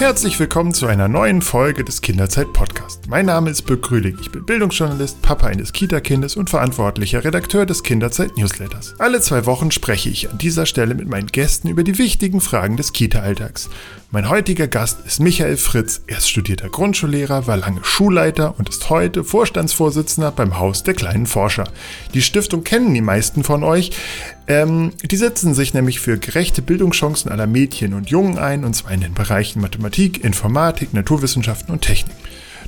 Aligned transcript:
Herzlich 0.00 0.40
willkommen 0.40 0.72
zu 0.72 0.86
einer 0.86 1.08
neuen 1.08 1.42
Folge 1.42 1.84
des 1.84 2.00
Kinderzeit 2.00 2.54
Podcast. 2.54 2.99
Mein 3.10 3.26
Name 3.26 3.50
ist 3.50 3.62
Birk 3.62 3.82
Grülig. 3.82 4.14
Ich 4.20 4.30
bin 4.30 4.46
Bildungsjournalist, 4.46 5.20
Papa 5.20 5.48
eines 5.48 5.72
Kita-Kindes 5.72 6.36
und 6.36 6.48
verantwortlicher 6.48 7.24
Redakteur 7.24 7.66
des 7.66 7.82
Kinderzeit 7.82 8.36
Newsletters. 8.36 8.94
Alle 9.00 9.20
zwei 9.20 9.46
Wochen 9.46 9.72
spreche 9.72 10.08
ich 10.08 10.30
an 10.30 10.38
dieser 10.38 10.64
Stelle 10.64 10.94
mit 10.94 11.08
meinen 11.08 11.26
Gästen 11.26 11.66
über 11.66 11.82
die 11.82 11.98
wichtigen 11.98 12.40
Fragen 12.40 12.76
des 12.76 12.92
Kita-Alltags. 12.92 13.68
Mein 14.12 14.28
heutiger 14.28 14.68
Gast 14.68 15.04
ist 15.04 15.18
Michael 15.18 15.56
Fritz. 15.56 16.02
Er 16.06 16.18
ist 16.18 16.30
studierter 16.30 16.68
Grundschullehrer, 16.68 17.48
war 17.48 17.56
lange 17.56 17.82
Schulleiter 17.82 18.54
und 18.56 18.68
ist 18.68 18.88
heute 18.90 19.24
Vorstandsvorsitzender 19.24 20.30
beim 20.30 20.60
Haus 20.60 20.84
der 20.84 20.94
kleinen 20.94 21.26
Forscher. 21.26 21.64
Die 22.14 22.22
Stiftung 22.22 22.62
kennen 22.62 22.94
die 22.94 23.00
meisten 23.00 23.42
von 23.42 23.64
euch. 23.64 23.90
Ähm, 24.46 24.92
die 25.02 25.16
setzen 25.16 25.54
sich 25.54 25.74
nämlich 25.74 25.98
für 25.98 26.16
gerechte 26.16 26.62
Bildungschancen 26.62 27.32
aller 27.32 27.48
Mädchen 27.48 27.92
und 27.92 28.08
Jungen 28.08 28.38
ein, 28.38 28.64
und 28.64 28.76
zwar 28.76 28.92
in 28.92 29.00
den 29.00 29.14
Bereichen 29.14 29.60
Mathematik, 29.60 30.22
Informatik, 30.22 30.94
Naturwissenschaften 30.94 31.72
und 31.72 31.80
Technik. 31.80 32.14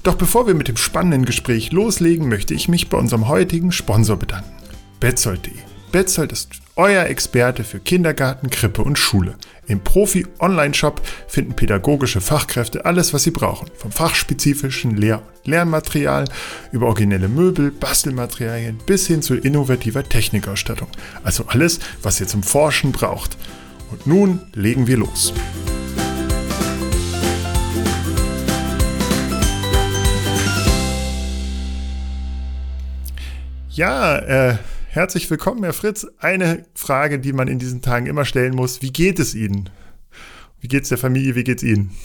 Doch 0.02 0.16
bevor 0.16 0.48
wir 0.48 0.54
mit 0.54 0.66
dem 0.66 0.76
spannenden 0.76 1.24
Gespräch 1.24 1.70
loslegen, 1.70 2.28
möchte 2.28 2.54
ich 2.54 2.68
mich 2.68 2.88
bei 2.88 2.98
unserem 2.98 3.28
heutigen 3.28 3.70
Sponsor 3.70 4.16
bedanken. 4.16 4.50
Betzold.de. 4.98 5.52
Betzold 5.92 6.32
ist 6.32 6.48
euer 6.74 7.04
Experte 7.04 7.64
für 7.64 7.78
Kindergarten, 7.78 8.50
Krippe 8.50 8.82
und 8.82 8.98
Schule. 8.98 9.36
Im 9.66 9.80
Profi-Online-Shop 9.80 11.02
finden 11.28 11.54
pädagogische 11.54 12.20
Fachkräfte 12.20 12.84
alles, 12.84 13.12
was 13.12 13.22
sie 13.24 13.30
brauchen. 13.30 13.68
Vom 13.76 13.92
fachspezifischen 13.92 14.96
Lehr- 14.96 15.18
und 15.18 15.46
Lernmaterial 15.46 16.24
über 16.72 16.86
originelle 16.86 17.28
Möbel, 17.28 17.70
Bastelmaterialien 17.70 18.78
bis 18.86 19.06
hin 19.06 19.22
zu 19.22 19.34
innovativer 19.34 20.02
Technikausstattung. 20.02 20.88
Also 21.22 21.44
alles, 21.46 21.78
was 22.02 22.20
ihr 22.20 22.26
zum 22.26 22.42
Forschen 22.42 22.90
braucht. 22.90 23.36
Und 23.90 24.06
nun 24.06 24.40
legen 24.54 24.86
wir 24.86 24.96
los. 24.96 25.34
Ja, 33.74 34.18
äh, 34.18 34.56
Herzlich 34.88 35.30
willkommen, 35.30 35.64
Herr 35.64 35.72
Fritz. 35.72 36.06
Eine 36.18 36.66
Frage, 36.74 37.18
die 37.18 37.32
man 37.32 37.48
in 37.48 37.58
diesen 37.58 37.80
Tagen 37.80 38.04
immer 38.04 38.26
stellen 38.26 38.54
muss. 38.54 38.82
Wie 38.82 38.92
geht 38.92 39.18
es 39.18 39.34
Ihnen? 39.34 39.70
Wie 40.60 40.68
geht 40.68 40.82
es 40.82 40.90
der 40.90 40.98
Familie? 40.98 41.34
Wie 41.34 41.44
geht 41.44 41.56
es 41.56 41.62
Ihnen? 41.62 41.96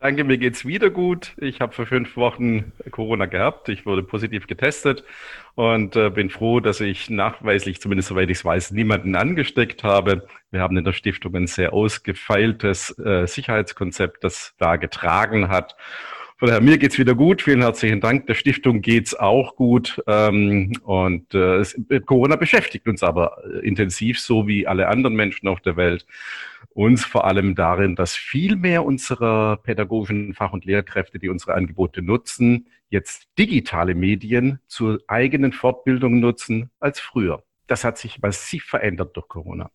Danke, 0.00 0.24
mir 0.24 0.36
geht's 0.36 0.64
wieder 0.64 0.90
gut. 0.90 1.36
Ich 1.36 1.60
habe 1.60 1.72
für 1.72 1.86
fünf 1.86 2.16
Wochen 2.16 2.72
Corona 2.90 3.26
gehabt. 3.26 3.68
Ich 3.68 3.86
wurde 3.86 4.02
positiv 4.02 4.48
getestet 4.48 5.04
und 5.54 5.94
äh, 5.94 6.10
bin 6.10 6.30
froh, 6.30 6.58
dass 6.58 6.80
ich 6.80 7.08
nachweislich, 7.08 7.80
zumindest 7.80 8.08
soweit 8.08 8.28
ich 8.28 8.38
es 8.38 8.44
weiß, 8.44 8.72
niemanden 8.72 9.14
angesteckt 9.14 9.84
habe. 9.84 10.26
Wir 10.50 10.60
haben 10.60 10.76
in 10.76 10.82
der 10.82 10.94
Stiftung 10.94 11.36
ein 11.36 11.46
sehr 11.46 11.72
ausgefeiltes 11.72 12.98
äh, 12.98 13.28
Sicherheitskonzept, 13.28 14.24
das 14.24 14.54
da 14.58 14.74
getragen 14.74 15.48
hat. 15.48 15.76
Von 16.36 16.48
daher, 16.48 16.60
mir 16.60 16.78
geht's 16.78 16.98
wieder 16.98 17.14
gut. 17.14 17.42
Vielen 17.42 17.62
herzlichen 17.62 18.00
Dank. 18.00 18.26
Der 18.26 18.34
Stiftung 18.34 18.80
geht's 18.80 19.14
auch 19.14 19.54
gut. 19.54 20.02
Ähm, 20.08 20.72
und 20.82 21.32
äh, 21.32 21.64
Corona 22.04 22.34
beschäftigt 22.34 22.88
uns 22.88 23.04
aber 23.04 23.38
äh, 23.44 23.66
intensiv, 23.66 24.18
so 24.18 24.48
wie 24.48 24.66
alle 24.66 24.88
anderen 24.88 25.14
Menschen 25.14 25.46
auf 25.46 25.60
der 25.60 25.76
Welt. 25.76 26.06
Uns 26.70 27.04
vor 27.04 27.24
allem 27.24 27.54
darin, 27.54 27.94
dass 27.94 28.16
viel 28.16 28.56
mehr 28.56 28.84
unserer 28.84 29.58
pädagogischen 29.58 30.34
Fach- 30.34 30.52
und 30.52 30.64
Lehrkräfte, 30.64 31.20
die 31.20 31.28
unsere 31.28 31.54
Angebote 31.54 32.02
nutzen, 32.02 32.66
jetzt 32.88 33.28
digitale 33.38 33.94
Medien 33.94 34.58
zur 34.66 34.98
eigenen 35.06 35.52
Fortbildung 35.52 36.18
nutzen 36.18 36.70
als 36.80 36.98
früher. 36.98 37.44
Das 37.68 37.84
hat 37.84 37.96
sich 37.96 38.20
massiv 38.20 38.64
verändert 38.64 39.16
durch 39.16 39.28
Corona. 39.28 39.70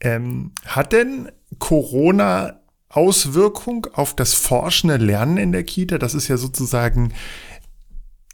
Ähm, 0.00 0.52
hat 0.66 0.92
denn 0.92 1.32
Corona 1.58 2.61
Auswirkung 2.92 3.86
auf 3.92 4.14
das 4.14 4.34
forschende 4.34 4.96
Lernen 4.96 5.38
in 5.38 5.52
der 5.52 5.64
Kita. 5.64 5.98
Das 5.98 6.14
ist 6.14 6.28
ja 6.28 6.36
sozusagen 6.36 7.12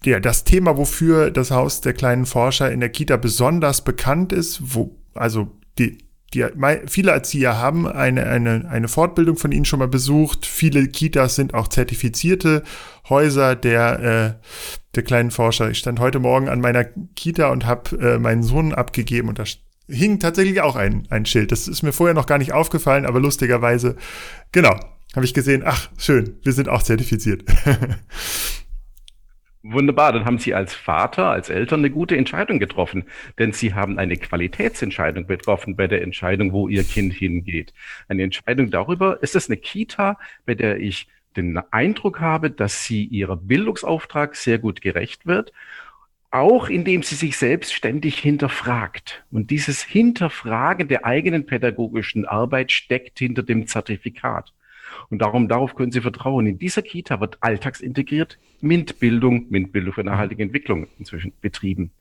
ja, 0.05 0.21
das 0.21 0.45
Thema, 0.45 0.77
wofür 0.77 1.31
das 1.31 1.51
Haus 1.51 1.81
der 1.81 1.93
kleinen 1.93 2.27
Forscher 2.27 2.71
in 2.71 2.81
der 2.81 2.89
Kita 2.89 3.17
besonders 3.17 3.83
bekannt 3.83 4.33
ist, 4.33 4.75
wo, 4.75 4.97
also 5.15 5.51
die, 5.79 5.99
die, 6.35 6.45
viele 6.87 7.13
Erzieher 7.13 7.59
haben 7.59 7.87
eine, 7.87 8.27
eine, 8.27 8.69
eine 8.69 8.89
Fortbildung 8.89 9.37
von 9.37 9.51
ihnen 9.51 9.65
schon 9.65 9.79
mal 9.79 9.89
besucht. 9.89 10.45
Viele 10.45 10.87
Kitas 10.89 11.37
sind 11.37 11.55
auch 11.55 11.69
zertifizierte 11.69 12.63
Häuser 13.09 13.57
der, 13.57 14.01
äh, 14.01 14.47
der 14.95 15.03
kleinen 15.03 15.31
Forscher. 15.31 15.71
Ich 15.71 15.79
stand 15.79 16.01
heute 16.01 16.19
Morgen 16.19 16.49
an 16.49 16.61
meiner 16.61 16.85
Kita 16.85 17.49
und 17.49 17.65
habe 17.65 17.97
äh, 17.99 18.19
meinen 18.19 18.43
Sohn 18.43 18.75
abgegeben 18.75 19.29
und 19.29 19.39
da 19.39 19.45
hing 19.89 20.19
tatsächlich 20.19 20.61
auch 20.61 20.77
ein, 20.77 21.07
ein 21.11 21.27
Schild. 21.27 21.51
Das 21.53 21.67
ist 21.67 21.83
mir 21.83 21.93
vorher 21.93 22.15
noch 22.15 22.27
gar 22.27 22.39
nicht 22.39 22.53
aufgefallen, 22.53 23.07
aber 23.07 23.21
lustigerweise, 23.21 23.97
genau, 24.53 24.79
habe 25.15 25.25
ich 25.25 25.35
gesehen, 25.35 25.63
ach, 25.65 25.91
schön, 25.99 26.39
wir 26.43 26.53
sind 26.53 26.69
auch 26.69 26.83
zertifiziert. 26.83 27.45
Wunderbar, 29.63 30.13
dann 30.13 30.25
haben 30.25 30.39
Sie 30.39 30.55
als 30.55 30.73
Vater, 30.73 31.31
als 31.31 31.51
Eltern 31.51 31.81
eine 31.81 31.91
gute 31.91 32.17
Entscheidung 32.17 32.59
getroffen, 32.59 33.05
denn 33.39 33.53
Sie 33.53 33.75
haben 33.75 33.99
eine 33.99 34.17
Qualitätsentscheidung 34.17 35.27
getroffen 35.27 35.75
bei 35.77 35.89
der 35.89 36.03
Entscheidung, 36.03 36.53
wo 36.53 36.69
Ihr 36.69 36.85
Kind 36.85 37.13
hingeht. 37.13 37.75
Eine 38.07 38.23
Entscheidung 38.23 38.71
darüber, 38.71 39.23
ist 39.23 39.35
es 39.35 39.49
eine 39.49 39.57
Kita, 39.57 40.19
bei 40.47 40.55
der 40.55 40.79
ich 40.79 41.09
den 41.37 41.59
Eindruck 41.71 42.21
habe, 42.21 42.51
dass 42.51 42.85
sie 42.85 43.05
ihrer 43.05 43.37
Bildungsauftrag 43.37 44.37
sehr 44.37 44.59
gut 44.59 44.81
gerecht 44.81 45.27
wird 45.27 45.53
auch 46.31 46.69
indem 46.69 47.03
sie 47.03 47.15
sich 47.15 47.37
selbst 47.37 47.73
ständig 47.73 48.19
hinterfragt. 48.19 49.25
Und 49.31 49.51
dieses 49.51 49.83
Hinterfragen 49.83 50.89
der 50.89 51.07
eigenen 51.07 51.47
pädagogischen 51.47 52.27
Arbeit 52.27 52.71
steckt 52.73 53.19
hinter 53.19 53.43
dem 53.43 53.67
Zertifikat. 53.67 54.53
Und 55.11 55.21
darum, 55.23 55.49
darauf 55.49 55.75
können 55.75 55.93
Sie 55.93 56.01
vertrauen. 56.01 56.47
In 56.47 56.59
dieser 56.59 56.83
Kita 56.83 57.21
wird 57.21 57.39
alltagsintegriert 57.41 58.39
MINT-Bildung, 58.61 59.47
MINT-Bildung 59.51 59.93
für 59.95 60.05
nachhaltige 60.05 60.43
Entwicklung 60.43 60.87
inzwischen 60.99 61.33
betrieben. 61.41 61.93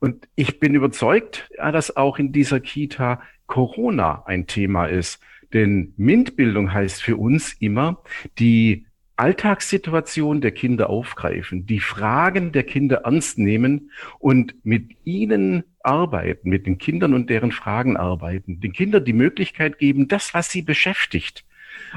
Und 0.00 0.28
ich 0.36 0.60
bin 0.60 0.74
überzeugt, 0.74 1.50
dass 1.56 1.96
auch 1.96 2.18
in 2.18 2.32
dieser 2.32 2.60
Kita 2.60 3.22
Corona 3.46 4.22
ein 4.26 4.46
Thema 4.46 4.86
ist. 4.86 5.20
Denn 5.52 5.94
MINT-Bildung 5.96 6.72
heißt 6.72 7.02
für 7.02 7.16
uns 7.16 7.54
immer, 7.54 8.02
die 8.38 8.86
Alltagssituation 9.18 10.40
der 10.40 10.52
Kinder 10.52 10.88
aufgreifen, 10.88 11.66
die 11.66 11.80
Fragen 11.80 12.52
der 12.52 12.62
Kinder 12.62 13.02
ernst 13.04 13.36
nehmen 13.38 13.90
und 14.18 14.54
mit 14.64 14.96
ihnen 15.04 15.64
arbeiten, 15.82 16.50
mit 16.50 16.66
den 16.66 16.78
Kindern 16.78 17.14
und 17.14 17.28
deren 17.28 17.50
Fragen 17.50 17.96
arbeiten, 17.96 18.60
den 18.60 18.72
Kindern 18.72 19.04
die 19.04 19.12
Möglichkeit 19.12 19.78
geben, 19.78 20.06
das, 20.06 20.34
was 20.34 20.50
sie 20.50 20.62
beschäftigt, 20.62 21.44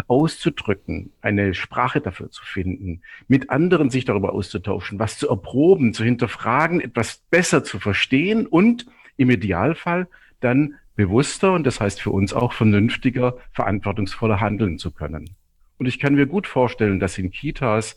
auszudrücken, 0.08 1.12
eine 1.22 1.54
Sprache 1.54 2.02
dafür 2.02 2.32
zu 2.32 2.44
finden, 2.44 3.02
mit 3.28 3.50
anderen 3.52 3.92
sich 3.92 4.06
darüber 4.06 4.34
auszutauschen, 4.34 4.98
was 4.98 5.18
zu 5.18 5.30
erproben, 5.30 5.94
zu 5.94 6.04
hinterfragen, 6.04 6.82
etwas 6.82 7.24
besser 7.30 7.64
zu 7.64 7.80
verstehen 7.80 8.48
und 8.48 8.88
im 9.18 9.30
Idealfall 9.30 10.08
dann 10.40 10.76
bewusster 10.96 11.54
und 11.54 11.66
das 11.66 11.80
heißt 11.80 12.02
für 12.02 12.12
uns 12.12 12.34
auch 12.34 12.54
vernünftiger, 12.54 13.38
verantwortungsvoller 13.52 14.40
handeln 14.40 14.80
zu 14.80 14.92
können. 14.92 15.36
Und 15.82 15.88
ich 15.88 15.98
kann 15.98 16.14
mir 16.14 16.28
gut 16.28 16.46
vorstellen, 16.46 17.00
dass 17.00 17.18
in 17.18 17.32
Kitas 17.32 17.96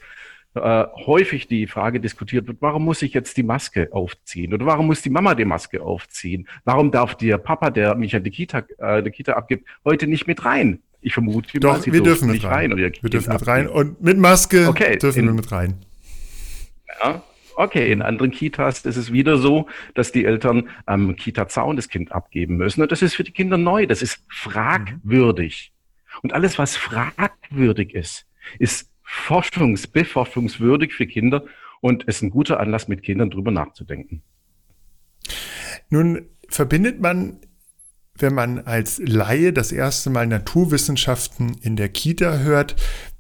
äh, 0.55 0.85
häufig 1.05 1.49
die 1.49 1.67
Frage 1.67 2.01
diskutiert 2.01 2.47
wird, 2.47 2.57
warum 2.61 2.83
muss 2.83 3.03
ich 3.03 3.13
jetzt 3.13 3.37
die 3.37 3.43
Maske 3.43 3.91
aufziehen? 3.93 4.55
Oder 4.55 4.65
warum 4.65 4.87
muss 4.87 5.03
die 5.03 5.11
Mama 5.11 5.35
die 5.35 5.45
Maske 5.45 5.83
aufziehen? 5.83 6.49
Warum 6.65 6.91
darf 6.91 7.15
der 7.15 7.37
Papa, 7.37 7.69
der 7.69 7.95
mich 7.95 8.17
an 8.17 8.25
die 8.25 8.31
Kita, 8.31 8.65
äh, 8.79 9.03
die 9.03 9.11
Kita 9.11 9.35
abgibt, 9.35 9.69
heute 9.85 10.07
nicht 10.07 10.27
mit 10.27 10.47
rein? 10.47 10.79
Ich 11.03 11.13
vermute, 11.13 11.61
Doch, 11.61 11.85
wir 11.85 12.03
dürfen 12.03 12.31
nicht 12.31 12.47
rein. 12.47 12.73
rein 12.73 12.79
wir 13.03 13.11
dürfen 13.11 13.31
mit 13.31 13.47
rein. 13.47 13.69
Und 13.69 14.01
mit 14.01 14.17
Maske 14.17 14.67
okay, 14.67 14.97
dürfen 14.97 15.19
in, 15.19 15.27
wir 15.27 15.35
mit 15.35 15.53
rein. 15.53 15.75
Ja, 17.03 17.23
Okay, 17.57 17.93
in 17.93 18.01
anderen 18.01 18.31
Kitas 18.31 18.87
ist 18.87 18.97
es 18.97 19.13
wieder 19.13 19.37
so, 19.37 19.67
dass 19.93 20.11
die 20.11 20.25
Eltern 20.25 20.71
am 20.87 21.17
Kita-Zaun 21.17 21.77
das 21.77 21.91
Kind 21.91 22.13
abgeben 22.13 22.57
müssen. 22.57 22.81
Und 22.81 22.91
das 22.91 23.03
ist 23.03 23.15
für 23.15 23.25
die 23.25 23.31
Kinder 23.31 23.59
neu. 23.59 23.87
Das 23.87 24.01
ist 24.01 24.25
fragwürdig. 24.29 25.74
Und 26.23 26.33
alles, 26.33 26.59
was 26.59 26.77
fragwürdig 26.77 27.95
ist, 27.95 28.27
ist 28.59 28.91
forschungs-, 29.07 29.91
beforschungswürdig 29.91 30.93
für 30.93 31.07
Kinder 31.07 31.45
und 31.81 32.05
ist 32.05 32.23
ein 32.23 32.31
guter 32.31 32.61
Anlass, 32.61 32.89
mit 32.89 33.03
Kindern 33.03 33.31
drüber 33.31 33.51
nachzudenken. 33.51 34.23
Nun 35.91 36.27
verbindet 36.49 37.01
man, 37.01 37.41
wenn 38.17 38.35
man 38.35 38.61
als 38.61 39.01
Laie 39.05 39.53
das 39.53 39.73
erste 39.73 40.11
Mal 40.11 40.27
Naturwissenschaften 40.27 41.57
in 41.61 41.77
der 41.77 41.89
Kita 41.89 42.39
hört, 42.39 42.77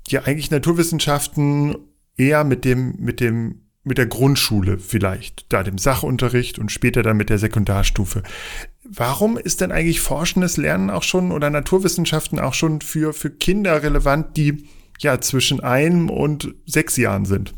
ja 0.08 0.22
eigentlich 0.22 0.50
Naturwissenschaften 0.50 1.76
eher 2.16 2.44
mit 2.44 2.64
dem, 2.64 2.96
mit 2.98 3.20
dem 3.20 3.60
mit 3.84 3.98
der 3.98 4.06
Grundschule 4.06 4.78
vielleicht, 4.78 5.52
da 5.52 5.62
dem 5.62 5.76
Sachunterricht 5.76 6.58
und 6.58 6.72
später 6.72 7.02
dann 7.02 7.18
mit 7.18 7.28
der 7.28 7.38
Sekundarstufe. 7.38 8.22
Warum 8.84 9.38
ist 9.38 9.62
denn 9.62 9.72
eigentlich 9.72 10.00
forschendes 10.00 10.58
Lernen 10.58 10.90
auch 10.90 11.02
schon 11.02 11.32
oder 11.32 11.48
Naturwissenschaften 11.48 12.38
auch 12.38 12.54
schon 12.54 12.82
für, 12.82 13.14
für 13.14 13.30
Kinder 13.30 13.82
relevant, 13.82 14.36
die 14.36 14.68
ja 14.98 15.20
zwischen 15.20 15.60
einem 15.60 16.10
und 16.10 16.54
sechs 16.66 16.96
Jahren 16.96 17.24
sind? 17.24 17.54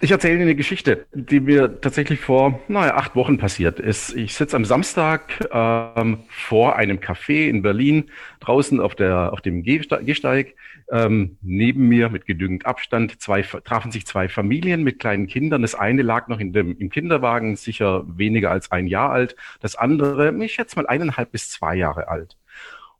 Ich 0.00 0.12
erzähle 0.12 0.34
Ihnen 0.34 0.42
eine 0.42 0.54
Geschichte, 0.54 1.06
die 1.12 1.40
mir 1.40 1.80
tatsächlich 1.80 2.20
vor, 2.20 2.60
naja, 2.68 2.94
acht 2.94 3.16
Wochen 3.16 3.36
passiert 3.36 3.80
ist. 3.80 4.14
Ich 4.14 4.34
sitze 4.34 4.54
am 4.54 4.64
Samstag 4.64 5.48
ähm, 5.50 6.20
vor 6.28 6.76
einem 6.76 6.98
Café 6.98 7.48
in 7.48 7.62
Berlin, 7.62 8.08
draußen 8.38 8.78
auf, 8.78 8.94
der, 8.94 9.32
auf 9.32 9.40
dem 9.40 9.64
Gehsteig. 9.64 10.54
Ähm, 10.92 11.36
neben 11.42 11.88
mir 11.88 12.10
mit 12.10 12.26
genügend 12.26 12.64
Abstand 12.64 13.20
zwei, 13.20 13.42
trafen 13.42 13.90
sich 13.90 14.06
zwei 14.06 14.28
Familien 14.28 14.84
mit 14.84 15.00
kleinen 15.00 15.26
Kindern. 15.26 15.62
Das 15.62 15.74
eine 15.74 16.02
lag 16.02 16.28
noch 16.28 16.38
in 16.38 16.52
dem, 16.52 16.78
im 16.78 16.90
Kinderwagen, 16.90 17.56
sicher 17.56 18.04
weniger 18.06 18.52
als 18.52 18.70
ein 18.70 18.86
Jahr 18.86 19.10
alt. 19.10 19.34
Das 19.60 19.74
andere, 19.74 20.32
ich 20.44 20.54
schätze 20.54 20.76
mal 20.76 20.86
eineinhalb 20.86 21.32
bis 21.32 21.50
zwei 21.50 21.74
Jahre 21.74 22.06
alt. 22.06 22.36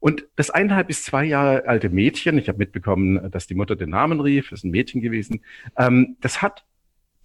Und 0.00 0.26
das 0.34 0.50
eineinhalb 0.50 0.88
bis 0.88 1.04
zwei 1.04 1.24
Jahre 1.24 1.68
alte 1.68 1.90
Mädchen, 1.90 2.38
ich 2.38 2.48
habe 2.48 2.58
mitbekommen, 2.58 3.30
dass 3.30 3.46
die 3.46 3.54
Mutter 3.54 3.76
den 3.76 3.90
Namen 3.90 4.20
rief, 4.20 4.50
ist 4.50 4.64
ein 4.64 4.70
Mädchen 4.72 5.00
gewesen, 5.00 5.44
ähm, 5.76 6.16
das 6.20 6.42
hat 6.42 6.64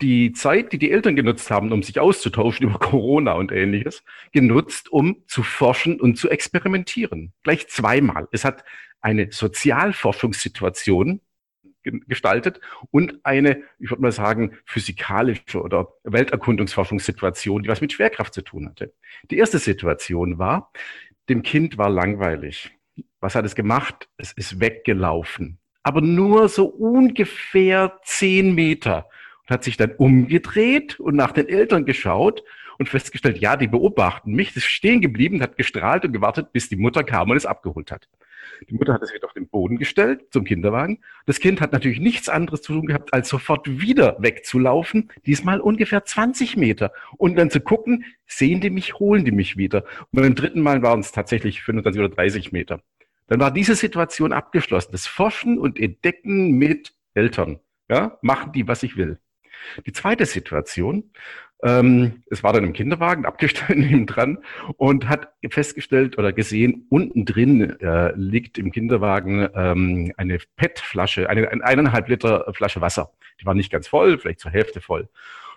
die 0.04 0.34
Zeit, 0.34 0.74
die 0.74 0.78
die 0.78 0.92
Eltern 0.92 1.16
genutzt 1.16 1.50
haben, 1.50 1.72
um 1.72 1.82
sich 1.82 2.00
auszutauschen 2.00 2.68
über 2.70 2.78
Corona 2.78 3.34
und 3.34 3.52
ähnliches, 3.52 4.04
genutzt, 4.34 4.92
um 4.92 5.24
zu 5.28 5.44
forschen 5.44 6.00
und 6.00 6.18
zu 6.18 6.30
experimentieren. 6.30 7.34
Gleich 7.44 7.70
zweimal. 7.70 8.28
Es 8.32 8.44
hat 8.44 8.66
eine 9.02 9.32
Sozialforschungssituation 9.32 11.22
gestaltet 11.84 12.62
und 12.92 13.20
eine, 13.24 13.64
ich 13.80 13.90
würde 13.90 14.02
mal 14.02 14.12
sagen, 14.12 14.58
physikalische 14.66 15.62
oder 15.62 15.90
Welterkundungsforschungssituation, 16.04 17.64
die 17.64 17.70
was 17.70 17.82
mit 17.82 17.92
Schwerkraft 17.92 18.34
zu 18.34 18.42
tun 18.42 18.70
hatte. 18.70 18.94
Die 19.32 19.38
erste 19.38 19.60
Situation 19.60 20.38
war, 20.38 20.72
dem 21.28 21.44
Kind 21.44 21.78
war 21.78 21.90
langweilig. 21.90 22.72
Was 23.20 23.36
hat 23.36 23.46
es 23.46 23.56
gemacht? 23.56 24.08
Es 24.18 24.32
ist 24.34 24.60
weggelaufen. 24.62 25.60
Aber 25.82 26.00
nur 26.00 26.48
so 26.48 26.66
ungefähr 26.66 28.00
zehn 28.04 28.56
Meter 28.56 29.10
und 29.48 29.54
hat 29.54 29.64
sich 29.64 29.78
dann 29.78 29.92
umgedreht 29.98 31.00
und 31.00 31.16
nach 31.16 31.32
den 31.32 31.48
Eltern 31.48 31.86
geschaut 31.86 32.44
und 32.80 32.90
festgestellt, 32.90 33.38
ja, 33.38 33.56
die 33.56 33.68
beobachten 33.68 34.34
mich, 34.34 34.56
ist 34.56 34.66
stehen 34.66 35.02
geblieben, 35.02 35.42
hat 35.42 35.58
gestrahlt 35.58 36.06
und 36.06 36.14
gewartet, 36.14 36.52
bis 36.54 36.70
die 36.70 36.76
Mutter 36.76 37.04
kam 37.04 37.30
und 37.30 37.38
es 37.38 37.46
abgeholt 37.46 37.92
hat. 37.92 38.08
Die 38.70 38.76
Mutter 38.76 38.94
hat 38.94 39.04
es 39.04 39.14
wieder 39.14 39.26
auf 39.26 39.34
den 39.34 39.48
Boden 39.48 39.78
gestellt 39.78 40.26
zum 40.32 40.44
Kinderwagen. 40.44 41.00
Das 41.26 41.40
Kind 41.40 41.62
hat 41.62 41.74
natürlich 41.74 42.00
nichts 42.00 42.30
anderes 42.30 42.62
zu 42.62 42.74
tun 42.74 42.86
gehabt, 42.86 43.14
als 43.14 43.30
sofort 43.30 43.68
wieder 43.80 44.18
wegzulaufen, 44.20 45.12
diesmal 45.26 45.60
ungefähr 45.60 46.06
20 46.06 46.58
Meter 46.58 46.92
und 47.18 47.36
dann 47.36 47.50
zu 47.50 47.60
gucken, 47.60 48.06
sehen 48.26 48.62
die 48.62 48.70
mich, 48.70 48.96
holen 48.96 49.26
die 49.26 49.32
mich 49.32 49.58
wieder. 49.58 49.84
Und 50.12 50.22
beim 50.22 50.36
dritten 50.36 50.62
Mal 50.62 50.82
waren 50.82 51.00
es 51.00 51.12
tatsächlich 51.12 51.62
25 51.64 52.00
oder 52.00 52.16
30 52.16 52.52
Meter. 52.52 52.82
Dann 53.28 53.40
war 53.40 53.52
diese 53.52 53.76
Situation 53.76 54.34
abgeschlossen. 54.34 54.92
Das 54.92 55.08
Forschen 55.08 55.58
und 55.58 55.80
Entdecken 55.80 56.52
mit 56.52 56.94
Eltern. 57.14 57.60
Ja, 57.90 58.18
machen 58.22 58.52
die, 58.54 58.68
was 58.68 58.84
ich 58.84 58.98
will. 58.98 59.20
Die 59.86 59.92
zweite 59.92 60.26
Situation, 60.26 61.12
ähm, 61.64 62.24
es 62.30 62.44
war 62.44 62.52
dann 62.54 62.66
im 62.66 62.74
Kinderwagen 62.74 63.26
abgestellt 63.28 63.80
neben 63.80 64.06
dran 64.06 64.40
und 64.78 65.08
hat 65.08 65.34
festgestellt 65.50 66.18
oder 66.18 66.34
gesehen, 66.34 66.86
unten 66.90 67.26
drin 67.26 67.80
äh, 67.80 68.14
liegt 68.16 68.58
im 68.58 68.72
Kinderwagen 68.72 69.48
ähm, 69.56 70.14
eine 70.18 70.40
PET-Flasche, 70.58 71.30
eine, 71.30 71.50
eine 71.50 71.64
eineinhalb 71.64 72.10
Liter 72.10 72.52
Flasche 72.54 72.82
Wasser. 72.82 73.14
Die 73.42 73.46
war 73.46 73.54
nicht 73.54 73.72
ganz 73.72 73.88
voll, 73.88 74.20
vielleicht 74.20 74.42
zur 74.42 74.52
Hälfte 74.52 74.82
voll. 74.82 75.10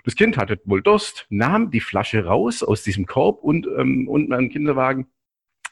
Das 0.04 0.14
Kind 0.14 0.36
hatte 0.36 0.60
wohl 0.64 0.82
Durst, 0.82 1.26
nahm 1.30 1.72
die 1.72 1.80
Flasche 1.80 2.24
raus 2.24 2.62
aus 2.62 2.84
diesem 2.84 3.06
Korb 3.06 3.42
und 3.42 3.66
ähm, 3.76 4.06
unten 4.08 4.32
am 4.32 4.48
Kinderwagen 4.48 5.08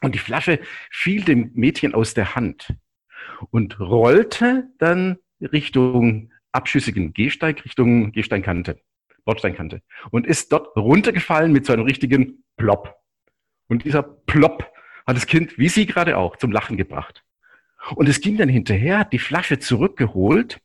und 0.03 0.15
die 0.15 0.19
Flasche 0.19 0.59
fiel 0.91 1.23
dem 1.23 1.53
Mädchen 1.55 1.95
aus 1.95 2.15
der 2.15 2.35
Hand 2.35 2.75
und 3.51 3.79
rollte 3.79 4.69
dann 4.79 5.19
Richtung 5.41 6.31
abschüssigen 6.55 7.13
Gehsteig 7.13 7.65
Richtung 7.65 8.13
Gehsteinkante. 8.13 8.79
Bordsteinkante 9.25 9.83
und 10.11 10.27
ist 10.27 10.53
dort 10.53 10.77
runtergefallen 10.77 11.53
mit 11.53 11.67
so 11.67 11.73
einem 11.73 11.85
richtigen 11.85 12.45
Plop. 12.57 12.95
Und 13.69 13.85
dieser 13.85 14.03
Plop 14.03 14.71
hat 15.07 15.17
das 15.17 15.27
Kind, 15.27 15.59
wie 15.59 15.69
sie 15.69 15.87
gerade 15.87 16.17
auch, 16.17 16.37
zum 16.37 16.53
Lachen 16.53 16.77
gebracht. 16.77 17.25
Und 17.95 18.09
es 18.09 18.21
ging 18.21 18.37
dann 18.37 18.49
hinterher, 18.49 18.99
hat 18.99 19.13
die 19.13 19.19
Flasche 19.19 19.59
zurückgeholt, 19.59 20.61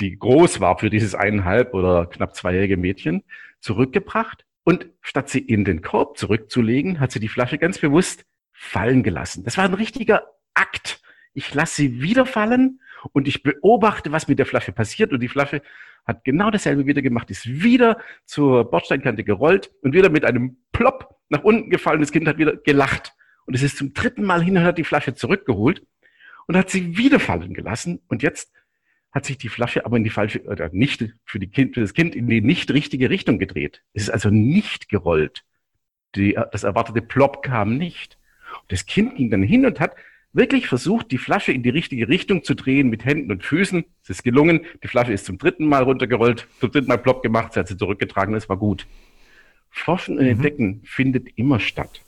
die 0.00 0.18
groß 0.18 0.60
war 0.60 0.78
für 0.78 0.90
dieses 0.90 1.14
eineinhalb 1.14 1.74
oder 1.74 2.06
knapp 2.06 2.34
zweijährige 2.34 2.76
Mädchen, 2.76 3.22
zurückgebracht 3.60 4.44
und 4.64 4.86
statt 5.02 5.28
sie 5.28 5.40
in 5.40 5.64
den 5.64 5.82
Korb 5.82 6.16
zurückzulegen, 6.16 7.00
hat 7.00 7.12
sie 7.12 7.20
die 7.20 7.28
Flasche 7.28 7.58
ganz 7.58 7.78
bewusst 7.78 8.24
fallen 8.52 9.02
gelassen. 9.02 9.44
Das 9.44 9.58
war 9.58 9.64
ein 9.64 9.74
richtiger 9.74 10.30
Akt. 10.54 11.02
Ich 11.34 11.52
lasse 11.52 11.76
sie 11.76 12.00
wieder 12.00 12.24
fallen 12.24 12.80
und 13.12 13.28
ich 13.28 13.42
beobachte, 13.42 14.12
was 14.12 14.28
mit 14.28 14.38
der 14.38 14.46
Flasche 14.46 14.72
passiert 14.72 15.12
und 15.12 15.20
die 15.20 15.28
Flasche 15.28 15.62
hat 16.06 16.24
genau 16.24 16.50
dasselbe 16.50 16.86
wieder 16.86 17.02
gemacht, 17.02 17.30
ist 17.30 17.46
wieder 17.46 17.98
zur 18.26 18.70
Bordsteinkante 18.70 19.24
gerollt 19.24 19.72
und 19.82 19.94
wieder 19.94 20.10
mit 20.10 20.24
einem 20.24 20.58
Plopp 20.72 21.16
nach 21.28 21.44
unten 21.44 21.70
gefallen. 21.70 22.00
Das 22.00 22.12
Kind 22.12 22.28
hat 22.28 22.38
wieder 22.38 22.56
gelacht. 22.56 23.14
Und 23.46 23.54
es 23.54 23.62
ist 23.62 23.76
zum 23.76 23.92
dritten 23.94 24.24
Mal 24.24 24.42
hin 24.42 24.56
und 24.56 24.64
hat 24.64 24.78
die 24.78 24.84
Flasche 24.84 25.14
zurückgeholt 25.14 25.86
und 26.46 26.56
hat 26.56 26.70
sie 26.70 26.96
wieder 26.96 27.20
fallen 27.20 27.54
gelassen. 27.54 28.00
Und 28.08 28.22
jetzt 28.22 28.52
hat 29.12 29.24
sich 29.24 29.38
die 29.38 29.48
Flasche 29.48 29.86
aber 29.86 29.96
in 29.96 30.04
die 30.04 30.10
falsche, 30.10 30.42
oder 30.42 30.70
nicht 30.72 31.04
für, 31.24 31.38
die 31.38 31.48
kind, 31.48 31.74
für 31.74 31.80
das 31.80 31.94
Kind 31.94 32.14
in 32.14 32.26
die 32.26 32.40
nicht 32.40 32.70
richtige 32.72 33.10
Richtung 33.10 33.38
gedreht. 33.38 33.82
Es 33.92 34.04
ist 34.04 34.10
also 34.10 34.30
nicht 34.30 34.88
gerollt. 34.88 35.44
Die, 36.16 36.38
das 36.52 36.64
erwartete 36.64 37.02
Plop 37.02 37.42
kam 37.42 37.76
nicht. 37.76 38.18
Und 38.60 38.72
das 38.72 38.86
Kind 38.86 39.16
ging 39.16 39.30
dann 39.30 39.42
hin 39.42 39.66
und 39.66 39.80
hat 39.80 39.94
wirklich 40.34 40.66
versucht, 40.66 41.10
die 41.10 41.18
Flasche 41.18 41.52
in 41.52 41.62
die 41.62 41.70
richtige 41.70 42.08
Richtung 42.08 42.44
zu 42.44 42.54
drehen 42.54 42.90
mit 42.90 43.04
Händen 43.04 43.32
und 43.32 43.44
Füßen. 43.44 43.84
Es 44.02 44.10
ist 44.10 44.24
gelungen. 44.24 44.60
Die 44.82 44.88
Flasche 44.88 45.12
ist 45.12 45.24
zum 45.24 45.38
dritten 45.38 45.66
Mal 45.66 45.84
runtergerollt, 45.84 46.46
zum 46.60 46.70
dritten 46.70 46.88
Mal 46.88 46.98
plopp 46.98 47.22
gemacht, 47.22 47.54
sie 47.54 47.60
hat 47.60 47.68
sie 47.68 47.76
zurückgetragen, 47.76 48.34
es 48.34 48.48
war 48.48 48.56
gut. 48.56 48.86
Forschen 49.70 50.18
und 50.18 50.24
mhm. 50.24 50.30
Entdecken 50.30 50.80
findet 50.84 51.28
immer 51.36 51.60
statt. 51.60 52.02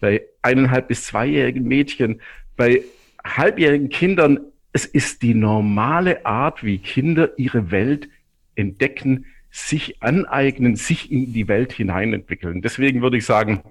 Bei 0.00 0.22
eineinhalb 0.42 0.88
bis 0.88 1.04
zweijährigen 1.04 1.64
Mädchen, 1.64 2.20
bei 2.56 2.82
halbjährigen 3.24 3.88
Kindern, 3.88 4.40
es 4.72 4.84
ist 4.84 5.22
die 5.22 5.34
normale 5.34 6.24
Art, 6.26 6.62
wie 6.62 6.78
Kinder 6.78 7.30
ihre 7.38 7.70
Welt 7.70 8.08
entdecken, 8.54 9.26
sich 9.50 10.02
aneignen, 10.02 10.76
sich 10.76 11.10
in 11.10 11.32
die 11.32 11.48
Welt 11.48 11.72
hineinentwickeln. 11.72 12.60
Deswegen 12.60 13.00
würde 13.00 13.16
ich 13.16 13.24
sagen, 13.24 13.62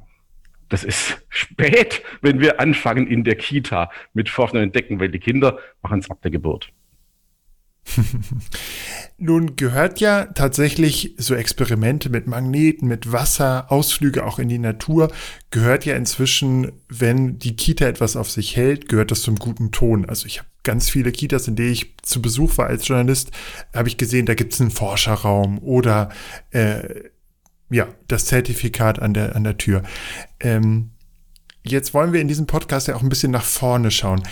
das 0.69 0.83
ist 0.83 1.17
spät, 1.29 2.01
wenn 2.21 2.39
wir 2.39 2.59
anfangen 2.59 3.07
in 3.07 3.23
der 3.23 3.35
Kita 3.35 3.89
mit 4.13 4.29
Forschen 4.29 4.57
und 4.57 4.63
Entdecken, 4.63 4.99
weil 4.99 5.09
die 5.09 5.19
Kinder 5.19 5.59
machen 5.81 5.99
es 5.99 6.09
ab 6.09 6.21
der 6.21 6.31
Geburt. 6.31 6.71
Nun 9.17 9.55
gehört 9.55 9.99
ja 9.99 10.25
tatsächlich 10.25 11.13
so 11.17 11.35
Experimente 11.35 12.09
mit 12.09 12.27
Magneten, 12.27 12.87
mit 12.87 13.11
Wasser, 13.11 13.71
Ausflüge 13.71 14.25
auch 14.25 14.39
in 14.39 14.49
die 14.49 14.59
Natur, 14.59 15.11
gehört 15.51 15.85
ja 15.85 15.95
inzwischen, 15.95 16.71
wenn 16.89 17.37
die 17.39 17.55
Kita 17.55 17.85
etwas 17.85 18.15
auf 18.15 18.31
sich 18.31 18.55
hält, 18.55 18.89
gehört 18.89 19.11
das 19.11 19.21
zum 19.21 19.35
guten 19.35 19.71
Ton. 19.71 20.05
Also 20.05 20.25
ich 20.25 20.39
habe 20.39 20.49
ganz 20.63 20.89
viele 20.89 21.11
Kitas, 21.11 21.47
in 21.47 21.55
denen 21.55 21.71
ich 21.71 21.95
zu 22.01 22.21
Besuch 22.21 22.57
war 22.57 22.67
als 22.67 22.87
Journalist, 22.87 23.31
habe 23.73 23.87
ich 23.87 23.97
gesehen, 23.97 24.25
da 24.25 24.33
gibt 24.33 24.53
es 24.53 24.61
einen 24.61 24.71
Forscherraum 24.71 25.59
oder 25.59 26.09
äh, 26.51 27.05
ja, 27.69 27.87
das 28.07 28.25
Zertifikat 28.25 28.99
an 28.99 29.13
der, 29.13 29.35
an 29.35 29.43
der 29.43 29.57
Tür. 29.57 29.83
Ähm, 30.39 30.91
jetzt 31.63 31.93
wollen 31.93 32.13
wir 32.13 32.21
in 32.21 32.27
diesem 32.27 32.47
Podcast 32.47 32.87
ja 32.87 32.95
auch 32.95 33.03
ein 33.03 33.09
bisschen 33.09 33.31
nach 33.31 33.43
vorne 33.43 33.91
schauen. 33.91 34.23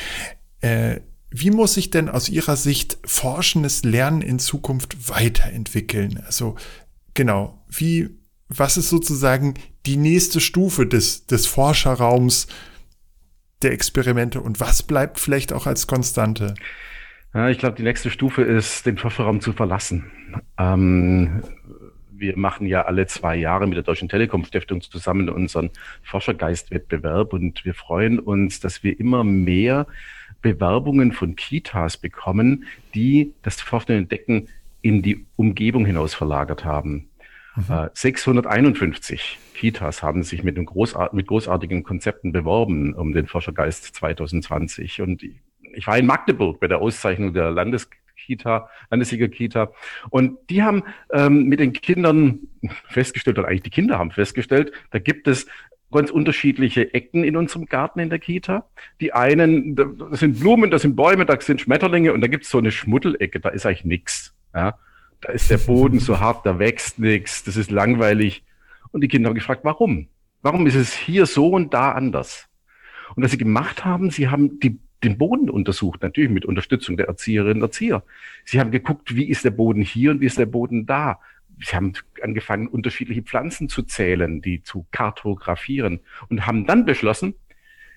Äh, 0.61 1.01
wie 1.35 1.49
muss 1.49 1.73
sich 1.73 1.89
denn 1.89 2.09
aus 2.09 2.29
Ihrer 2.29 2.55
Sicht 2.55 2.99
forschendes 3.05 3.83
Lernen 3.83 4.21
in 4.21 4.37
Zukunft 4.37 5.09
weiterentwickeln? 5.09 6.21
Also 6.25 6.55
genau, 7.15 7.65
wie, 7.69 8.11
was 8.49 8.77
ist 8.77 8.89
sozusagen 8.89 9.55
die 9.87 9.97
nächste 9.97 10.39
Stufe 10.39 10.85
des, 10.85 11.25
des 11.25 11.47
Forscherraums 11.47 12.47
der 13.63 13.71
Experimente 13.71 14.41
und 14.41 14.59
was 14.59 14.83
bleibt 14.83 15.19
vielleicht 15.19 15.53
auch 15.53 15.65
als 15.65 15.87
Konstante? 15.87 16.53
Ja, 17.33 17.49
ich 17.49 17.57
glaube, 17.57 17.77
die 17.77 17.83
nächste 17.83 18.11
Stufe 18.11 18.43
ist, 18.43 18.85
den 18.85 18.97
Forscherraum 18.97 19.41
zu 19.41 19.53
verlassen. 19.53 20.11
Ähm, 20.59 21.41
wir 22.23 22.37
machen 22.37 22.65
ja 22.65 22.83
alle 22.83 23.05
zwei 23.05 23.35
Jahre 23.35 23.67
mit 23.67 23.75
der 23.75 23.83
Deutschen 23.83 24.07
Telekom 24.07 24.45
Stiftung 24.45 24.81
zusammen 24.81 25.27
unseren 25.27 25.71
Forschergeistwettbewerb 26.03 27.33
und 27.33 27.65
wir 27.65 27.73
freuen 27.73 28.17
uns, 28.17 28.61
dass 28.61 28.81
wir 28.81 28.97
immer 28.97 29.25
mehr 29.25 29.87
Bewerbungen 30.41 31.11
von 31.11 31.35
Kitas 31.35 31.97
bekommen, 31.97 32.63
die 32.95 33.33
das 33.41 33.59
Forschen 33.59 33.91
Entdecken 33.91 34.47
in 34.81 35.01
die 35.01 35.25
Umgebung 35.35 35.85
hinaus 35.85 36.13
verlagert 36.13 36.63
haben. 36.63 37.09
Mhm. 37.57 37.89
651 37.93 39.19
äh, 39.19 39.57
Kitas 39.57 40.01
haben 40.01 40.23
sich 40.23 40.43
mit, 40.43 40.55
großart 40.65 41.13
mit 41.13 41.27
großartigen 41.27 41.83
Konzepten 41.83 42.31
beworben 42.31 42.93
um 42.93 43.11
den 43.11 43.27
Forschergeist 43.27 43.95
2020. 43.95 45.01
Und 45.01 45.23
ich 45.73 45.87
war 45.87 45.97
in 45.97 46.05
Magdeburg 46.05 46.61
bei 46.61 46.67
der 46.67 46.79
Auszeichnung 46.79 47.33
der 47.33 47.51
Landes 47.51 47.89
Kita, 48.25 48.69
Landessieger-Kita. 48.89 49.71
Und 50.09 50.37
die 50.49 50.63
haben 50.63 50.83
ähm, 51.11 51.45
mit 51.45 51.59
den 51.59 51.73
Kindern 51.73 52.39
festgestellt, 52.87 53.37
oder 53.37 53.47
eigentlich 53.47 53.63
die 53.63 53.69
Kinder 53.69 53.99
haben 53.99 54.11
festgestellt, 54.11 54.71
da 54.91 54.99
gibt 54.99 55.27
es 55.27 55.47
ganz 55.91 56.09
unterschiedliche 56.09 56.93
Ecken 56.93 57.23
in 57.23 57.37
unserem 57.37 57.65
Garten 57.65 57.99
in 57.99 58.09
der 58.09 58.19
Kita. 58.19 58.65
Die 58.99 59.13
einen, 59.13 59.75
das 59.75 60.19
sind 60.19 60.39
Blumen, 60.39 60.71
das 60.71 60.81
sind 60.81 60.95
Bäume, 60.95 61.25
da 61.25 61.39
sind 61.39 61.61
Schmetterlinge 61.61 62.13
und 62.13 62.21
da 62.21 62.27
gibt 62.27 62.45
es 62.45 62.49
so 62.49 62.57
eine 62.57 62.71
Schmuddelecke, 62.71 63.39
da 63.39 63.49
ist 63.49 63.65
eigentlich 63.65 63.85
nichts. 63.85 64.35
Ja. 64.55 64.77
da 65.21 65.31
ist 65.31 65.49
der 65.49 65.57
Boden 65.57 65.99
so 65.99 66.19
hart, 66.19 66.45
da 66.45 66.59
wächst 66.59 66.99
nichts, 66.99 67.43
das 67.43 67.57
ist 67.57 67.71
langweilig. 67.71 68.43
Und 68.91 69.01
die 69.01 69.07
Kinder 69.07 69.29
haben 69.29 69.35
gefragt, 69.35 69.61
warum? 69.63 70.07
Warum 70.41 70.67
ist 70.67 70.75
es 70.75 70.93
hier 70.93 71.25
so 71.25 71.49
und 71.49 71.73
da 71.73 71.93
anders? 71.93 72.47
Und 73.15 73.23
was 73.23 73.31
sie 73.31 73.37
gemacht 73.37 73.85
haben, 73.85 74.09
sie 74.09 74.27
haben 74.27 74.59
die, 74.59 74.79
den 75.03 75.17
Boden 75.17 75.49
untersucht, 75.49 76.01
natürlich 76.01 76.29
mit 76.29 76.45
Unterstützung 76.45 76.97
der 76.97 77.07
Erzieherinnen 77.07 77.57
und 77.57 77.69
Erzieher. 77.69 78.03
Sie 78.45 78.59
haben 78.59 78.71
geguckt, 78.71 79.15
wie 79.15 79.29
ist 79.29 79.45
der 79.45 79.51
Boden 79.51 79.81
hier 79.81 80.11
und 80.11 80.21
wie 80.21 80.25
ist 80.25 80.37
der 80.37 80.45
Boden 80.45 80.85
da. 80.85 81.19
Sie 81.59 81.75
haben 81.75 81.93
angefangen, 82.21 82.67
unterschiedliche 82.67 83.21
Pflanzen 83.21 83.69
zu 83.69 83.83
zählen, 83.83 84.41
die 84.41 84.63
zu 84.63 84.87
kartografieren 84.91 85.99
und 86.29 86.45
haben 86.47 86.65
dann 86.65 86.85
beschlossen, 86.85 87.35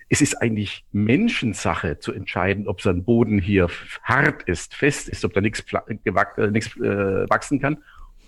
es 0.09 0.21
ist 0.21 0.41
eigentlich 0.41 0.85
Menschensache 0.91 1.99
zu 1.99 2.13
entscheiden, 2.13 2.67
ob 2.67 2.81
sein 2.81 3.03
Boden 3.03 3.39
hier 3.39 3.67
hart 4.03 4.43
ist, 4.43 4.73
fest 4.73 5.09
ist, 5.09 5.25
ob 5.25 5.33
da 5.33 5.41
nichts, 5.41 5.65
äh, 5.73 6.43
äh, 6.43 7.29
wachsen 7.29 7.59
kann 7.59 7.83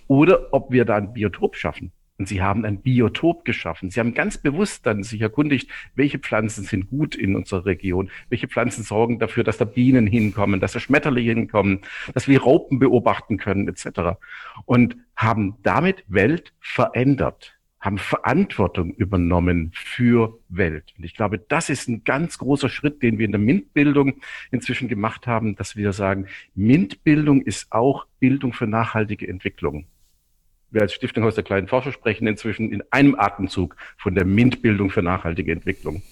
oder 0.08 0.52
ob 0.52 0.70
wir 0.72 0.84
da 0.84 0.96
ein 0.96 1.12
Biotop 1.12 1.56
schaffen. 1.56 1.92
Und 2.20 2.26
sie 2.26 2.42
haben 2.42 2.66
ein 2.66 2.82
Biotop 2.82 3.46
geschaffen. 3.46 3.88
Sie 3.88 3.98
haben 3.98 4.12
ganz 4.12 4.36
bewusst 4.36 4.84
dann 4.84 5.02
sich 5.02 5.22
erkundigt, 5.22 5.70
welche 5.94 6.18
Pflanzen 6.18 6.64
sind 6.64 6.90
gut 6.90 7.14
in 7.14 7.34
unserer 7.34 7.64
Region, 7.64 8.10
welche 8.28 8.46
Pflanzen 8.46 8.84
sorgen 8.84 9.18
dafür, 9.18 9.42
dass 9.42 9.56
da 9.56 9.64
Bienen 9.64 10.06
hinkommen, 10.06 10.60
dass 10.60 10.72
da 10.72 10.80
Schmetterlinge 10.80 11.32
hinkommen, 11.32 11.80
dass 12.12 12.28
wir 12.28 12.42
Raupen 12.42 12.78
beobachten 12.78 13.38
können, 13.38 13.68
etc. 13.68 14.18
Und 14.66 14.98
haben 15.16 15.56
damit 15.62 16.04
Welt 16.08 16.52
verändert 16.60 17.56
haben 17.80 17.96
Verantwortung 17.96 18.92
übernommen 18.92 19.70
für 19.72 20.38
Welt. 20.50 20.92
Und 20.98 21.04
ich 21.04 21.14
glaube, 21.14 21.38
das 21.38 21.70
ist 21.70 21.88
ein 21.88 22.04
ganz 22.04 22.36
großer 22.36 22.68
Schritt, 22.68 23.02
den 23.02 23.16
wir 23.16 23.24
in 23.24 23.32
der 23.32 23.40
MINT-Bildung 23.40 24.20
inzwischen 24.50 24.88
gemacht 24.88 25.26
haben, 25.26 25.56
dass 25.56 25.76
wir 25.76 25.94
sagen, 25.94 26.26
MINT-Bildung 26.54 27.40
ist 27.40 27.72
auch 27.72 28.04
Bildung 28.18 28.52
für 28.52 28.66
nachhaltige 28.66 29.26
Entwicklung. 29.26 29.86
Wir 30.70 30.82
als 30.82 30.92
Stiftung 30.92 31.24
Haus 31.24 31.34
der 31.34 31.44
kleinen 31.44 31.66
Forscher 31.66 31.92
sprechen 31.92 32.26
inzwischen 32.26 32.72
in 32.72 32.82
einem 32.90 33.16
Atemzug 33.18 33.76
von 33.96 34.14
der 34.14 34.24
MINT-Bildung 34.24 34.90
für 34.90 35.02
nachhaltige 35.02 35.52
Entwicklung. 35.52 36.02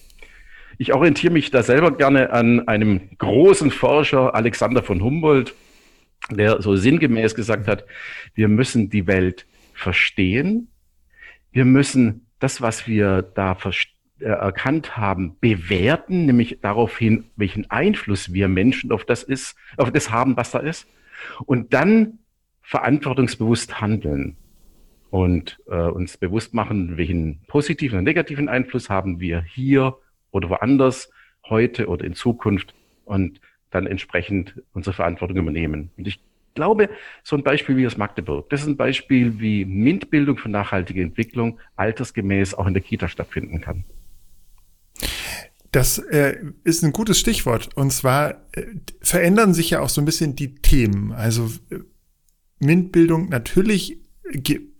Ich 0.77 0.93
orientiere 0.93 1.33
mich 1.33 1.51
da 1.51 1.63
selber 1.63 1.91
gerne 1.91 2.31
an 2.31 2.67
einem 2.67 3.01
großen 3.17 3.71
Forscher, 3.71 4.35
Alexander 4.35 4.83
von 4.83 5.01
Humboldt, 5.01 5.53
der 6.31 6.61
so 6.61 6.75
sinngemäß 6.75 7.35
gesagt 7.35 7.67
hat, 7.67 7.85
wir 8.33 8.47
müssen 8.47 8.89
die 8.89 9.07
Welt 9.07 9.45
verstehen, 9.73 10.69
wir 11.51 11.65
müssen 11.65 12.27
das, 12.39 12.61
was 12.61 12.87
wir 12.87 13.21
da 13.21 13.57
äh, 14.19 14.25
erkannt 14.25 14.97
haben, 14.97 15.37
bewerten, 15.39 16.25
nämlich 16.25 16.59
darauf 16.61 16.97
hin, 16.97 17.25
welchen 17.35 17.69
Einfluss 17.71 18.33
wir 18.33 18.47
Menschen 18.47 18.91
auf 18.91 19.05
das 19.05 19.23
ist, 19.23 19.55
auf 19.77 19.91
das 19.91 20.11
haben, 20.11 20.37
was 20.37 20.51
da 20.51 20.59
ist, 20.59 20.87
und 21.45 21.73
dann 21.73 22.19
verantwortungsbewusst 22.61 23.81
handeln 23.81 24.37
und 25.09 25.59
äh, 25.67 25.75
uns 25.75 26.17
bewusst 26.17 26.53
machen, 26.53 26.97
welchen 26.97 27.41
positiven 27.47 27.99
und 27.99 28.05
negativen 28.05 28.49
Einfluss 28.49 28.89
haben 28.89 29.19
wir 29.19 29.41
hier 29.41 29.97
oder 30.31 30.49
woanders, 30.49 31.09
heute 31.49 31.87
oder 31.87 32.05
in 32.05 32.13
Zukunft 32.13 32.75
und 33.05 33.41
dann 33.71 33.87
entsprechend 33.87 34.61
unsere 34.73 34.93
Verantwortung 34.93 35.37
übernehmen. 35.37 35.91
Und 35.97 36.07
ich 36.07 36.21
glaube, 36.53 36.89
so 37.23 37.35
ein 37.35 37.43
Beispiel 37.43 37.77
wie 37.77 37.87
aus 37.87 37.97
Magdeburg, 37.97 38.49
das 38.49 38.61
ist 38.61 38.67
ein 38.67 38.77
Beispiel, 38.77 39.39
wie 39.39 39.65
MINT-Bildung 39.65 40.37
für 40.37 40.49
nachhaltige 40.49 41.01
Entwicklung 41.01 41.59
altersgemäß 41.75 42.53
auch 42.53 42.67
in 42.67 42.73
der 42.73 42.83
Kita 42.83 43.07
stattfinden 43.07 43.61
kann. 43.61 43.83
Das 45.71 45.99
äh, 45.99 46.37
ist 46.63 46.83
ein 46.83 46.93
gutes 46.93 47.19
Stichwort. 47.19 47.69
Und 47.75 47.91
zwar 47.91 48.41
äh, 48.53 48.65
verändern 49.01 49.53
sich 49.53 49.69
ja 49.69 49.81
auch 49.81 49.89
so 49.89 50.01
ein 50.01 50.05
bisschen 50.05 50.35
die 50.35 50.55
Themen. 50.55 51.11
Also 51.11 51.51
äh, 51.69 51.79
MINT-Bildung 52.59 53.29
natürlich 53.29 53.99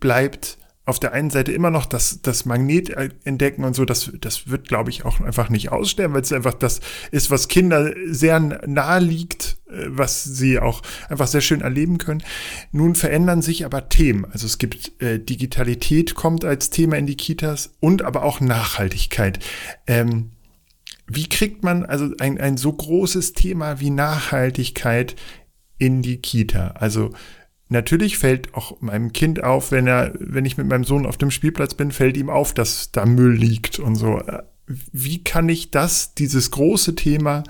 bleibt 0.00 0.58
auf 0.90 0.98
der 0.98 1.12
einen 1.12 1.30
Seite 1.30 1.52
immer 1.52 1.70
noch 1.70 1.86
das, 1.86 2.20
das 2.20 2.44
Magnet 2.44 2.90
entdecken 3.24 3.64
und 3.64 3.74
so, 3.74 3.84
das, 3.84 4.10
das 4.20 4.48
wird, 4.48 4.68
glaube 4.68 4.90
ich, 4.90 5.04
auch 5.04 5.20
einfach 5.20 5.48
nicht 5.48 5.70
aussterben, 5.70 6.14
weil 6.14 6.22
es 6.22 6.32
einfach 6.32 6.54
das 6.54 6.80
ist, 7.12 7.30
was 7.30 7.48
Kinder 7.48 7.94
sehr 8.06 8.40
nahe 8.40 9.00
liegt, 9.00 9.58
äh, 9.68 9.86
was 9.86 10.24
sie 10.24 10.58
auch 10.58 10.82
einfach 11.08 11.28
sehr 11.28 11.42
schön 11.42 11.60
erleben 11.60 11.98
können. 11.98 12.22
Nun 12.72 12.96
verändern 12.96 13.40
sich 13.40 13.64
aber 13.64 13.88
Themen. 13.88 14.24
Also 14.32 14.46
es 14.46 14.58
gibt 14.58 15.00
äh, 15.00 15.18
Digitalität 15.20 16.14
kommt 16.14 16.44
als 16.44 16.70
Thema 16.70 16.96
in 16.96 17.06
die 17.06 17.16
Kitas 17.16 17.74
und 17.78 18.02
aber 18.02 18.24
auch 18.24 18.40
Nachhaltigkeit. 18.40 19.38
Ähm, 19.86 20.30
wie 21.06 21.28
kriegt 21.28 21.62
man 21.62 21.84
also 21.84 22.10
ein, 22.18 22.40
ein 22.40 22.56
so 22.56 22.72
großes 22.72 23.32
Thema 23.32 23.80
wie 23.80 23.90
Nachhaltigkeit 23.90 25.14
in 25.78 26.02
die 26.02 26.18
Kita? 26.18 26.72
Also 26.72 27.10
Natürlich 27.70 28.18
fällt 28.18 28.52
auch 28.54 28.80
meinem 28.80 29.12
Kind 29.12 29.44
auf, 29.44 29.70
wenn 29.70 29.86
er, 29.86 30.12
wenn 30.18 30.44
ich 30.44 30.58
mit 30.58 30.66
meinem 30.66 30.82
Sohn 30.82 31.06
auf 31.06 31.16
dem 31.16 31.30
Spielplatz 31.30 31.74
bin, 31.74 31.92
fällt 31.92 32.16
ihm 32.16 32.28
auf, 32.28 32.52
dass 32.52 32.90
da 32.90 33.06
Müll 33.06 33.32
liegt 33.32 33.78
und 33.78 33.94
so. 33.94 34.20
Wie 34.66 35.22
kann 35.22 35.48
ich 35.48 35.70
das, 35.70 36.14
dieses 36.14 36.50
große 36.50 36.96
Thema, 36.96 37.44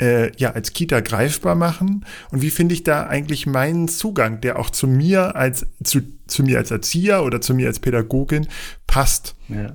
äh, 0.00 0.36
ja, 0.36 0.50
als 0.50 0.72
Kita 0.72 0.98
greifbar 0.98 1.54
machen? 1.54 2.04
Und 2.32 2.42
wie 2.42 2.50
finde 2.50 2.74
ich 2.74 2.82
da 2.82 3.06
eigentlich 3.06 3.46
meinen 3.46 3.86
Zugang, 3.86 4.40
der 4.40 4.58
auch 4.58 4.70
zu 4.70 4.88
mir 4.88 5.36
als, 5.36 5.64
zu, 5.84 6.00
zu 6.26 6.42
mir 6.42 6.58
als 6.58 6.72
Erzieher 6.72 7.22
oder 7.22 7.40
zu 7.40 7.54
mir 7.54 7.68
als 7.68 7.78
Pädagogin 7.78 8.48
passt? 8.88 9.36
Ja. 9.48 9.74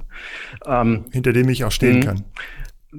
Ähm, 0.65 1.05
hinter 1.11 1.31
dem 1.31 1.47
ich 1.47 1.63
auch 1.63 1.71
stehen 1.71 1.99
mhm. 1.99 2.03
kann. 2.03 2.23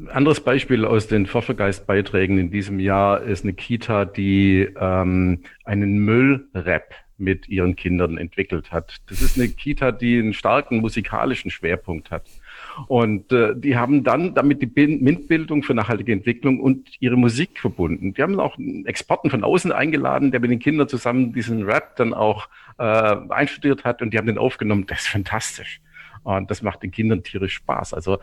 Anderes 0.09 0.41
Beispiel 0.41 0.85
aus 0.85 1.07
den 1.07 1.27
Forschergeist-Beiträgen 1.27 2.39
in 2.39 2.51
diesem 2.51 2.79
Jahr 2.79 3.23
ist 3.23 3.45
eine 3.45 3.55
Kita, 3.55 4.05
die 4.05 4.69
ähm, 4.79 5.43
einen 5.65 5.99
Müllrap 5.99 6.95
mit 7.17 7.49
ihren 7.49 7.75
Kindern 7.75 8.19
entwickelt 8.19 8.71
hat. 8.71 8.97
Das 9.09 9.23
ist 9.23 9.39
eine 9.39 9.49
Kita, 9.49 9.91
die 9.91 10.19
einen 10.19 10.35
starken 10.35 10.81
musikalischen 10.81 11.51
Schwerpunkt 11.51 12.11
hat. 12.11 12.27
Und 12.87 13.33
äh, 13.33 13.55
die 13.57 13.77
haben 13.77 14.05
dann 14.05 14.35
damit 14.35 14.63
die 14.63 14.67
MINT-Bildung 14.67 15.63
für 15.63 15.75
nachhaltige 15.75 16.13
Entwicklung 16.13 16.61
und 16.61 16.91
ihre 17.01 17.17
Musik 17.17 17.59
verbunden. 17.59 18.15
Die 18.15 18.23
haben 18.23 18.39
auch 18.39 18.57
einen 18.59 18.87
Experten 18.87 19.31
von 19.31 19.43
außen 19.43 19.73
eingeladen, 19.73 20.31
der 20.31 20.41
mit 20.41 20.51
den 20.51 20.61
Kindern 20.61 20.89
zusammen 20.89 21.33
diesen 21.33 21.65
Rap 21.65 21.97
dann 21.97 22.13
auch 22.13 22.49
äh, 22.79 23.17
einstudiert 23.31 23.85
hat 23.85 24.03
und 24.03 24.13
die 24.13 24.19
haben 24.19 24.27
den 24.27 24.39
aufgenommen. 24.39 24.87
Das 24.87 25.01
ist 25.01 25.09
fantastisch. 25.09 25.81
Und 26.23 26.51
das 26.51 26.63
macht 26.63 26.83
den 26.83 26.91
Kindern 26.91 27.23
tierisch 27.23 27.55
Spaß. 27.55 27.95
Also 27.95 28.19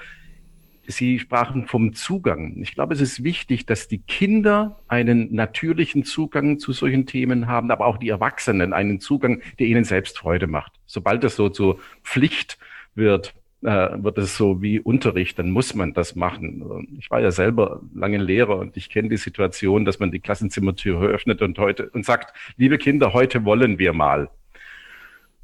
Sie 0.87 1.19
sprachen 1.19 1.67
vom 1.67 1.93
Zugang. 1.93 2.61
Ich 2.61 2.73
glaube, 2.73 2.93
es 2.93 3.01
ist 3.01 3.23
wichtig, 3.23 3.65
dass 3.65 3.87
die 3.87 3.99
Kinder 3.99 4.79
einen 4.87 5.33
natürlichen 5.33 6.03
Zugang 6.03 6.59
zu 6.59 6.73
solchen 6.73 7.05
Themen 7.05 7.47
haben, 7.47 7.71
aber 7.71 7.85
auch 7.85 7.97
die 7.97 8.09
Erwachsenen 8.09 8.73
einen 8.73 8.99
Zugang, 8.99 9.41
der 9.59 9.67
ihnen 9.67 9.83
selbst 9.83 10.17
Freude 10.17 10.47
macht. 10.47 10.73
Sobald 10.85 11.23
das 11.23 11.35
so 11.35 11.49
zur 11.49 11.79
Pflicht 12.03 12.57
wird, 12.95 13.33
äh, 13.63 14.03
wird 14.03 14.17
es 14.17 14.37
so 14.37 14.61
wie 14.61 14.79
Unterricht, 14.79 15.39
dann 15.39 15.49
muss 15.49 15.73
man 15.73 15.93
das 15.93 16.15
machen. 16.15 16.97
Ich 16.99 17.09
war 17.09 17.19
ja 17.19 17.31
selber 17.31 17.81
lange 17.93 18.17
Lehrer 18.17 18.57
und 18.57 18.77
ich 18.77 18.89
kenne 18.89 19.09
die 19.09 19.17
Situation, 19.17 19.85
dass 19.85 19.99
man 19.99 20.11
die 20.11 20.19
Klassenzimmertür 20.19 21.01
öffnet 21.01 21.41
und 21.41 21.57
heute 21.57 21.89
und 21.89 22.05
sagt, 22.05 22.35
liebe 22.57 22.77
Kinder, 22.77 23.13
heute 23.13 23.43
wollen 23.43 23.79
wir 23.79 23.93
mal. 23.93 24.29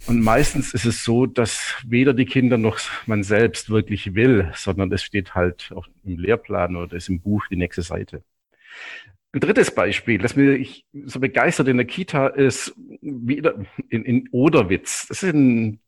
Und 0.08 0.22
meistens 0.22 0.74
ist 0.74 0.86
es 0.86 1.04
so, 1.04 1.26
dass 1.26 1.76
weder 1.86 2.14
die 2.14 2.26
Kinder 2.26 2.58
noch 2.58 2.80
man 3.06 3.24
selbst 3.24 3.70
wirklich 3.70 4.16
will, 4.16 4.52
sondern 4.56 4.92
es 4.92 5.04
steht 5.04 5.36
halt 5.36 5.72
auch 5.76 5.88
im 6.04 6.18
Lehrplan 6.18 6.76
oder 6.76 6.96
ist 6.96 7.10
im 7.10 7.20
Buch 7.20 7.46
die 7.50 7.56
nächste 7.56 7.84
Seite. 7.84 8.24
Ein 9.34 9.40
drittes 9.40 9.74
Beispiel, 9.74 10.18
das 10.18 10.36
mich 10.36 10.86
so 11.06 11.20
begeistert 11.20 11.68
in 11.68 11.78
der 11.78 11.86
Kita 11.86 12.28
ist, 12.28 12.74
wieder 13.02 13.56
in, 13.90 14.04
in 14.04 14.30
Oderwitz. 14.32 15.08
Das 15.08 15.24
ist 15.24 15.34
in 15.34 15.80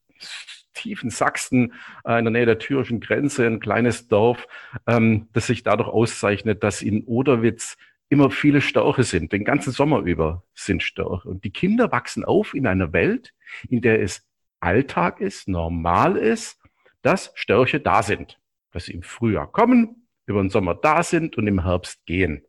tiefen 0.73 1.09
Sachsen, 1.09 1.73
äh, 2.05 2.19
in 2.19 2.25
der 2.25 2.31
Nähe 2.31 2.45
der 2.45 2.59
thürischen 2.59 2.99
Grenze, 2.99 3.45
ein 3.45 3.59
kleines 3.59 4.07
Dorf, 4.07 4.47
ähm, 4.87 5.27
das 5.33 5.47
sich 5.47 5.63
dadurch 5.63 5.89
auszeichnet, 5.89 6.63
dass 6.63 6.81
in 6.81 7.03
Oderwitz 7.03 7.77
immer 8.13 8.29
viele 8.29 8.61
Störche 8.61 9.03
sind. 9.03 9.31
Den 9.33 9.43
ganzen 9.43 9.73
Sommer 9.73 9.99
über 9.99 10.43
sind 10.53 10.83
Störche. 10.83 11.27
Und 11.27 11.43
die 11.43 11.51
Kinder 11.51 11.91
wachsen 11.91 12.23
auf 12.23 12.53
in 12.53 12.67
einer 12.67 12.93
Welt, 12.93 13.33
in 13.67 13.81
der 13.81 14.01
es 14.01 14.25
Alltag 14.59 15.19
ist, 15.19 15.47
normal 15.47 16.15
ist, 16.15 16.61
dass 17.01 17.31
Störche 17.35 17.79
da 17.79 18.03
sind. 18.03 18.39
Dass 18.71 18.85
sie 18.85 18.93
im 18.93 19.03
Frühjahr 19.03 19.51
kommen, 19.51 20.07
über 20.25 20.41
den 20.41 20.49
Sommer 20.49 20.75
da 20.75 21.03
sind 21.03 21.37
und 21.37 21.47
im 21.47 21.63
Herbst 21.63 22.05
gehen. 22.05 22.45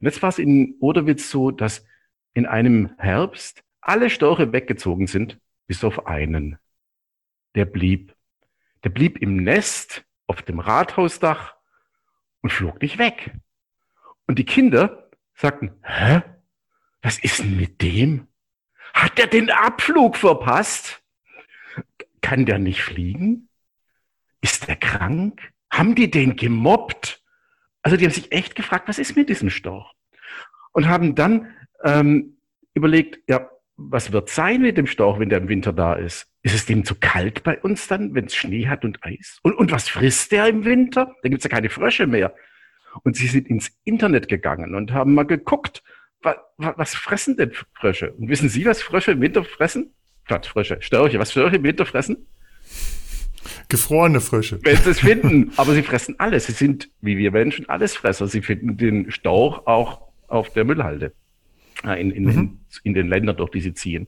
Und 0.00 0.06
jetzt 0.06 0.22
war 0.22 0.30
es 0.30 0.38
in 0.38 0.76
Oderwitz 0.80 1.30
so, 1.30 1.50
dass 1.50 1.84
in 2.34 2.46
einem 2.46 2.90
Herbst 2.98 3.62
alle 3.80 4.10
Störche 4.10 4.52
weggezogen 4.52 5.06
sind, 5.06 5.38
bis 5.66 5.84
auf 5.84 6.06
einen. 6.06 6.58
Der 7.54 7.66
blieb. 7.66 8.14
Der 8.84 8.90
blieb 8.90 9.18
im 9.18 9.36
Nest 9.36 10.04
auf 10.26 10.42
dem 10.42 10.60
Rathausdach 10.60 11.56
und 12.40 12.50
flog 12.50 12.80
nicht 12.82 12.98
weg. 12.98 13.32
Und 14.26 14.38
die 14.38 14.44
Kinder 14.44 15.10
sagten, 15.34 15.72
hä? 15.82 16.22
Was 17.02 17.18
ist 17.18 17.38
denn 17.38 17.56
mit 17.56 17.82
dem? 17.82 18.26
Hat 18.92 19.18
der 19.18 19.26
den 19.26 19.50
Abflug 19.50 20.16
verpasst? 20.16 21.02
Kann 22.20 22.46
der 22.46 22.58
nicht 22.58 22.82
fliegen? 22.82 23.48
Ist 24.40 24.66
der 24.66 24.76
krank? 24.76 25.52
Haben 25.70 25.94
die 25.94 26.10
den 26.10 26.36
gemobbt? 26.36 27.22
Also 27.82 27.96
die 27.96 28.04
haben 28.04 28.12
sich 28.12 28.32
echt 28.32 28.56
gefragt, 28.56 28.88
was 28.88 28.98
ist 28.98 29.14
mit 29.16 29.28
diesem 29.28 29.50
Storch? 29.50 29.92
Und 30.72 30.88
haben 30.88 31.14
dann 31.14 31.54
ähm, 31.84 32.38
überlegt, 32.74 33.20
ja, 33.28 33.48
was 33.76 34.10
wird 34.10 34.30
sein 34.30 34.62
mit 34.62 34.76
dem 34.78 34.86
Storch, 34.86 35.18
wenn 35.18 35.28
der 35.28 35.38
im 35.38 35.48
Winter 35.48 35.72
da 35.72 35.94
ist? 35.94 36.28
Ist 36.42 36.54
es 36.54 36.66
dem 36.66 36.84
zu 36.84 36.94
kalt 36.98 37.42
bei 37.44 37.60
uns 37.60 37.88
dann, 37.88 38.14
wenn 38.14 38.24
es 38.24 38.34
Schnee 38.34 38.66
hat 38.66 38.84
und 38.84 39.04
Eis? 39.04 39.38
Und, 39.42 39.54
und 39.54 39.70
was 39.70 39.88
frisst 39.88 40.32
der 40.32 40.48
im 40.48 40.64
Winter? 40.64 41.14
Da 41.22 41.28
gibt's 41.28 41.44
ja 41.44 41.50
keine 41.50 41.68
Frösche 41.68 42.06
mehr. 42.06 42.34
Und 43.02 43.16
sie 43.16 43.26
sind 43.26 43.48
ins 43.48 43.70
Internet 43.84 44.28
gegangen 44.28 44.74
und 44.74 44.92
haben 44.92 45.14
mal 45.14 45.24
geguckt, 45.24 45.82
was, 46.22 46.36
was 46.56 46.94
fressen 46.94 47.36
denn 47.36 47.52
Frösche? 47.74 48.12
Und 48.12 48.28
wissen 48.28 48.48
Sie, 48.48 48.64
was 48.64 48.82
Frösche 48.82 49.12
im 49.12 49.20
Winter 49.20 49.44
fressen? 49.44 49.92
Quatsch, 50.26 50.48
Frösche, 50.48 50.78
Störche, 50.80 51.18
was 51.18 51.30
Störche 51.30 51.56
im 51.56 51.62
Winter 51.62 51.86
fressen? 51.86 52.26
Gefrorene 53.68 54.20
Frösche. 54.20 54.58
Wenn 54.62 54.76
sie 54.76 54.90
es 54.90 55.00
finden. 55.00 55.52
Aber 55.56 55.72
sie 55.72 55.82
fressen 55.82 56.18
alles. 56.18 56.46
Sie 56.46 56.52
sind, 56.52 56.90
wie 57.00 57.16
wir 57.16 57.30
Menschen, 57.30 57.68
Allesfresser. 57.68 58.26
Sie 58.26 58.42
finden 58.42 58.76
den 58.76 59.10
Storch 59.10 59.66
auch 59.66 60.02
auf 60.28 60.50
der 60.52 60.64
Müllhalde. 60.64 61.12
Äh, 61.84 62.00
in, 62.00 62.10
in, 62.10 62.24
mhm. 62.24 62.58
in, 62.84 62.94
den 62.94 63.08
Ländern, 63.08 63.36
durch 63.36 63.50
die 63.50 63.60
sie 63.60 63.74
ziehen. 63.74 64.06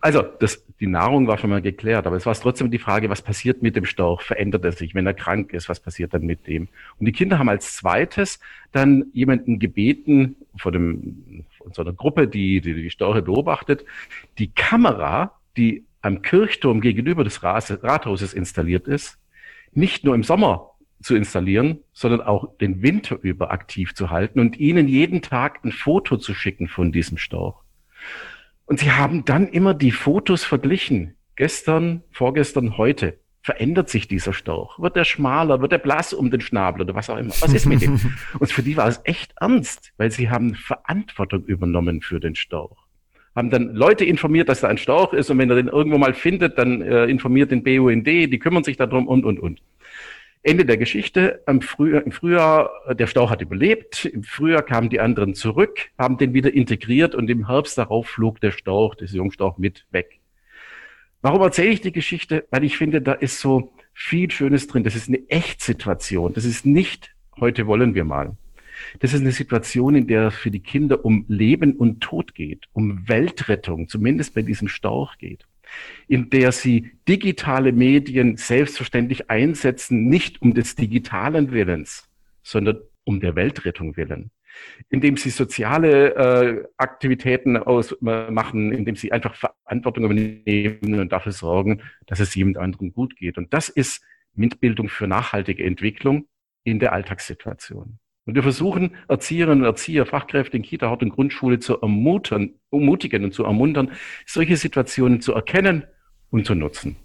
Also 0.00 0.22
das, 0.22 0.64
die 0.80 0.86
Nahrung 0.86 1.26
war 1.26 1.38
schon 1.38 1.50
mal 1.50 1.62
geklärt, 1.62 2.06
aber 2.06 2.16
es 2.16 2.26
war 2.26 2.34
trotzdem 2.34 2.70
die 2.70 2.78
Frage, 2.78 3.10
was 3.10 3.22
passiert 3.22 3.62
mit 3.62 3.76
dem 3.76 3.84
Storch? 3.84 4.22
Verändert 4.22 4.64
er 4.64 4.72
sich? 4.72 4.94
Wenn 4.94 5.06
er 5.06 5.14
krank 5.14 5.52
ist, 5.52 5.68
was 5.68 5.80
passiert 5.80 6.14
dann 6.14 6.22
mit 6.22 6.46
dem? 6.46 6.68
Und 6.98 7.06
die 7.06 7.12
Kinder 7.12 7.38
haben 7.38 7.48
als 7.48 7.76
zweites 7.76 8.40
dann 8.72 9.06
jemanden 9.12 9.58
gebeten, 9.58 10.36
von, 10.56 10.72
dem, 10.72 11.44
von 11.58 11.72
so 11.72 11.82
einer 11.82 11.92
Gruppe, 11.92 12.28
die, 12.28 12.60
die 12.60 12.74
die 12.74 12.90
Störche 12.90 13.22
beobachtet, 13.22 13.84
die 14.38 14.48
Kamera, 14.48 15.32
die 15.56 15.84
am 16.02 16.22
Kirchturm 16.22 16.80
gegenüber 16.80 17.24
des 17.24 17.42
Rathauses 17.42 18.32
installiert 18.32 18.86
ist, 18.86 19.18
nicht 19.72 20.04
nur 20.04 20.14
im 20.14 20.22
Sommer 20.22 20.70
zu 21.02 21.14
installieren, 21.14 21.80
sondern 21.92 22.20
auch 22.20 22.56
den 22.58 22.82
Winter 22.82 23.18
über 23.20 23.50
aktiv 23.50 23.94
zu 23.94 24.10
halten 24.10 24.40
und 24.40 24.58
ihnen 24.58 24.88
jeden 24.88 25.22
Tag 25.22 25.64
ein 25.64 25.72
Foto 25.72 26.16
zu 26.16 26.34
schicken 26.34 26.68
von 26.68 26.92
diesem 26.92 27.18
Storch. 27.18 27.56
Und 28.64 28.80
sie 28.80 28.92
haben 28.92 29.24
dann 29.24 29.48
immer 29.48 29.74
die 29.74 29.92
Fotos 29.92 30.44
verglichen. 30.44 31.14
Gestern, 31.36 32.02
vorgestern, 32.10 32.76
heute. 32.76 33.18
Verändert 33.42 33.88
sich 33.88 34.08
dieser 34.08 34.32
Storch? 34.32 34.76
Wird 34.80 34.96
er 34.96 35.04
schmaler? 35.04 35.60
Wird 35.60 35.70
er 35.70 35.78
blass 35.78 36.12
um 36.12 36.32
den 36.32 36.40
Schnabel 36.40 36.82
oder 36.82 36.96
was 36.96 37.08
auch 37.08 37.16
immer? 37.16 37.30
Was 37.30 37.52
ist 37.52 37.66
mit 37.66 37.80
ihm? 37.80 38.00
Und 38.40 38.50
für 38.50 38.64
die 38.64 38.76
war 38.76 38.88
es 38.88 39.00
echt 39.04 39.34
ernst, 39.40 39.92
weil 39.98 40.10
sie 40.10 40.30
haben 40.30 40.56
Verantwortung 40.56 41.44
übernommen 41.44 42.00
für 42.02 42.18
den 42.18 42.34
Storch 42.34 42.86
haben 43.36 43.50
dann 43.50 43.74
Leute 43.74 44.04
informiert, 44.06 44.48
dass 44.48 44.62
da 44.62 44.68
ein 44.68 44.78
Storch 44.78 45.12
ist 45.12 45.30
und 45.30 45.38
wenn 45.38 45.50
er 45.50 45.56
den 45.56 45.68
irgendwo 45.68 45.98
mal 45.98 46.14
findet, 46.14 46.56
dann 46.56 46.80
äh, 46.80 47.04
informiert 47.04 47.50
den 47.50 47.62
BUND, 47.62 48.06
die 48.06 48.38
kümmern 48.38 48.64
sich 48.64 48.78
darum 48.78 49.06
und, 49.06 49.26
und, 49.26 49.38
und. 49.38 49.60
Ende 50.46 50.64
der 50.64 50.76
Geschichte. 50.76 51.42
Im 51.48 51.60
Frühjahr, 51.60 52.06
Im 52.06 52.12
Frühjahr, 52.12 52.70
der 52.94 53.08
Stau 53.08 53.30
hat 53.30 53.42
überlebt. 53.42 54.04
Im 54.04 54.22
Frühjahr 54.22 54.62
kamen 54.62 54.88
die 54.88 55.00
anderen 55.00 55.34
zurück, 55.34 55.90
haben 55.98 56.18
den 56.18 56.34
wieder 56.34 56.54
integriert 56.54 57.16
und 57.16 57.28
im 57.28 57.48
Herbst 57.48 57.76
darauf 57.76 58.06
flog 58.06 58.40
der 58.40 58.52
Stauch, 58.52 58.94
der 58.94 59.08
Jungstauch 59.08 59.58
mit 59.58 59.86
weg. 59.90 60.20
Warum 61.20 61.42
erzähle 61.42 61.70
ich 61.70 61.80
die 61.80 61.90
Geschichte? 61.90 62.46
Weil 62.52 62.62
ich 62.62 62.76
finde, 62.76 63.02
da 63.02 63.12
ist 63.12 63.40
so 63.40 63.72
viel 63.92 64.30
Schönes 64.30 64.68
drin. 64.68 64.84
Das 64.84 64.94
ist 64.94 65.08
eine 65.08 65.28
Echtsituation. 65.28 66.32
Das 66.32 66.44
ist 66.44 66.64
nicht, 66.64 67.16
heute 67.40 67.66
wollen 67.66 67.96
wir 67.96 68.04
mal. 68.04 68.36
Das 69.00 69.14
ist 69.14 69.22
eine 69.22 69.32
Situation, 69.32 69.96
in 69.96 70.06
der 70.06 70.28
es 70.28 70.34
für 70.36 70.52
die 70.52 70.60
Kinder 70.60 71.04
um 71.04 71.24
Leben 71.26 71.72
und 71.72 72.00
Tod 72.00 72.36
geht, 72.36 72.66
um 72.72 73.08
Weltrettung, 73.08 73.88
zumindest 73.88 74.34
bei 74.34 74.42
diesem 74.42 74.68
Stauch 74.68 75.18
geht 75.18 75.44
in 76.08 76.30
der 76.30 76.52
sie 76.52 76.92
digitale 77.08 77.72
Medien 77.72 78.36
selbstverständlich 78.36 79.30
einsetzen, 79.30 80.08
nicht 80.08 80.42
um 80.42 80.54
des 80.54 80.74
digitalen 80.74 81.52
Willens, 81.52 82.08
sondern 82.42 82.78
um 83.04 83.20
der 83.20 83.36
Weltrettung 83.36 83.96
willen. 83.96 84.30
Indem 84.88 85.16
sie 85.16 85.30
soziale 85.30 86.14
äh, 86.14 86.64
Aktivitäten 86.78 87.56
ausmachen, 87.58 88.72
indem 88.72 88.96
sie 88.96 89.12
einfach 89.12 89.34
Verantwortung 89.34 90.04
übernehmen 90.04 91.00
und 91.00 91.12
dafür 91.12 91.32
sorgen, 91.32 91.82
dass 92.06 92.20
es 92.20 92.34
jemand 92.34 92.56
anderen 92.56 92.92
gut 92.92 93.16
geht. 93.16 93.36
Und 93.36 93.52
das 93.52 93.68
ist 93.68 94.02
MINT-Bildung 94.34 94.88
für 94.88 95.06
nachhaltige 95.06 95.64
Entwicklung 95.64 96.26
in 96.64 96.78
der 96.78 96.92
Alltagssituation. 96.92 97.98
Und 98.26 98.34
wir 98.34 98.42
versuchen, 98.42 98.90
Erzieherinnen 99.08 99.60
und 99.60 99.66
Erzieher, 99.66 100.04
Fachkräfte 100.04 100.56
in 100.56 100.64
Kita, 100.64 100.90
Hort 100.90 101.02
und 101.02 101.10
Grundschule 101.10 101.60
zu 101.60 101.80
ermutigen, 101.80 102.58
ermutigen 102.72 103.24
und 103.24 103.32
zu 103.32 103.44
ermuntern, 103.44 103.92
solche 104.26 104.56
Situationen 104.56 105.20
zu 105.20 105.32
erkennen 105.32 105.84
und 106.30 106.44
zu 106.44 106.56
nutzen. 106.56 106.96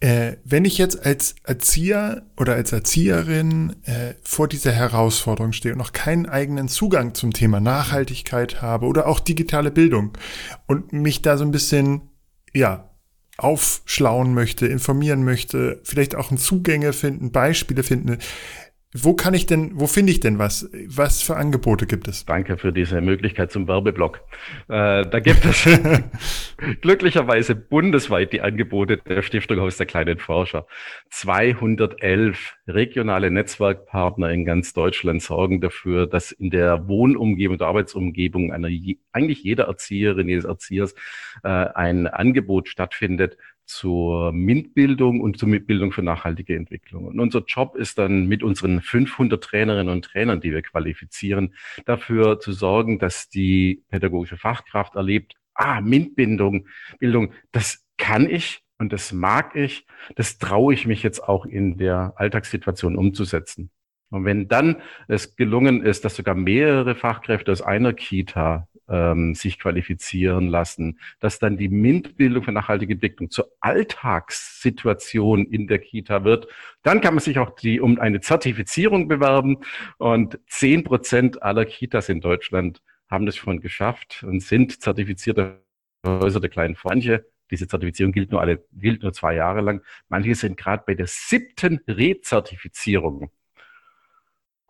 Äh, 0.00 0.36
wenn 0.44 0.66
ich 0.66 0.76
jetzt 0.76 1.06
als 1.06 1.36
Erzieher 1.44 2.26
oder 2.36 2.54
als 2.54 2.72
Erzieherin 2.72 3.76
äh, 3.84 4.12
vor 4.22 4.46
dieser 4.46 4.72
Herausforderung 4.72 5.52
stehe 5.52 5.72
und 5.72 5.78
noch 5.78 5.92
keinen 5.92 6.26
eigenen 6.26 6.68
Zugang 6.68 7.14
zum 7.14 7.32
Thema 7.32 7.60
Nachhaltigkeit 7.60 8.60
habe 8.60 8.84
oder 8.84 9.06
auch 9.06 9.20
digitale 9.20 9.70
Bildung 9.70 10.12
und 10.66 10.92
mich 10.92 11.22
da 11.22 11.38
so 11.38 11.44
ein 11.44 11.50
bisschen, 11.50 12.02
ja, 12.52 12.90
aufschlauen 13.38 14.32
möchte, 14.32 14.66
informieren 14.66 15.24
möchte, 15.24 15.80
vielleicht 15.84 16.14
auch 16.14 16.34
Zugänge 16.34 16.92
finden, 16.92 17.32
Beispiele 17.32 17.82
finden, 17.82 18.18
wo 19.04 19.14
kann 19.14 19.34
ich 19.34 19.46
denn, 19.46 19.72
wo 19.74 19.86
finde 19.86 20.12
ich 20.12 20.20
denn 20.20 20.38
was? 20.38 20.70
Was 20.86 21.22
für 21.22 21.36
Angebote 21.36 21.86
gibt 21.86 22.08
es? 22.08 22.24
Danke 22.24 22.56
für 22.56 22.72
diese 22.72 23.00
Möglichkeit 23.00 23.50
zum 23.52 23.68
Werbeblock. 23.68 24.20
Äh, 24.68 25.06
da 25.06 25.20
gibt 25.20 25.44
es 25.44 25.68
glücklicherweise 26.80 27.54
bundesweit 27.54 28.32
die 28.32 28.40
Angebote 28.40 28.98
der 28.98 29.22
Stiftung 29.22 29.60
Haus 29.60 29.76
der 29.76 29.86
kleinen 29.86 30.18
Forscher. 30.18 30.66
211 31.10 32.54
regionale 32.66 33.30
Netzwerkpartner 33.30 34.30
in 34.30 34.44
ganz 34.44 34.72
Deutschland 34.72 35.22
sorgen 35.22 35.60
dafür, 35.60 36.06
dass 36.06 36.32
in 36.32 36.50
der 36.50 36.88
Wohnumgebung, 36.88 37.58
der 37.58 37.68
Arbeitsumgebung 37.68 38.52
einer, 38.52 38.68
eigentlich 39.12 39.42
jeder 39.42 39.64
Erzieherin, 39.64 40.28
jedes 40.28 40.44
Erziehers 40.44 40.94
äh, 41.42 41.48
ein 41.48 42.06
Angebot 42.06 42.68
stattfindet, 42.68 43.36
zur 43.66 44.32
MINT-Bildung 44.32 45.20
und 45.20 45.38
zur 45.38 45.48
Bildung 45.48 45.92
für 45.92 46.02
nachhaltige 46.02 46.56
Entwicklung. 46.56 47.04
Und 47.04 47.20
unser 47.20 47.44
Job 47.46 47.76
ist 47.76 47.98
dann 47.98 48.26
mit 48.26 48.42
unseren 48.42 48.80
500 48.80 49.42
Trainerinnen 49.42 49.92
und 49.92 50.04
Trainern, 50.04 50.40
die 50.40 50.52
wir 50.52 50.62
qualifizieren, 50.62 51.54
dafür 51.84 52.40
zu 52.40 52.52
sorgen, 52.52 52.98
dass 52.98 53.28
die 53.28 53.82
pädagogische 53.88 54.36
Fachkraft 54.36 54.94
erlebt, 54.94 55.34
ah, 55.54 55.80
MINT-Bildung, 55.80 56.68
Bildung, 56.98 57.32
das 57.52 57.84
kann 57.98 58.30
ich 58.30 58.62
und 58.78 58.92
das 58.92 59.12
mag 59.12 59.56
ich, 59.56 59.86
das 60.14 60.38
traue 60.38 60.74
ich 60.74 60.86
mich 60.86 61.02
jetzt 61.02 61.22
auch 61.22 61.44
in 61.44 61.76
der 61.76 62.14
Alltagssituation 62.16 62.96
umzusetzen. 62.96 63.70
Und 64.10 64.24
wenn 64.24 64.48
dann 64.48 64.76
es 65.08 65.34
gelungen 65.34 65.82
ist, 65.82 66.04
dass 66.04 66.16
sogar 66.16 66.34
mehrere 66.34 66.94
Fachkräfte 66.94 67.50
aus 67.50 67.62
einer 67.62 67.92
Kita 67.92 68.68
ähm, 68.88 69.34
sich 69.34 69.58
qualifizieren 69.58 70.48
lassen, 70.48 70.98
dass 71.20 71.38
dann 71.38 71.56
die 71.56 71.68
MINT-Bildung 71.68 72.44
für 72.44 72.52
nachhaltige 72.52 72.94
Entwicklung 72.94 73.30
zur 73.30 73.50
Alltagssituation 73.60 75.46
in 75.46 75.66
der 75.66 75.78
Kita 75.78 76.24
wird, 76.24 76.48
dann 76.82 77.00
kann 77.00 77.14
man 77.14 77.22
sich 77.22 77.38
auch 77.38 77.50
die 77.50 77.80
um 77.80 77.98
eine 77.98 78.20
Zertifizierung 78.20 79.08
bewerben 79.08 79.58
und 79.98 80.38
zehn 80.48 80.84
Prozent 80.84 81.42
aller 81.42 81.64
Kitas 81.64 82.08
in 82.08 82.20
Deutschland 82.20 82.82
haben 83.08 83.26
das 83.26 83.36
schon 83.36 83.60
geschafft 83.60 84.24
und 84.26 84.40
sind 84.40 84.82
zertifizierte 84.82 85.62
Häuser 86.04 86.40
der 86.40 86.50
kleinen 86.50 86.76
Manche 86.84 87.24
diese 87.50 87.68
Zertifizierung 87.68 88.12
gilt 88.12 88.32
nur 88.32 88.40
alle, 88.40 88.64
gilt 88.72 89.02
nur 89.02 89.12
zwei 89.12 89.34
Jahre 89.34 89.60
lang. 89.60 89.82
Manche 90.08 90.34
sind 90.34 90.56
gerade 90.56 90.82
bei 90.86 90.94
der 90.94 91.06
siebten 91.06 91.80
Rezertifizierung. 91.86 93.30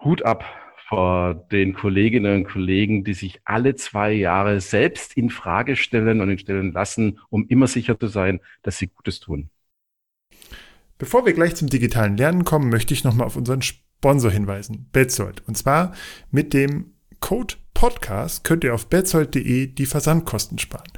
Hut 0.02 0.22
ab 0.22 0.44
vor 0.88 1.34
den 1.34 1.74
Kolleginnen 1.74 2.36
und 2.36 2.44
Kollegen, 2.44 3.02
die 3.02 3.14
sich 3.14 3.40
alle 3.44 3.74
zwei 3.74 4.12
Jahre 4.12 4.60
selbst 4.60 5.16
in 5.16 5.30
Frage 5.30 5.74
stellen 5.74 6.20
und 6.20 6.40
stellen 6.40 6.72
lassen, 6.72 7.18
um 7.28 7.46
immer 7.48 7.66
sicher 7.66 7.98
zu 7.98 8.06
sein, 8.06 8.40
dass 8.62 8.78
sie 8.78 8.86
Gutes 8.86 9.18
tun. 9.18 9.50
Bevor 10.98 11.26
wir 11.26 11.32
gleich 11.32 11.56
zum 11.56 11.68
digitalen 11.68 12.16
Lernen 12.16 12.44
kommen, 12.44 12.70
möchte 12.70 12.94
ich 12.94 13.02
nochmal 13.02 13.26
auf 13.26 13.36
unseren 13.36 13.62
Sponsor 13.62 14.30
hinweisen, 14.30 14.88
Betzold. 14.92 15.42
Und 15.46 15.58
zwar 15.58 15.92
mit 16.30 16.54
dem 16.54 16.94
Code 17.18 17.56
Podcast 17.74 18.44
könnt 18.44 18.62
ihr 18.62 18.72
auf 18.72 18.86
betzold.de 18.88 19.66
die 19.66 19.86
Versandkosten 19.86 20.58
sparen. 20.58 20.90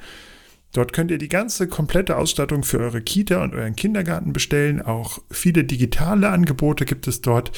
Dort 0.73 0.93
könnt 0.93 1.11
ihr 1.11 1.19
die 1.19 1.29
ganze 1.29 1.67
komplette 1.67 2.19
Ausstattung 2.19 2.63
für 2.63 2.79
eure 2.79 3.01
Kita 3.01 3.43
und 3.43 3.55
euren 3.55 3.75
Kindergarten 3.75 4.35
bestellen. 4.35 4.83
Auch 4.83 5.19
viele 5.31 5.65
digitale 5.65 6.29
Angebote 6.29 6.85
gibt 6.85 7.09
es 7.09 7.23
dort. 7.23 7.53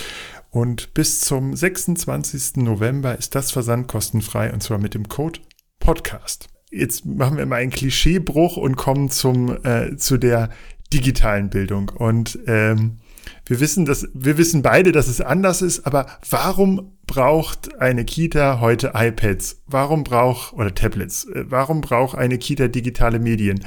Und 0.51 0.95
bis 0.95 1.21
zum 1.21 1.55
26. 1.55 2.57
November 2.57 3.17
ist 3.17 3.35
das 3.35 3.53
Versand 3.53 3.87
kostenfrei 3.87 4.53
und 4.53 4.63
zwar 4.63 4.79
mit 4.79 4.95
dem 4.95 5.09
Code 5.09 5.41
Podcast. 5.79 6.49
Jetzt 6.71 7.05
machen 7.07 7.37
wir 7.37 7.47
mal 7.47 7.57
einen 7.57 7.71
Klischeebruch 7.71 8.57
und 8.57 8.77
kommen 8.77 9.11
zum, 9.11 9.65
äh, 9.65 9.97
zu 9.97 10.19
der 10.19 10.51
digitalen 10.93 11.51
Bildung. 11.51 11.89
Und 11.89 12.39
ähm, 12.47 12.99
wir 13.47 13.61
wissen, 13.61 13.85
dass 13.85 14.09
wir 14.13 14.39
wissen 14.39 14.63
beide, 14.63 14.93
dass 14.93 15.09
es 15.09 15.21
anders 15.21 15.63
ist, 15.63 15.87
aber 15.87 16.07
warum 16.29 16.97
braucht 17.07 17.81
eine 17.81 18.05
Kita 18.05 18.61
heute 18.61 18.93
iPads? 18.95 19.63
Warum 19.67 20.05
braucht 20.05 20.53
oder 20.53 20.75
Tablets? 20.75 21.27
Äh, 21.27 21.45
warum 21.49 21.81
braucht 21.81 22.17
eine 22.17 22.39
Kita 22.39 22.69
digitale 22.69 23.19
Medien? 23.19 23.65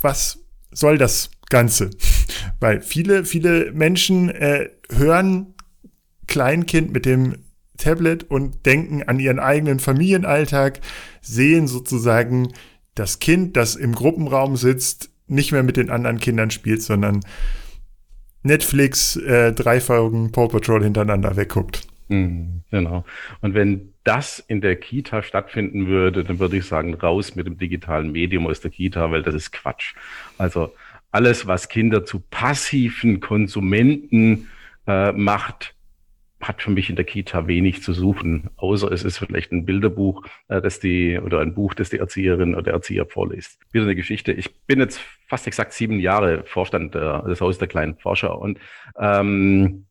Was 0.00 0.38
soll 0.70 0.98
das 0.98 1.30
Ganze? 1.48 1.90
Weil 2.60 2.82
viele, 2.82 3.24
viele 3.24 3.72
Menschen 3.72 4.28
äh, 4.28 4.70
hören 4.90 5.51
Kleinkind 6.32 6.94
mit 6.94 7.04
dem 7.04 7.36
Tablet 7.76 8.24
und 8.24 8.64
denken 8.64 9.02
an 9.02 9.20
ihren 9.20 9.38
eigenen 9.38 9.80
Familienalltag, 9.80 10.80
sehen 11.20 11.66
sozusagen 11.66 12.54
das 12.94 13.18
Kind, 13.18 13.54
das 13.56 13.76
im 13.76 13.94
Gruppenraum 13.94 14.56
sitzt, 14.56 15.10
nicht 15.26 15.52
mehr 15.52 15.62
mit 15.62 15.76
den 15.76 15.90
anderen 15.90 16.18
Kindern 16.18 16.50
spielt, 16.50 16.80
sondern 16.80 17.20
Netflix 18.42 19.16
äh, 19.16 19.52
drei 19.52 19.78
Folgen 19.78 20.32
Paw 20.32 20.48
Patrol 20.48 20.82
hintereinander 20.82 21.36
wegguckt. 21.36 21.86
Mhm, 22.08 22.62
genau. 22.70 23.04
Und 23.42 23.52
wenn 23.52 23.92
das 24.04 24.38
in 24.38 24.62
der 24.62 24.76
Kita 24.76 25.22
stattfinden 25.22 25.86
würde, 25.86 26.24
dann 26.24 26.38
würde 26.38 26.56
ich 26.56 26.64
sagen, 26.64 26.94
raus 26.94 27.36
mit 27.36 27.46
dem 27.46 27.58
digitalen 27.58 28.12
Medium 28.12 28.46
aus 28.46 28.60
der 28.60 28.70
Kita, 28.70 29.10
weil 29.10 29.22
das 29.22 29.34
ist 29.34 29.52
Quatsch. 29.52 29.94
Also 30.38 30.72
alles, 31.10 31.46
was 31.46 31.68
Kinder 31.68 32.06
zu 32.06 32.20
passiven 32.20 33.20
Konsumenten 33.20 34.48
äh, 34.86 35.12
macht, 35.12 35.74
hat 36.42 36.62
für 36.62 36.70
mich 36.70 36.90
in 36.90 36.96
der 36.96 37.04
Kita 37.04 37.46
wenig 37.46 37.82
zu 37.82 37.92
suchen, 37.92 38.50
außer 38.56 38.90
es 38.90 39.04
ist 39.04 39.18
vielleicht 39.18 39.52
ein 39.52 39.64
Bilderbuch, 39.64 40.24
äh, 40.48 40.60
das 40.60 40.80
die 40.80 41.18
oder 41.18 41.40
ein 41.40 41.54
Buch, 41.54 41.74
das 41.74 41.90
die 41.90 41.98
Erzieherin 41.98 42.54
oder 42.54 42.64
der 42.64 42.74
Erzieher 42.74 43.06
vorliest. 43.06 43.58
Wieder 43.72 43.84
eine 43.84 43.94
Geschichte. 43.94 44.32
Ich 44.32 44.54
bin 44.66 44.80
jetzt 44.80 45.00
fast 45.28 45.46
exakt 45.46 45.72
sieben 45.72 46.00
Jahre 46.00 46.44
Vorstand 46.44 46.94
der, 46.94 47.22
des 47.22 47.40
Hauses 47.40 47.58
der 47.58 47.68
kleinen 47.68 47.96
Forscher 47.96 48.38
und 48.40 48.58
ähm, 48.98 49.86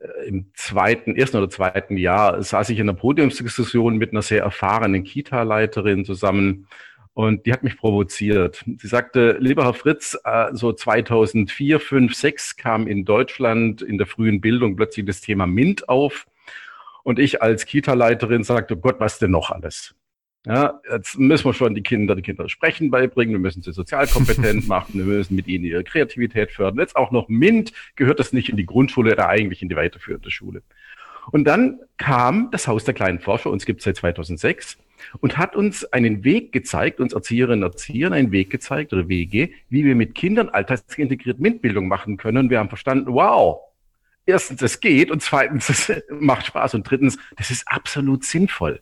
äh, 0.00 0.28
im 0.28 0.50
zweiten, 0.54 1.14
ersten 1.16 1.36
oder 1.36 1.48
zweiten 1.48 1.96
Jahr 1.96 2.42
saß 2.42 2.70
ich 2.70 2.78
in 2.78 2.88
einer 2.88 2.98
Podiumsdiskussion 2.98 3.96
mit 3.96 4.10
einer 4.10 4.22
sehr 4.22 4.42
erfahrenen 4.42 5.04
Kita-Leiterin 5.04 6.04
zusammen 6.04 6.66
und 7.14 7.46
die 7.46 7.52
hat 7.52 7.62
mich 7.62 7.76
provoziert. 7.76 8.64
Sie 8.78 8.88
sagte, 8.88 9.36
lieber 9.38 9.64
Herr 9.64 9.74
Fritz, 9.74 10.18
äh, 10.24 10.48
so 10.52 10.72
2004, 10.72 11.78
5, 11.78 12.14
6 12.14 12.56
kam 12.56 12.86
in 12.86 13.04
Deutschland 13.04 13.82
in 13.82 13.98
der 13.98 14.06
frühen 14.06 14.40
Bildung 14.40 14.76
plötzlich 14.76 15.04
das 15.04 15.20
Thema 15.20 15.46
MINT 15.46 15.88
auf. 15.88 16.26
Und 17.02 17.18
ich 17.18 17.42
als 17.42 17.66
Kita-Leiterin 17.66 18.44
sagte, 18.44 18.76
Gott, 18.76 18.96
was 18.98 19.18
denn 19.18 19.32
noch 19.32 19.50
alles? 19.50 19.94
Ja, 20.46 20.80
jetzt 20.90 21.18
müssen 21.18 21.44
wir 21.44 21.54
schon 21.54 21.74
die 21.74 21.82
Kinder, 21.82 22.16
die 22.16 22.22
Kinder 22.22 22.48
sprechen 22.48 22.90
beibringen, 22.90 23.32
wir 23.32 23.38
müssen 23.38 23.62
sie 23.62 23.72
sozial 23.72 24.08
kompetent 24.08 24.66
machen, 24.68 24.94
wir 24.94 25.04
müssen 25.04 25.36
mit 25.36 25.46
ihnen 25.46 25.64
ihre 25.64 25.84
Kreativität 25.84 26.50
fördern. 26.50 26.80
Jetzt 26.80 26.96
auch 26.96 27.12
noch 27.12 27.28
MINT, 27.28 27.72
gehört 27.94 28.18
das 28.18 28.32
nicht 28.32 28.48
in 28.48 28.56
die 28.56 28.66
Grundschule 28.66 29.12
oder 29.12 29.28
eigentlich 29.28 29.62
in 29.62 29.68
die 29.68 29.76
weiterführende 29.76 30.30
Schule. 30.32 30.62
Und 31.30 31.44
dann 31.44 31.78
kam 31.96 32.50
das 32.50 32.66
Haus 32.66 32.84
der 32.84 32.94
kleinen 32.94 33.20
Forscher, 33.20 33.50
uns 33.50 33.66
gibt 33.66 33.80
es 33.80 33.84
seit 33.84 33.96
2006, 33.96 34.78
und 35.20 35.38
hat 35.38 35.56
uns 35.56 35.84
einen 35.92 36.24
Weg 36.24 36.52
gezeigt, 36.52 37.00
uns 37.00 37.12
Erzieherinnen 37.12 37.64
und 37.64 37.70
Erziehern 37.72 38.12
einen 38.12 38.32
Weg 38.32 38.50
gezeigt 38.50 38.92
oder 38.92 39.08
Wege, 39.08 39.50
wie 39.68 39.84
wir 39.84 39.94
mit 39.94 40.14
Kindern 40.14 40.48
alltagsintegriert 40.48 41.38
MINT-Bildung 41.38 41.88
machen 41.88 42.16
können. 42.16 42.38
Und 42.38 42.50
wir 42.50 42.58
haben 42.58 42.68
verstanden, 42.68 43.12
wow, 43.12 43.60
erstens, 44.26 44.62
es 44.62 44.80
geht 44.80 45.10
und 45.10 45.22
zweitens, 45.22 45.68
es 45.68 46.02
macht 46.10 46.46
Spaß 46.46 46.74
und 46.74 46.88
drittens, 46.88 47.18
das 47.36 47.50
ist 47.50 47.64
absolut 47.66 48.24
sinnvoll. 48.24 48.80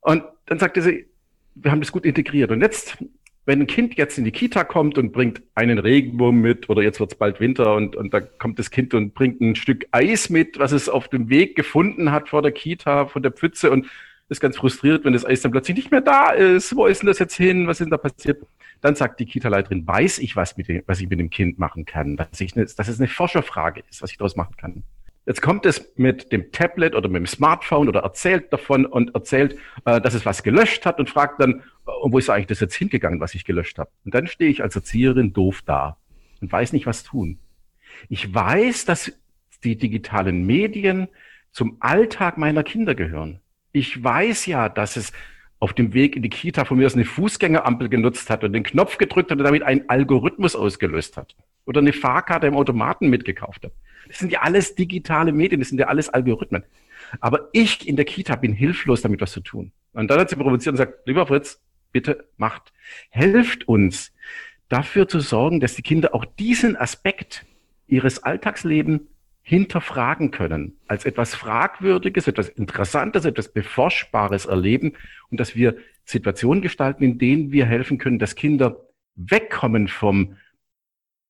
Und 0.00 0.24
dann 0.46 0.58
sagte 0.58 0.82
sie, 0.82 1.06
wir 1.54 1.70
haben 1.70 1.80
das 1.80 1.92
gut 1.92 2.04
integriert. 2.04 2.50
Und 2.50 2.60
jetzt, 2.60 2.98
wenn 3.44 3.60
ein 3.60 3.66
Kind 3.66 3.96
jetzt 3.96 4.18
in 4.18 4.24
die 4.24 4.30
Kita 4.30 4.64
kommt 4.64 4.98
und 4.98 5.12
bringt 5.12 5.42
einen 5.54 5.78
Regenwurm 5.78 6.40
mit, 6.40 6.68
oder 6.68 6.82
jetzt 6.82 7.00
wird 7.00 7.12
es 7.12 7.18
bald 7.18 7.40
Winter 7.40 7.74
und, 7.74 7.96
und 7.96 8.14
da 8.14 8.20
kommt 8.20 8.58
das 8.58 8.70
Kind 8.70 8.94
und 8.94 9.14
bringt 9.14 9.40
ein 9.40 9.54
Stück 9.54 9.86
Eis 9.90 10.30
mit, 10.30 10.58
was 10.58 10.72
es 10.72 10.88
auf 10.88 11.08
dem 11.08 11.28
Weg 11.28 11.56
gefunden 11.56 12.12
hat 12.12 12.28
vor 12.28 12.42
der 12.42 12.52
Kita, 12.52 13.06
von 13.06 13.22
der 13.22 13.32
Pfütze 13.32 13.70
und 13.70 13.86
ist 14.32 14.40
ganz 14.40 14.56
frustriert, 14.56 15.04
wenn 15.04 15.12
das 15.12 15.24
Eis 15.24 15.42
dann 15.42 15.52
plötzlich 15.52 15.76
nicht 15.76 15.90
mehr 15.90 16.00
da 16.00 16.30
ist. 16.30 16.74
Wo 16.74 16.86
ist 16.86 17.02
denn 17.02 17.06
das 17.06 17.18
jetzt 17.18 17.36
hin? 17.36 17.66
Was 17.66 17.80
ist 17.80 17.86
denn 17.86 17.90
da 17.90 17.98
passiert? 17.98 18.44
Dann 18.80 18.96
sagt 18.96 19.20
die 19.20 19.26
Kita-Leiterin, 19.26 19.86
weiß 19.86 20.18
ich, 20.18 20.34
was, 20.34 20.56
mit 20.56 20.68
dem, 20.68 20.82
was 20.86 21.00
ich 21.00 21.08
mit 21.08 21.20
dem 21.20 21.30
Kind 21.30 21.58
machen 21.58 21.84
kann, 21.84 22.16
dass, 22.16 22.40
ich 22.40 22.56
ne, 22.56 22.64
dass 22.64 22.88
es 22.88 22.98
eine 22.98 23.08
Forscherfrage 23.08 23.84
ist, 23.88 24.02
was 24.02 24.10
ich 24.10 24.18
daraus 24.18 24.34
machen 24.34 24.56
kann. 24.56 24.82
Jetzt 25.24 25.40
kommt 25.40 25.66
es 25.66 25.92
mit 25.94 26.32
dem 26.32 26.50
Tablet 26.50 26.96
oder 26.96 27.08
mit 27.08 27.20
dem 27.20 27.26
Smartphone 27.26 27.88
oder 27.88 28.00
erzählt 28.00 28.52
davon 28.52 28.84
und 28.84 29.14
erzählt, 29.14 29.56
äh, 29.84 30.00
dass 30.00 30.14
es 30.14 30.26
was 30.26 30.42
gelöscht 30.42 30.84
hat 30.84 30.98
und 30.98 31.08
fragt 31.08 31.40
dann, 31.40 31.60
äh, 31.60 31.62
wo 32.02 32.18
ist 32.18 32.28
eigentlich 32.28 32.48
das 32.48 32.58
jetzt 32.58 32.74
hingegangen, 32.74 33.20
was 33.20 33.34
ich 33.34 33.44
gelöscht 33.44 33.78
habe? 33.78 33.90
Und 34.04 34.14
dann 34.14 34.26
stehe 34.26 34.50
ich 34.50 34.62
als 34.62 34.74
Erzieherin 34.74 35.32
doof 35.32 35.62
da 35.64 35.96
und 36.40 36.50
weiß 36.50 36.72
nicht, 36.72 36.86
was 36.86 37.04
tun. 37.04 37.38
Ich 38.08 38.34
weiß, 38.34 38.84
dass 38.84 39.12
die 39.62 39.76
digitalen 39.76 40.44
Medien 40.44 41.06
zum 41.52 41.76
Alltag 41.78 42.36
meiner 42.36 42.64
Kinder 42.64 42.96
gehören. 42.96 43.41
Ich 43.72 44.02
weiß 44.02 44.46
ja, 44.46 44.68
dass 44.68 44.96
es 44.96 45.12
auf 45.58 45.72
dem 45.72 45.94
Weg 45.94 46.16
in 46.16 46.22
die 46.22 46.28
Kita 46.28 46.64
von 46.64 46.76
mir 46.76 46.86
aus 46.86 46.94
eine 46.94 47.04
Fußgängerampel 47.04 47.88
genutzt 47.88 48.28
hat 48.30 48.42
und 48.44 48.52
den 48.52 48.64
Knopf 48.64 48.98
gedrückt 48.98 49.30
hat 49.30 49.38
und 49.38 49.44
damit 49.44 49.62
einen 49.62 49.88
Algorithmus 49.88 50.56
ausgelöst 50.56 51.16
hat. 51.16 51.36
Oder 51.66 51.80
eine 51.80 51.92
Fahrkarte 51.92 52.48
im 52.48 52.56
Automaten 52.56 53.08
mitgekauft 53.08 53.64
hat. 53.64 53.72
Das 54.08 54.18
sind 54.18 54.32
ja 54.32 54.40
alles 54.42 54.74
digitale 54.74 55.32
Medien, 55.32 55.60
das 55.60 55.68
sind 55.68 55.78
ja 55.78 55.86
alles 55.86 56.08
Algorithmen. 56.08 56.64
Aber 57.20 57.48
ich 57.52 57.86
in 57.86 57.96
der 57.96 58.04
Kita 58.04 58.36
bin 58.36 58.52
hilflos, 58.52 59.02
damit 59.02 59.20
was 59.20 59.32
zu 59.32 59.40
tun. 59.40 59.72
Und 59.92 60.10
dann 60.10 60.18
hat 60.18 60.30
sie 60.30 60.36
provoziert 60.36 60.72
und 60.72 60.78
sagt, 60.78 61.06
lieber 61.06 61.26
Fritz, 61.26 61.62
bitte 61.92 62.24
macht, 62.36 62.72
helft 63.10 63.68
uns 63.68 64.12
dafür 64.68 65.06
zu 65.06 65.20
sorgen, 65.20 65.60
dass 65.60 65.76
die 65.76 65.82
Kinder 65.82 66.14
auch 66.14 66.24
diesen 66.24 66.76
Aspekt 66.76 67.44
ihres 67.86 68.22
Alltagslebens 68.22 69.02
hinterfragen 69.42 70.30
können, 70.30 70.78
als 70.86 71.04
etwas 71.04 71.34
Fragwürdiges, 71.34 72.28
etwas 72.28 72.48
Interessantes, 72.48 73.24
etwas 73.24 73.52
Beforschbares 73.52 74.46
erleben 74.46 74.92
und 75.30 75.40
dass 75.40 75.56
wir 75.56 75.76
Situationen 76.04 76.62
gestalten, 76.62 77.02
in 77.02 77.18
denen 77.18 77.52
wir 77.52 77.66
helfen 77.66 77.98
können, 77.98 78.18
dass 78.18 78.36
Kinder 78.36 78.88
wegkommen 79.16 79.88
vom 79.88 80.36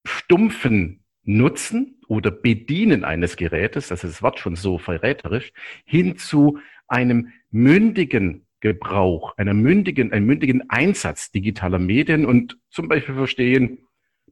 stumpfen 0.05 1.01
Nutzen 1.25 2.01
oder 2.09 2.31
Bedienen 2.31 3.05
eines 3.05 3.37
Gerätes, 3.37 3.89
das 3.89 4.05
ist 4.05 4.17
das 4.17 4.23
Wort 4.23 4.41
schon 4.41 4.57
so 4.57 4.79
verräterisch, 4.79 5.53
hin 5.85 6.17
zu 6.19 6.59
einem 6.89 7.33
mündigen 7.51 8.47
Gebrauch, 8.61 9.37
einer 9.39 9.55
mündigen, 9.55 10.13
einem 10.13 10.27
mündigen 10.27 10.69
Einsatz 10.69 11.31
digitaler 11.31 11.79
Medien 11.79 12.27
und 12.27 12.59
zum 12.71 12.89
Beispiel 12.89 13.15
verstehen, 13.15 13.79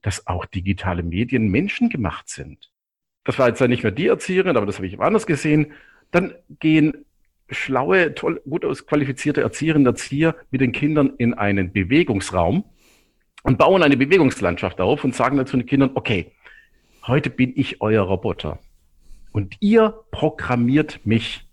dass 0.03 0.27
auch 0.27 0.47
digitale 0.47 1.03
Medien 1.03 1.49
menschengemacht 1.49 2.29
sind 2.29 2.71
das 3.25 3.39
war 3.39 3.49
jetzt 3.49 3.61
nicht 3.61 3.83
mehr 3.83 3.93
die 3.93 4.07
Erzieherin, 4.07 4.57
aber 4.57 4.67
das 4.67 4.77
habe 4.77 4.87
ich 4.87 4.99
woanders 4.99 5.27
gesehen, 5.27 5.73
dann 6.11 6.35
gehen 6.59 7.05
schlaue, 7.51 8.15
toll, 8.15 8.41
gut 8.49 8.65
ausqualifizierte 8.65 9.43
Erzieherinnen 9.43 9.87
und 9.87 9.95
Erzieher 9.95 10.37
mit 10.51 10.61
den 10.61 10.73
Kindern 10.73 11.15
in 11.19 11.35
einen 11.35 11.73
Bewegungsraum 11.73 12.65
und 13.43 13.59
bauen 13.59 13.83
eine 13.83 13.97
Bewegungslandschaft 13.97 14.81
auf 14.81 15.05
und 15.05 15.15
sagen 15.15 15.37
dazu 15.37 15.57
den 15.57 15.67
Kindern, 15.67 15.91
okay, 15.95 16.33
heute 17.07 17.31
bin 17.31 17.53
ich 17.57 17.81
euer 17.81 18.03
Roboter 18.03 18.59
und 19.33 19.57
ihr 19.61 19.95
programmiert 20.11 21.01
mich. 21.05 21.47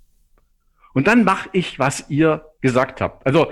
Und 0.93 1.07
dann 1.07 1.23
mache 1.23 1.49
ich, 1.53 1.79
was 1.79 2.09
ihr 2.09 2.45
gesagt 2.61 3.01
habt. 3.01 3.25
Also 3.25 3.51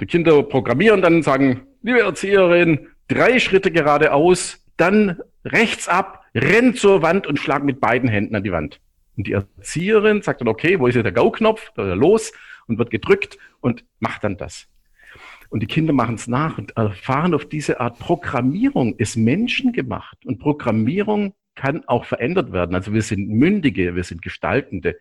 die 0.00 0.06
Kinder 0.06 0.42
programmieren 0.42 1.02
dann 1.02 1.22
sagen, 1.22 1.66
liebe 1.82 2.00
Erzieherin, 2.00 2.88
drei 3.08 3.38
Schritte 3.38 3.70
geradeaus, 3.70 4.64
dann 4.76 5.20
rechts 5.44 5.88
ab, 5.88 6.23
rennt 6.34 6.78
zur 6.78 7.02
Wand 7.02 7.26
und 7.26 7.38
schlag 7.38 7.64
mit 7.64 7.80
beiden 7.80 8.08
Händen 8.08 8.34
an 8.34 8.42
die 8.42 8.52
Wand. 8.52 8.80
Und 9.16 9.26
die 9.26 9.32
Erzieherin 9.32 10.22
sagt 10.22 10.40
dann, 10.40 10.48
okay, 10.48 10.80
wo 10.80 10.86
ist 10.86 10.94
jetzt 10.96 11.04
der 11.04 11.12
Go-Knopf? 11.12 11.72
Los 11.76 12.32
und 12.66 12.78
wird 12.78 12.90
gedrückt 12.90 13.38
und 13.60 13.84
macht 14.00 14.24
dann 14.24 14.36
das. 14.36 14.68
Und 15.50 15.60
die 15.60 15.66
Kinder 15.66 15.92
machen 15.92 16.16
es 16.16 16.26
nach 16.26 16.58
und 16.58 16.76
erfahren 16.76 17.34
auf 17.34 17.44
diese 17.44 17.78
Art, 17.78 17.98
Programmierung 17.98 18.96
ist 18.96 19.16
menschengemacht 19.16 20.26
und 20.26 20.38
Programmierung 20.38 21.34
kann 21.54 21.84
auch 21.86 22.04
verändert 22.04 22.52
werden. 22.52 22.74
Also 22.74 22.92
wir 22.92 23.02
sind 23.02 23.28
mündige, 23.28 23.94
wir 23.94 24.02
sind 24.02 24.22
gestaltende 24.22 24.96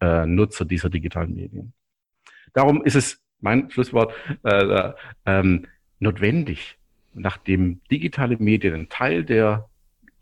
äh, 0.00 0.26
Nutzer 0.26 0.66
dieser 0.66 0.90
digitalen 0.90 1.34
Medien. 1.34 1.72
Darum 2.52 2.84
ist 2.84 2.96
es, 2.96 3.22
mein 3.40 3.70
Schlusswort, 3.70 4.12
äh, 4.42 4.92
äh, 5.24 5.60
notwendig, 5.98 6.78
nachdem 7.14 7.80
digitale 7.90 8.36
Medien 8.36 8.74
ein 8.74 8.88
Teil 8.88 9.24
der 9.24 9.68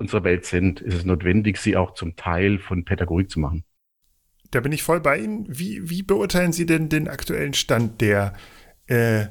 unserer 0.02 0.24
Welt 0.24 0.44
sind, 0.44 0.80
ist 0.80 0.94
es 0.94 1.04
notwendig, 1.04 1.56
sie 1.56 1.76
auch 1.76 1.94
zum 1.94 2.16
Teil 2.16 2.58
von 2.58 2.84
Pädagogik 2.84 3.30
zu 3.30 3.40
machen. 3.40 3.64
Da 4.50 4.60
bin 4.60 4.72
ich 4.72 4.82
voll 4.82 5.00
bei 5.00 5.18
Ihnen. 5.18 5.46
Wie, 5.48 5.88
wie 5.88 6.02
beurteilen 6.02 6.52
Sie 6.52 6.66
denn 6.66 6.90
den 6.90 7.08
aktuellen 7.08 7.54
Stand 7.54 8.02
der, 8.02 8.34
äh, 8.86 9.26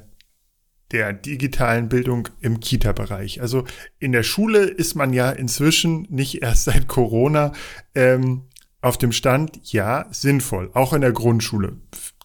der 0.90 1.12
digitalen 1.12 1.88
Bildung 1.88 2.28
im 2.40 2.58
Kita-Bereich? 2.58 3.40
Also 3.40 3.64
in 4.00 4.10
der 4.10 4.24
Schule 4.24 4.64
ist 4.64 4.96
man 4.96 5.12
ja 5.12 5.30
inzwischen 5.30 6.08
nicht 6.10 6.42
erst 6.42 6.64
seit 6.64 6.88
Corona 6.88 7.52
ähm, 7.94 8.48
auf 8.80 8.98
dem 8.98 9.12
Stand, 9.12 9.60
ja, 9.72 10.06
sinnvoll, 10.10 10.70
auch 10.74 10.92
in 10.92 11.02
der 11.02 11.12
Grundschule. 11.12 11.76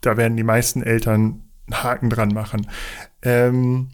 Da 0.01 0.17
werden 0.17 0.35
die 0.35 0.43
meisten 0.43 0.81
Eltern 0.81 1.43
einen 1.67 1.83
Haken 1.83 2.09
dran 2.09 2.29
machen. 2.29 2.67
Ähm, 3.21 3.89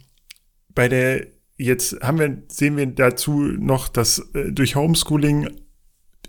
bei 0.74 0.88
der 0.88 1.33
Jetzt 1.56 2.00
haben 2.02 2.18
wir, 2.18 2.42
sehen 2.48 2.76
wir 2.76 2.86
dazu 2.86 3.40
noch, 3.42 3.88
dass 3.88 4.18
äh, 4.34 4.50
durch 4.52 4.74
Homeschooling 4.74 5.48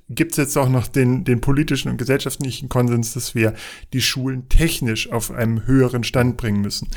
gibt 0.10 0.34
es 0.34 0.38
jetzt 0.38 0.58
auch 0.58 0.70
noch 0.70 0.88
den, 0.88 1.24
den 1.24 1.42
politischen 1.42 1.90
und 1.90 1.98
gesellschaftlichen 1.98 2.70
Konsens, 2.70 3.14
dass 3.14 3.34
wir 3.34 3.56
die 3.92 4.02
Schulen 4.02 4.50
technisch 4.50 5.12
auf 5.12 5.32
einem 5.32 5.66
höheren 5.66 6.04
Stand 6.04 6.38
bringen 6.38 6.62
müssen. 6.62 6.90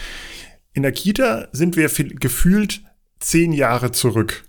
In 0.74 0.82
der 0.82 0.92
Kita 0.92 1.48
sind 1.52 1.76
wir 1.76 1.88
viel, 1.88 2.14
gefühlt 2.14 2.82
zehn 3.18 3.52
Jahre 3.52 3.92
zurück. 3.92 4.44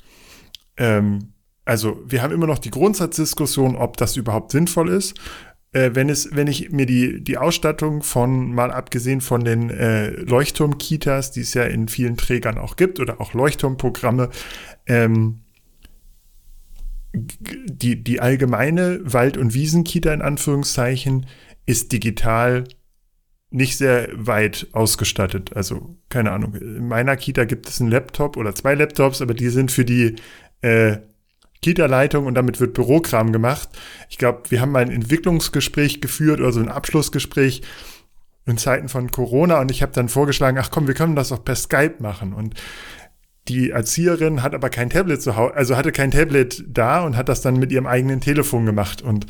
Ähm, 0.77 1.33
also 1.63 2.01
wir 2.05 2.21
haben 2.21 2.33
immer 2.33 2.47
noch 2.47 2.59
die 2.59 2.71
Grundsatzdiskussion, 2.71 3.75
ob 3.75 3.95
das 3.97 4.17
überhaupt 4.17 4.51
sinnvoll 4.51 4.89
ist. 4.89 5.13
Äh, 5.71 5.91
wenn 5.93 6.09
es, 6.09 6.35
wenn 6.35 6.47
ich 6.47 6.71
mir 6.71 6.85
die, 6.85 7.23
die 7.23 7.37
Ausstattung 7.37 8.01
von, 8.01 8.53
mal 8.53 8.71
abgesehen 8.71 9.21
von 9.21 9.43
den 9.43 9.69
äh, 9.69 10.09
Leuchtturm-Kitas, 10.09 11.31
die 11.31 11.41
es 11.41 11.53
ja 11.53 11.63
in 11.63 11.87
vielen 11.87 12.17
Trägern 12.17 12.57
auch 12.57 12.75
gibt, 12.75 12.99
oder 12.99 13.21
auch 13.21 13.33
Leuchtturmprogramme, 13.33 14.29
ähm, 14.87 15.41
die, 17.13 18.03
die 18.03 18.19
allgemeine 18.19 18.99
Wald- 19.03 19.37
und 19.37 19.53
Wiesenkita 19.53 20.13
in 20.13 20.21
Anführungszeichen 20.21 21.25
ist 21.65 21.91
digital 21.91 22.65
nicht 23.51 23.77
sehr 23.77 24.09
weit 24.13 24.67
ausgestattet. 24.73 25.55
Also, 25.55 25.97
keine 26.09 26.31
Ahnung. 26.31 26.53
In 26.55 26.87
meiner 26.87 27.15
Kita 27.15 27.45
gibt 27.45 27.67
es 27.67 27.81
einen 27.81 27.89
Laptop 27.89 28.37
oder 28.37 28.53
zwei 28.53 28.75
Laptops, 28.75 29.21
aber 29.21 29.33
die 29.33 29.49
sind 29.49 29.71
für 29.71 29.85
die 29.85 30.15
äh, 30.61 30.97
Kita-Leitung 31.61 32.25
und 32.25 32.35
damit 32.35 32.59
wird 32.59 32.73
Bürokram 32.73 33.31
gemacht. 33.31 33.69
Ich 34.09 34.17
glaube, 34.17 34.43
wir 34.49 34.61
haben 34.61 34.71
mal 34.71 34.81
ein 34.81 34.91
Entwicklungsgespräch 34.91 36.01
geführt 36.01 36.39
oder 36.39 36.51
so 36.51 36.59
ein 36.59 36.69
Abschlussgespräch 36.69 37.61
in 38.45 38.57
Zeiten 38.57 38.89
von 38.89 39.11
Corona 39.11 39.59
und 39.59 39.71
ich 39.71 39.81
habe 39.81 39.91
dann 39.91 40.09
vorgeschlagen, 40.09 40.57
ach 40.57 40.71
komm, 40.71 40.87
wir 40.87 40.93
können 40.93 41.15
das 41.15 41.31
auch 41.31 41.43
per 41.43 41.55
Skype 41.55 41.95
machen. 41.99 42.33
Und 42.33 42.55
die 43.47 43.71
Erzieherin 43.71 44.43
hat 44.43 44.53
aber 44.53 44.69
kein 44.69 44.89
Tablet 44.89 45.21
zu 45.21 45.35
Hause, 45.35 45.55
also 45.55 45.75
hatte 45.75 45.91
kein 45.91 46.11
Tablet 46.11 46.63
da 46.67 47.03
und 47.03 47.17
hat 47.17 47.29
das 47.29 47.41
dann 47.41 47.57
mit 47.57 47.71
ihrem 47.71 47.87
eigenen 47.87 48.21
Telefon 48.21 48.65
gemacht. 48.65 49.01
Und 49.01 49.27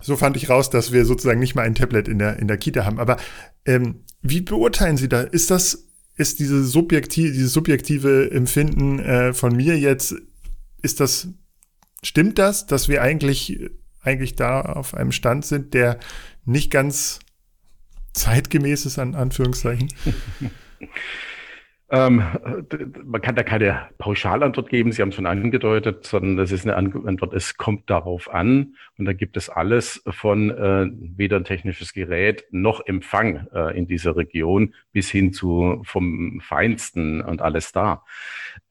so 0.00 0.16
fand 0.16 0.36
ich 0.36 0.50
raus, 0.50 0.68
dass 0.68 0.92
wir 0.92 1.04
sozusagen 1.04 1.40
nicht 1.40 1.54
mal 1.54 1.62
ein 1.62 1.74
Tablet 1.74 2.08
in 2.08 2.18
der, 2.18 2.38
in 2.38 2.48
der 2.48 2.58
Kita 2.58 2.84
haben. 2.84 2.98
Aber 2.98 3.16
ähm, 3.64 4.00
wie 4.20 4.40
beurteilen 4.40 4.96
Sie 4.96 5.08
da? 5.08 5.20
Ist 5.20 5.50
das, 5.50 5.86
ist 6.16 6.40
diese 6.40 6.64
subjektive, 6.64 7.32
dieses 7.32 7.52
subjektive 7.52 8.30
Empfinden 8.30 8.98
äh, 8.98 9.32
von 9.32 9.56
mir 9.56 9.78
jetzt, 9.78 10.16
ist 10.82 11.00
das, 11.00 11.28
stimmt 12.02 12.38
das, 12.38 12.66
dass 12.66 12.88
wir 12.88 13.02
eigentlich, 13.02 13.70
eigentlich 14.02 14.36
da 14.36 14.62
auf 14.62 14.94
einem 14.94 15.12
Stand 15.12 15.44
sind, 15.44 15.74
der 15.74 15.98
nicht 16.44 16.70
ganz 16.70 17.20
zeitgemäß 18.12 18.86
ist, 18.86 18.98
an 18.98 19.14
Anführungszeichen? 19.14 19.88
Ähm, 21.92 22.22
man 23.04 23.20
kann 23.20 23.34
da 23.34 23.42
keine 23.42 23.90
Pauschalantwort 23.98 24.70
geben, 24.70 24.92
Sie 24.92 25.02
haben 25.02 25.10
es 25.10 25.14
schon 25.14 25.26
angedeutet, 25.26 26.06
sondern 26.06 26.38
das 26.38 26.50
ist 26.50 26.66
eine 26.66 26.74
Antwort, 26.74 27.34
es 27.34 27.58
kommt 27.58 27.90
darauf 27.90 28.32
an 28.32 28.76
und 28.96 29.04
da 29.04 29.12
gibt 29.12 29.36
es 29.36 29.50
alles 29.50 30.02
von 30.08 30.48
äh, 30.50 30.86
weder 30.90 31.36
ein 31.36 31.44
technisches 31.44 31.92
Gerät 31.92 32.46
noch 32.50 32.80
Empfang 32.86 33.46
äh, 33.52 33.76
in 33.76 33.86
dieser 33.86 34.16
Region 34.16 34.72
bis 34.92 35.10
hin 35.10 35.34
zu 35.34 35.82
vom 35.84 36.40
Feinsten 36.40 37.20
und 37.20 37.42
alles 37.42 37.72
da. 37.72 38.02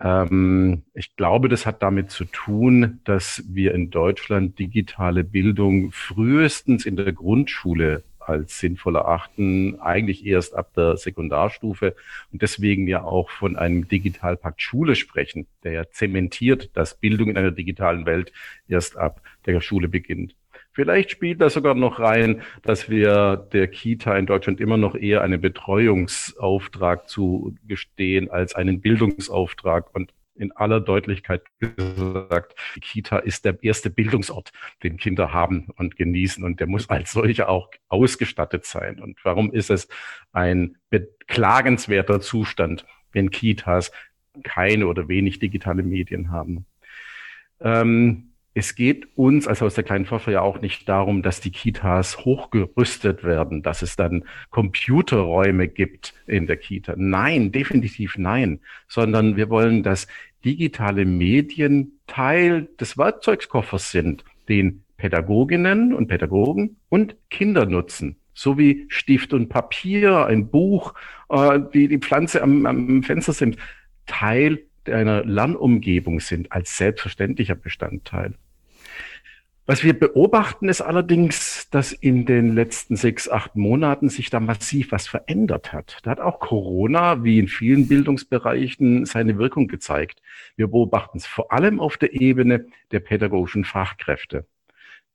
Ähm, 0.03 0.83
ich 0.93 1.15
glaube, 1.15 1.49
das 1.49 1.65
hat 1.65 1.83
damit 1.83 2.11
zu 2.11 2.25
tun, 2.25 2.99
dass 3.03 3.43
wir 3.47 3.73
in 3.73 3.91
Deutschland 3.91 4.57
digitale 4.59 5.23
Bildung 5.23 5.91
frühestens 5.91 6.85
in 6.85 6.95
der 6.95 7.13
Grundschule 7.13 8.03
als 8.19 8.59
sinnvoll 8.59 8.95
erachten, 8.95 9.79
eigentlich 9.81 10.25
erst 10.25 10.55
ab 10.55 10.73
der 10.75 10.95
Sekundarstufe 10.97 11.95
und 12.31 12.41
deswegen 12.41 12.87
ja 12.87 13.03
auch 13.03 13.29
von 13.29 13.55
einem 13.55 13.87
Digitalpakt 13.87 14.61
Schule 14.61 14.95
sprechen, 14.95 15.47
der 15.63 15.71
ja 15.71 15.89
zementiert, 15.89 16.69
dass 16.75 16.95
Bildung 16.95 17.29
in 17.29 17.37
einer 17.37 17.51
digitalen 17.51 18.05
Welt 18.05 18.31
erst 18.67 18.95
ab 18.97 19.21
der 19.45 19.59
Schule 19.61 19.87
beginnt. 19.87 20.35
Vielleicht 20.73 21.11
spielt 21.11 21.41
da 21.41 21.49
sogar 21.49 21.75
noch 21.75 21.99
rein, 21.99 22.41
dass 22.63 22.89
wir 22.89 23.35
der 23.51 23.67
Kita 23.67 24.17
in 24.17 24.25
Deutschland 24.25 24.61
immer 24.61 24.77
noch 24.77 24.95
eher 24.95 25.21
einen 25.21 25.41
Betreuungsauftrag 25.41 27.09
zugestehen 27.09 28.31
als 28.31 28.55
einen 28.55 28.79
Bildungsauftrag. 28.79 29.93
Und 29.93 30.13
in 30.35 30.51
aller 30.53 30.79
Deutlichkeit 30.79 31.43
gesagt, 31.59 32.55
die 32.75 32.79
Kita 32.79 33.19
ist 33.19 33.45
der 33.45 33.61
erste 33.61 33.89
Bildungsort, 33.89 34.51
den 34.81 34.97
Kinder 34.97 35.33
haben 35.33 35.67
und 35.75 35.97
genießen 35.97 36.43
und 36.43 36.59
der 36.59 36.67
muss 36.67 36.89
als 36.89 37.11
solcher 37.11 37.49
auch 37.49 37.69
ausgestattet 37.89 38.65
sein. 38.65 38.99
Und 38.99 39.19
warum 39.23 39.51
ist 39.53 39.69
es 39.69 39.87
ein 40.31 40.77
beklagenswerter 40.89 42.21
Zustand, 42.21 42.85
wenn 43.11 43.29
Kitas 43.29 43.91
keine 44.43 44.87
oder 44.87 45.09
wenig 45.09 45.39
digitale 45.39 45.83
Medien 45.83 46.31
haben? 46.31 46.65
Ähm, 47.59 48.30
es 48.53 48.75
geht 48.75 49.07
uns 49.15 49.47
als 49.47 49.61
aus 49.61 49.75
der 49.75 49.83
kleinen 49.83 50.05
Pfeffer 50.05 50.31
ja 50.31 50.41
auch 50.41 50.61
nicht 50.61 50.87
darum, 50.89 51.21
dass 51.21 51.39
die 51.39 51.51
Kitas 51.51 52.25
hochgerüstet 52.25 53.23
werden, 53.23 53.63
dass 53.63 53.81
es 53.81 53.95
dann 53.95 54.25
Computerräume 54.49 55.67
gibt 55.69 56.13
in 56.27 56.47
der 56.47 56.57
Kita. 56.57 56.95
Nein, 56.97 57.51
definitiv 57.51 58.17
nein, 58.17 58.59
sondern 58.87 59.37
wir 59.37 59.49
wollen, 59.49 59.83
dass 59.83 60.07
digitale 60.43 61.05
Medien 61.05 61.99
Teil 62.07 62.67
des 62.79 62.97
Werkzeugskoffers 62.97 63.91
sind, 63.91 64.25
den 64.49 64.83
Pädagoginnen 64.97 65.93
und 65.93 66.07
Pädagogen 66.07 66.77
und 66.89 67.15
Kinder 67.29 67.65
nutzen. 67.65 68.17
So 68.33 68.57
wie 68.57 68.85
Stift 68.89 69.33
und 69.33 69.49
Papier, 69.49 70.25
ein 70.25 70.49
Buch, 70.49 70.93
äh, 71.29 71.59
die 71.73 71.87
die 71.87 71.99
Pflanze 71.99 72.41
am, 72.41 72.65
am 72.65 73.03
Fenster 73.03 73.33
sind, 73.33 73.57
Teil 74.07 74.63
deiner 74.85 75.23
Lernumgebung 75.23 76.19
sind 76.19 76.51
als 76.51 76.77
selbstverständlicher 76.77 77.55
Bestandteil. 77.55 78.35
Was 79.67 79.83
wir 79.83 79.97
beobachten, 79.97 80.69
ist 80.69 80.81
allerdings, 80.81 81.69
dass 81.69 81.91
in 81.93 82.25
den 82.25 82.55
letzten 82.55 82.95
sechs, 82.95 83.29
acht 83.29 83.55
Monaten 83.55 84.09
sich 84.09 84.29
da 84.29 84.39
massiv 84.39 84.91
was 84.91 85.07
verändert 85.07 85.71
hat. 85.71 85.99
Da 86.03 86.11
hat 86.11 86.19
auch 86.19 86.39
Corona, 86.39 87.23
wie 87.23 87.37
in 87.37 87.47
vielen 87.47 87.87
Bildungsbereichen, 87.87 89.05
seine 89.05 89.37
Wirkung 89.37 89.67
gezeigt. 89.67 90.21
Wir 90.57 90.67
beobachten 90.67 91.19
es 91.19 91.27
vor 91.27 91.53
allem 91.53 91.79
auf 91.79 91.97
der 91.97 92.13
Ebene 92.13 92.65
der 92.91 93.01
pädagogischen 93.01 93.63
Fachkräfte. 93.63 94.45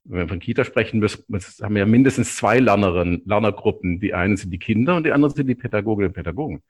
Wenn 0.04 0.20
wir 0.20 0.28
von 0.28 0.38
Kita 0.38 0.64
sprechen, 0.64 1.00
müssen, 1.00 1.24
haben 1.60 1.74
wir 1.74 1.80
ja 1.80 1.86
mindestens 1.86 2.36
zwei 2.36 2.60
Lernerinnen, 2.60 3.22
Lernergruppen. 3.26 3.98
Die 3.98 4.14
einen 4.14 4.36
sind 4.36 4.52
die 4.52 4.58
Kinder 4.58 4.96
und 4.96 5.04
die 5.04 5.12
anderen 5.12 5.34
sind 5.34 5.48
die 5.48 5.56
Pädagoginnen 5.56 6.10
und 6.10 6.14
Pädagogen. 6.14 6.62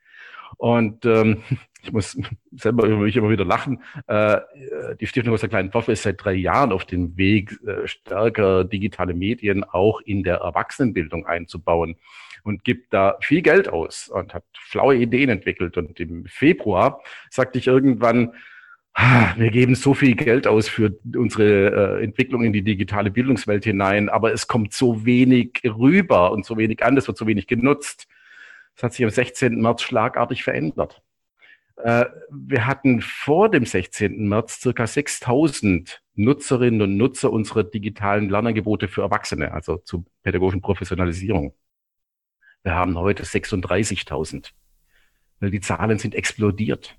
Und 0.57 1.05
ähm, 1.05 1.43
ich 1.87 1.93
muss 1.93 2.17
selber 2.51 2.85
über 2.85 2.97
mich 2.97 3.15
immer 3.15 3.29
wieder 3.29 3.45
lachen. 3.45 3.81
Äh, 4.07 4.37
die 4.99 5.07
Stiftung 5.07 5.33
aus 5.33 5.41
der 5.41 5.49
kleinen 5.49 5.71
Pfaffe 5.71 5.93
ist 5.93 6.03
seit 6.03 6.23
drei 6.23 6.33
Jahren 6.33 6.71
auf 6.71 6.85
dem 6.85 7.17
Weg, 7.17 7.57
äh, 7.65 7.87
stärker 7.87 8.63
digitale 8.63 9.13
Medien 9.13 9.63
auch 9.63 10.01
in 10.01 10.23
der 10.23 10.37
Erwachsenenbildung 10.37 11.25
einzubauen 11.25 11.95
und 12.43 12.63
gibt 12.63 12.93
da 12.93 13.17
viel 13.21 13.41
Geld 13.41 13.69
aus 13.69 14.09
und 14.09 14.33
hat 14.33 14.43
schlaue 14.53 14.95
Ideen 14.95 15.29
entwickelt. 15.29 15.77
Und 15.77 15.99
im 15.99 16.25
Februar 16.25 17.01
sagte 17.29 17.59
ich 17.59 17.67
irgendwann, 17.67 18.33
ah, 18.93 19.33
wir 19.37 19.51
geben 19.51 19.75
so 19.75 19.93
viel 19.93 20.15
Geld 20.15 20.47
aus 20.47 20.67
für 20.67 20.97
unsere 21.15 21.99
äh, 21.99 22.03
Entwicklung 22.03 22.43
in 22.43 22.53
die 22.53 22.63
digitale 22.63 23.11
Bildungswelt 23.11 23.63
hinein, 23.63 24.09
aber 24.09 24.33
es 24.33 24.47
kommt 24.47 24.73
so 24.73 25.05
wenig 25.05 25.61
rüber 25.63 26.31
und 26.31 26.45
so 26.45 26.57
wenig 26.57 26.83
an, 26.83 26.97
es 26.97 27.07
wird 27.07 27.17
so 27.17 27.27
wenig 27.27 27.47
genutzt. 27.47 28.07
Das 28.75 28.83
hat 28.83 28.93
sich 28.93 29.03
am 29.03 29.11
16. 29.11 29.59
März 29.59 29.81
schlagartig 29.81 30.43
verändert. 30.43 31.01
Äh, 31.77 32.05
wir 32.31 32.65
hatten 32.65 33.01
vor 33.01 33.49
dem 33.49 33.65
16. 33.65 34.27
März 34.27 34.61
circa 34.61 34.87
6000 34.87 36.01
Nutzerinnen 36.15 36.81
und 36.81 36.97
Nutzer 36.97 37.31
unserer 37.31 37.63
digitalen 37.63 38.29
Lernangebote 38.29 38.87
für 38.87 39.01
Erwachsene, 39.01 39.51
also 39.51 39.77
zur 39.77 40.03
pädagogischen 40.23 40.61
Professionalisierung. 40.61 41.53
Wir 42.63 42.73
haben 42.73 42.97
heute 42.97 43.23
36.000. 43.23 44.51
Die 45.41 45.61
Zahlen 45.61 45.99
sind 45.99 46.15
explodiert. 46.15 46.97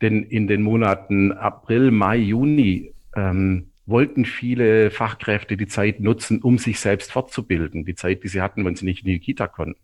Denn 0.00 0.22
in 0.22 0.46
den 0.46 0.62
Monaten 0.62 1.32
April, 1.32 1.90
Mai, 1.90 2.18
Juni 2.18 2.94
ähm, 3.16 3.72
wollten 3.86 4.24
viele 4.24 4.90
Fachkräfte 4.90 5.56
die 5.56 5.66
Zeit 5.66 6.00
nutzen, 6.00 6.42
um 6.42 6.58
sich 6.58 6.78
selbst 6.78 7.10
fortzubilden. 7.10 7.84
Die 7.84 7.94
Zeit, 7.94 8.22
die 8.22 8.28
sie 8.28 8.42
hatten, 8.42 8.64
wenn 8.64 8.76
sie 8.76 8.84
nicht 8.84 9.00
in 9.00 9.12
die 9.12 9.20
Kita 9.20 9.48
konnten. 9.48 9.80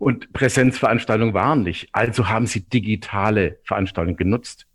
Und 0.00 0.32
Präsenzveranstaltungen 0.32 1.34
waren 1.34 1.62
nicht. 1.62 1.90
Also 1.92 2.30
haben 2.30 2.46
sie 2.46 2.62
digitale 2.62 3.58
Veranstaltungen 3.64 4.16
genutzt. 4.16 4.66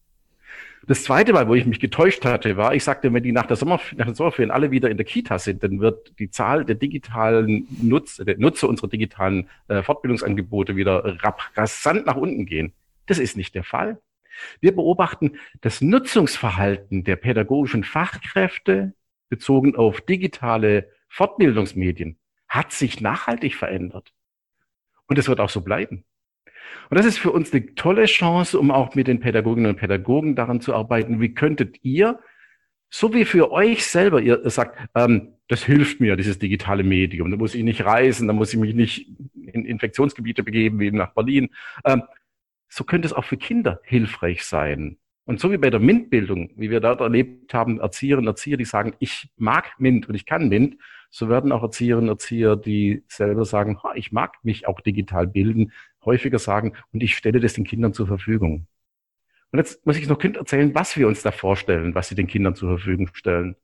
Das 0.86 1.04
zweite 1.04 1.34
Mal, 1.34 1.48
wo 1.48 1.56
ich 1.56 1.66
mich 1.66 1.80
getäuscht 1.80 2.24
hatte, 2.26 2.58
war, 2.58 2.76
ich 2.76 2.84
sagte, 2.84 3.12
wenn 3.12 3.24
die 3.24 3.32
nach 3.32 3.48
der, 3.48 3.58
Sommer, 3.58 3.80
nach 3.96 4.06
der 4.06 4.14
Sommerferien 4.14 4.52
alle 4.52 4.70
wieder 4.70 4.88
in 4.88 4.98
der 4.98 5.06
Kita 5.06 5.40
sind, 5.40 5.64
dann 5.64 5.80
wird 5.80 6.14
die 6.20 6.30
Zahl 6.30 6.64
der 6.64 6.76
digitalen 6.76 7.68
Nutzer, 7.82 8.24
der 8.24 8.38
Nutzer 8.38 8.70
unserer 8.70 8.88
digitalen 8.88 9.50
äh, 9.68 9.82
Fortbildungsangebote 9.82 10.76
wieder 10.76 11.18
rasant 11.56 12.06
nach 12.06 12.18
unten 12.18 12.46
gehen. 12.46 12.74
Das 13.08 13.18
ist 13.18 13.36
nicht 13.36 13.56
der 13.56 13.64
Fall. 13.64 14.00
Wir 14.60 14.76
beobachten 14.76 15.38
das 15.62 15.82
Nutzungsverhalten 15.82 17.04
der 17.04 17.16
pädagogischen 17.16 17.84
Fachkräfte 17.84 18.94
bezogen 19.30 19.76
auf 19.76 20.02
digitale 20.02 20.88
Fortbildungsmedien 21.10 22.20
hat 22.48 22.74
sich 22.74 23.02
nachhaltig 23.02 23.56
verändert. 23.56 24.14
Und 25.08 25.18
es 25.18 25.28
wird 25.28 25.40
auch 25.40 25.50
so 25.50 25.62
bleiben. 25.62 26.04
Und 26.90 26.98
das 26.98 27.06
ist 27.06 27.18
für 27.18 27.32
uns 27.32 27.54
eine 27.54 27.74
tolle 27.76 28.06
Chance, 28.06 28.60
um 28.60 28.72
auch 28.72 28.96
mit 28.96 29.08
den 29.08 29.20
Pädagoginnen 29.20 29.72
und 29.72 29.78
Pädagogen 29.78 30.36
daran 30.36 30.62
zu 30.62 30.74
arbeiten, 30.74 31.20
wie 31.22 31.34
könntet 31.34 31.84
ihr, 31.84 32.20
so 32.90 33.14
wie 33.14 33.26
für 33.26 33.52
euch 33.52 33.86
selber, 33.86 34.22
ihr 34.22 34.48
sagt, 34.50 34.78
ähm, 34.96 35.34
das 35.48 35.64
hilft 35.64 36.00
mir, 36.00 36.16
dieses 36.16 36.40
digitale 36.40 36.84
Medium, 36.84 37.30
da 37.30 37.38
muss 37.38 37.56
ich 37.56 37.64
nicht 37.64 37.86
reisen, 37.86 38.28
da 38.28 38.34
muss 38.34 38.54
ich 38.54 38.60
mich 38.60 38.74
nicht 38.74 39.08
in 39.34 39.66
Infektionsgebiete 39.66 40.44
begeben, 40.44 40.80
wie 40.80 40.92
nach 40.92 41.14
Berlin. 41.14 41.50
Ähm, 41.84 42.04
so 42.70 42.84
könnte 42.84 43.08
es 43.08 43.14
auch 43.14 43.26
für 43.26 43.38
Kinder 43.38 43.80
hilfreich 43.84 44.44
sein. 44.44 44.98
Und 45.26 45.40
so 45.40 45.52
wie 45.52 45.58
bei 45.58 45.70
der 45.70 45.80
MINT-Bildung, 45.80 46.52
wie 46.56 46.70
wir 46.70 46.80
dort 46.80 47.02
erlebt 47.02 47.54
haben, 47.54 47.80
Erzieherinnen 47.80 48.28
und 48.28 48.34
Erzieher, 48.34 48.58
die 48.58 48.66
sagen, 48.66 48.94
ich 49.00 49.30
mag 49.38 49.80
MINT 49.80 50.08
und 50.08 50.16
ich 50.16 50.26
kann 50.26 50.50
MINT, 50.50 50.78
so 51.10 51.30
werden 51.30 51.52
auch 51.52 51.64
Erzieherinnen 51.64 52.10
und 52.10 52.16
Erzieher, 52.16 52.56
die 52.56 53.04
selber 53.08 53.46
sagen, 53.46 53.80
ich 53.96 54.12
mag 54.12 54.36
mich 54.44 54.68
auch 54.68 54.82
digital 54.82 55.28
bilden, 55.28 55.72
häufiger 56.04 56.40
sagen, 56.40 56.74
und 56.92 57.04
ich 57.04 57.16
stelle 57.16 57.40
das 57.40 57.54
den 57.54 57.64
Kindern 57.64 57.94
zur 57.94 58.08
Verfügung. 58.08 58.68
Und 59.52 59.60
jetzt 59.60 59.86
muss 59.86 59.98
ich 59.98 60.08
noch 60.08 60.20
Kind 60.20 60.38
erzählen, 60.38 60.76
was 60.76 60.98
wir 60.98 61.08
uns 61.08 61.22
da 61.22 61.32
vorstellen, 61.32 61.96
was 61.96 62.10
sie 62.10 62.16
den 62.16 62.28
Kindern 62.28 62.56
zur 62.56 62.78
Verfügung 62.78 63.10
stellen. 63.14 63.56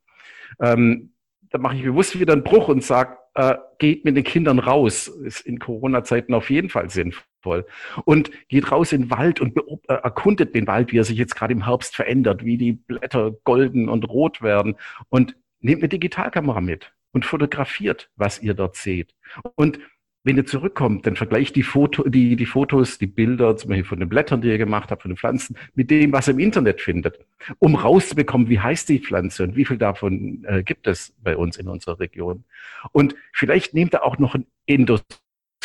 Ähm, 0.60 1.12
da 1.50 1.58
mache 1.58 1.76
ich 1.76 1.84
bewusst 1.84 2.18
wieder 2.18 2.34
einen 2.34 2.44
Bruch 2.44 2.70
und 2.70 2.84
sage, 2.84 3.18
äh, 3.34 3.56
geht 3.78 4.06
mit 4.06 4.16
den 4.16 4.24
Kindern 4.24 4.60
raus. 4.60 5.08
Ist 5.08 5.42
in 5.42 5.60
Corona-Zeiten 5.60 6.34
auf 6.34 6.50
jeden 6.50 6.70
Fall 6.70 6.90
sinnvoll. 6.90 7.66
Und 8.06 8.32
geht 8.48 8.72
raus 8.72 8.94
in 8.94 9.04
den 9.04 9.12
Wald 9.12 9.42
und 9.42 9.58
äh, 9.58 9.94
erkundet 9.94 10.56
den 10.56 10.68
Wald, 10.68 10.92
wie 10.92 10.98
er 10.98 11.04
sich 11.04 11.18
jetzt 11.18 11.36
gerade 11.36 11.54
im 11.54 11.66
Herbst 11.66 11.96
verändert, 11.96 12.46
wie 12.46 12.58
die 12.58 12.74
Blätter 12.74 13.32
golden 13.44 13.90
und 13.90 14.08
rot 14.08 14.42
werden. 14.42 14.76
Und 15.10 15.36
nehmt 15.60 15.82
eine 15.82 15.90
Digitalkamera 15.90 16.62
mit 16.62 16.94
und 17.12 17.26
fotografiert, 17.26 18.10
was 18.16 18.42
ihr 18.42 18.54
dort 18.54 18.76
seht. 18.76 19.14
Und 19.56 19.80
wenn 20.24 20.38
ihr 20.38 20.46
zurückkommt, 20.46 21.08
dann 21.08 21.16
vergleicht 21.16 21.56
die, 21.56 21.64
Foto, 21.64 22.08
die, 22.08 22.36
die 22.36 22.46
Fotos, 22.46 23.00
die 23.00 23.08
Bilder, 23.08 23.58
zum 23.58 23.70
Beispiel 23.70 23.86
von 23.86 24.00
den 24.00 24.10
Blättern, 24.10 24.42
die 24.42 24.50
ihr 24.50 24.60
gemacht 24.60 24.92
habt, 24.92 25.02
von 25.02 25.10
den 25.10 25.18
Pflanzen, 25.18 25.58
mit 25.74 25.90
dem, 25.90 26.12
was 26.12 26.28
ihr 26.28 26.34
im 26.36 26.40
Internet 26.40 26.80
findet, 26.80 27.20
um 27.58 27.76
rauszubekommen, 27.76 28.48
wie 28.48 28.60
heißt 28.60 28.88
die 28.90 29.00
Pflanze 29.00 29.44
und 29.44 29.56
wie 29.56 29.66
viel 29.66 29.78
davon 29.78 30.44
äh, 30.48 30.62
gibt 30.64 30.86
es 30.86 31.16
bei 31.24 31.36
uns 31.36 31.58
in 31.58 31.68
unserer 31.68 32.00
Region. 32.00 32.44
Und 32.92 33.16
vielleicht 33.34 33.74
nehmt 33.74 33.96
ihr 33.96 34.04
auch 34.04 34.20
noch 34.20 34.36
ein 34.36 34.46
Endos 34.68 35.04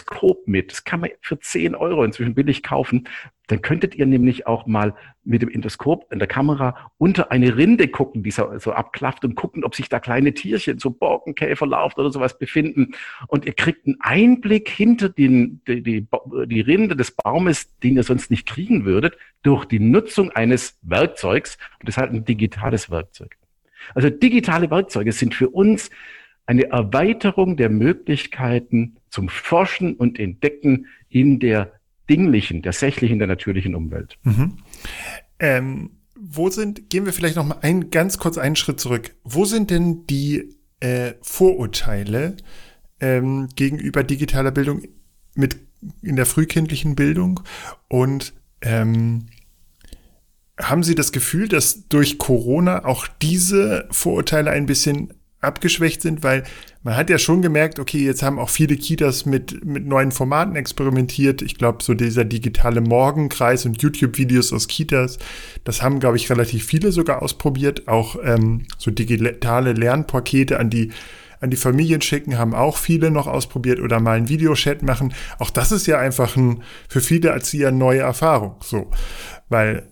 Endoskop 0.06 0.46
mit. 0.46 0.72
Das 0.72 0.84
kann 0.84 1.00
man 1.00 1.10
für 1.20 1.38
10 1.38 1.74
Euro 1.74 2.04
inzwischen 2.04 2.34
billig 2.34 2.62
kaufen. 2.62 3.08
Dann 3.48 3.62
könntet 3.62 3.94
ihr 3.94 4.06
nämlich 4.06 4.46
auch 4.46 4.66
mal 4.66 4.94
mit 5.24 5.42
dem 5.42 5.48
Endoskop 5.48 6.12
in 6.12 6.18
der 6.18 6.26
Kamera 6.26 6.90
unter 6.98 7.30
eine 7.30 7.56
Rinde 7.56 7.86
gucken, 7.86 8.24
die 8.24 8.32
so, 8.32 8.58
so 8.58 8.72
abklafft 8.72 9.24
und 9.24 9.36
gucken, 9.36 9.64
ob 9.64 9.74
sich 9.76 9.88
da 9.88 10.00
kleine 10.00 10.34
Tierchen, 10.34 10.78
so 10.78 10.90
Borkenkäfer 10.90 11.66
lauft 11.66 11.98
oder 11.98 12.10
sowas 12.10 12.38
befinden. 12.38 12.94
Und 13.28 13.44
ihr 13.44 13.52
kriegt 13.52 13.86
einen 13.86 13.96
Einblick 14.00 14.68
hinter 14.68 15.08
den, 15.08 15.60
die, 15.68 15.82
die, 15.82 16.06
die 16.46 16.60
Rinde 16.60 16.96
des 16.96 17.12
Baumes, 17.12 17.76
den 17.78 17.96
ihr 17.96 18.02
sonst 18.02 18.30
nicht 18.30 18.46
kriegen 18.46 18.84
würdet, 18.84 19.16
durch 19.42 19.64
die 19.64 19.80
Nutzung 19.80 20.30
eines 20.30 20.78
Werkzeugs. 20.82 21.56
Und 21.78 21.88
das 21.88 21.96
ist 21.96 21.98
halt 21.98 22.12
ein 22.12 22.24
digitales 22.24 22.90
Werkzeug. 22.90 23.36
Also 23.94 24.10
digitale 24.10 24.70
Werkzeuge 24.70 25.12
sind 25.12 25.34
für 25.34 25.50
uns 25.50 25.90
eine 26.46 26.70
Erweiterung 26.70 27.56
der 27.56 27.68
Möglichkeiten 27.70 28.96
zum 29.16 29.30
Forschen 29.30 29.94
und 29.94 30.18
Entdecken 30.18 30.88
in 31.08 31.38
der 31.38 31.72
dinglichen, 32.10 32.60
der 32.60 32.74
sächlichen, 32.74 33.18
der 33.18 33.26
natürlichen 33.26 33.74
Umwelt. 33.74 34.18
Mhm. 34.24 34.58
Ähm, 35.38 35.90
wo 36.14 36.50
sind, 36.50 36.90
gehen 36.90 37.06
wir 37.06 37.14
vielleicht 37.14 37.36
noch 37.36 37.46
mal 37.46 37.58
ein, 37.62 37.88
ganz 37.88 38.18
kurz 38.18 38.36
einen 38.36 38.56
Schritt 38.56 38.78
zurück. 38.78 39.16
Wo 39.24 39.46
sind 39.46 39.70
denn 39.70 40.06
die 40.06 40.54
äh, 40.80 41.14
Vorurteile 41.22 42.36
ähm, 43.00 43.48
gegenüber 43.56 44.04
digitaler 44.04 44.50
Bildung 44.50 44.82
mit 45.34 45.56
in 46.02 46.16
der 46.16 46.26
frühkindlichen 46.26 46.94
Bildung 46.94 47.40
und 47.88 48.34
ähm, 48.60 49.28
haben 50.60 50.82
Sie 50.82 50.94
das 50.94 51.10
Gefühl, 51.12 51.48
dass 51.48 51.88
durch 51.88 52.18
Corona 52.18 52.84
auch 52.84 53.06
diese 53.22 53.88
Vorurteile 53.90 54.50
ein 54.50 54.66
bisschen 54.66 55.14
abgeschwächt 55.40 56.02
sind, 56.02 56.22
weil 56.22 56.44
man 56.86 56.96
hat 56.96 57.10
ja 57.10 57.18
schon 57.18 57.42
gemerkt, 57.42 57.80
okay, 57.80 57.98
jetzt 57.98 58.22
haben 58.22 58.38
auch 58.38 58.48
viele 58.48 58.76
Kitas 58.76 59.26
mit, 59.26 59.64
mit 59.64 59.84
neuen 59.88 60.12
Formaten 60.12 60.54
experimentiert. 60.54 61.42
Ich 61.42 61.58
glaube, 61.58 61.82
so 61.82 61.94
dieser 61.94 62.24
digitale 62.24 62.80
Morgenkreis 62.80 63.66
und 63.66 63.82
YouTube-Videos 63.82 64.52
aus 64.52 64.68
Kitas, 64.68 65.18
das 65.64 65.82
haben, 65.82 65.98
glaube 65.98 66.16
ich, 66.16 66.30
relativ 66.30 66.64
viele 66.64 66.92
sogar 66.92 67.22
ausprobiert. 67.22 67.88
Auch 67.88 68.14
ähm, 68.22 68.66
so 68.78 68.92
digitale 68.92 69.72
Lernpakete 69.72 70.60
an 70.60 70.70
die 70.70 70.92
an 71.40 71.50
die 71.50 71.56
Familien 71.56 72.00
schicken, 72.02 72.38
haben 72.38 72.54
auch 72.54 72.76
viele 72.76 73.10
noch 73.10 73.26
ausprobiert 73.26 73.80
oder 73.80 73.98
mal 73.98 74.16
einen 74.16 74.28
Videochat 74.28 74.82
machen. 74.82 75.12
Auch 75.40 75.50
das 75.50 75.72
ist 75.72 75.86
ja 75.88 75.98
einfach 75.98 76.36
ein, 76.36 76.62
für 76.88 77.00
viele 77.00 77.30
Erzieher 77.30 77.72
neue 77.72 78.00
Erfahrung. 78.00 78.54
So, 78.62 78.92
weil 79.48 79.88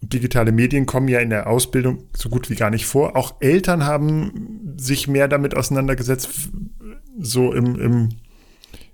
digitale 0.00 0.52
Medien 0.52 0.86
kommen 0.86 1.08
ja 1.08 1.20
in 1.20 1.30
der 1.30 1.46
Ausbildung 1.46 2.04
so 2.14 2.28
gut 2.28 2.50
wie 2.50 2.54
gar 2.54 2.70
nicht 2.70 2.86
vor. 2.86 3.16
Auch 3.16 3.36
Eltern 3.40 3.84
haben 3.84 4.74
sich 4.76 5.08
mehr 5.08 5.28
damit 5.28 5.56
auseinandergesetzt. 5.56 6.50
So 7.18 7.52
im, 7.52 7.80
im 7.80 8.08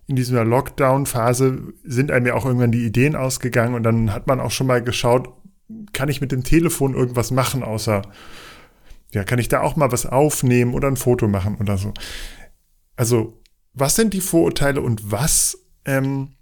in 0.06 0.16
dieser 0.16 0.44
Lockdown-Phase 0.44 1.72
sind 1.84 2.10
einem 2.10 2.26
ja 2.26 2.34
auch 2.34 2.44
irgendwann 2.44 2.72
die 2.72 2.84
Ideen 2.84 3.16
ausgegangen 3.16 3.74
und 3.74 3.82
dann 3.82 4.12
hat 4.12 4.26
man 4.26 4.40
auch 4.40 4.50
schon 4.50 4.66
mal 4.66 4.82
geschaut, 4.82 5.32
kann 5.92 6.08
ich 6.08 6.20
mit 6.20 6.32
dem 6.32 6.44
Telefon 6.44 6.94
irgendwas 6.94 7.30
machen, 7.30 7.62
außer, 7.62 8.02
ja, 9.12 9.24
kann 9.24 9.38
ich 9.38 9.48
da 9.48 9.60
auch 9.60 9.76
mal 9.76 9.92
was 9.92 10.06
aufnehmen 10.06 10.74
oder 10.74 10.88
ein 10.88 10.96
Foto 10.96 11.28
machen 11.28 11.56
oder 11.56 11.78
so. 11.78 11.94
Also, 12.96 13.40
was 13.72 13.96
sind 13.96 14.12
die 14.12 14.20
Vorurteile 14.20 14.82
und 14.82 15.10
was 15.10 15.58
ähm, 15.84 16.34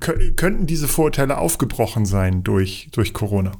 könnten 0.00 0.66
diese 0.66 0.88
Vorurteile 0.88 1.38
aufgebrochen 1.38 2.04
sein 2.04 2.42
durch, 2.42 2.88
durch 2.92 3.14
Corona? 3.14 3.52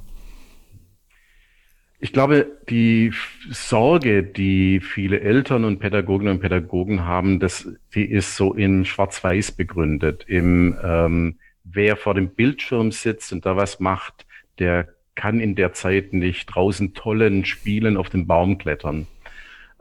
Ich 1.99 2.11
glaube, 2.11 2.47
die 2.69 3.13
Sorge, 3.49 4.21
die 4.21 4.81
viele 4.81 5.21
Eltern 5.21 5.63
und 5.63 5.79
Pädagoginnen 5.79 6.35
und 6.35 6.39
Pädagogen 6.41 7.05
haben, 7.05 7.39
das, 7.39 7.67
die 7.93 8.05
ist 8.05 8.35
so 8.35 8.53
in 8.53 8.85
Schwarz-Weiß 8.85 9.53
begründet. 9.53 10.25
Im 10.27 10.77
ähm, 10.83 11.39
wer 11.63 11.95
vor 11.97 12.13
dem 12.13 12.29
Bildschirm 12.29 12.91
sitzt 12.91 13.33
und 13.33 13.45
da 13.45 13.55
was 13.55 13.79
macht, 13.79 14.25
der 14.59 14.89
kann 15.15 15.39
in 15.39 15.55
der 15.55 15.73
Zeit 15.73 16.13
nicht 16.13 16.45
draußen 16.47 16.93
tollen 16.93 17.45
Spielen 17.45 17.97
auf 17.97 18.09
den 18.09 18.27
Baum 18.27 18.57
klettern. 18.57 19.07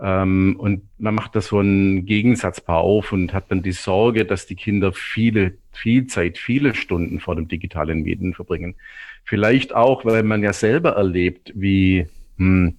Ähm, 0.00 0.56
und 0.58 0.82
man 0.98 1.14
macht 1.14 1.36
da 1.36 1.40
so 1.40 1.60
ein 1.60 2.06
Gegensatzpaar 2.06 2.78
auf 2.78 3.12
und 3.12 3.32
hat 3.32 3.50
dann 3.50 3.62
die 3.62 3.72
Sorge, 3.72 4.24
dass 4.24 4.46
die 4.46 4.56
Kinder 4.56 4.92
viele, 4.92 5.58
viel 5.72 6.06
Zeit, 6.06 6.38
viele 6.38 6.74
Stunden 6.74 7.20
vor 7.20 7.36
dem 7.36 7.48
digitalen 7.48 8.02
Medien 8.02 8.34
verbringen. 8.34 8.76
Vielleicht 9.24 9.74
auch, 9.74 10.04
weil 10.04 10.22
man 10.22 10.42
ja 10.42 10.52
selber 10.52 10.90
erlebt, 10.90 11.52
wie, 11.54 12.06
hm, 12.36 12.76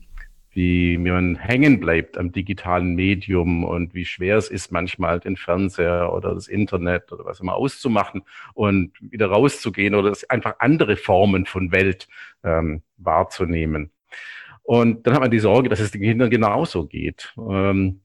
wie 0.52 0.98
man 0.98 1.36
hängen 1.36 1.80
bleibt 1.80 2.18
am 2.18 2.32
digitalen 2.32 2.96
Medium 2.96 3.64
und 3.64 3.94
wie 3.94 4.06
schwer 4.06 4.38
es 4.38 4.50
ist, 4.50 4.72
manchmal 4.72 5.20
den 5.20 5.36
Fernseher 5.36 6.14
oder 6.14 6.34
das 6.34 6.48
Internet 6.48 7.12
oder 7.12 7.26
was 7.26 7.42
immer 7.42 7.56
auszumachen 7.56 8.24
und 8.54 8.92
wieder 9.02 9.28
rauszugehen 9.28 9.96
oder 9.96 10.14
einfach 10.30 10.56
andere 10.60 10.96
Formen 10.96 11.46
von 11.46 11.72
Welt 11.72 12.08
ähm, 12.44 12.84
wahrzunehmen. 12.98 13.92
Und 14.64 15.06
dann 15.06 15.14
hat 15.14 15.22
man 15.22 15.32
die 15.32 15.40
Sorge, 15.40 15.70
dass 15.70 15.80
es 15.80 15.92
den 15.92 16.02
Kindern 16.02 16.30
genauso 16.30 16.88
geht. 16.88 17.34
Ähm, 17.38 18.02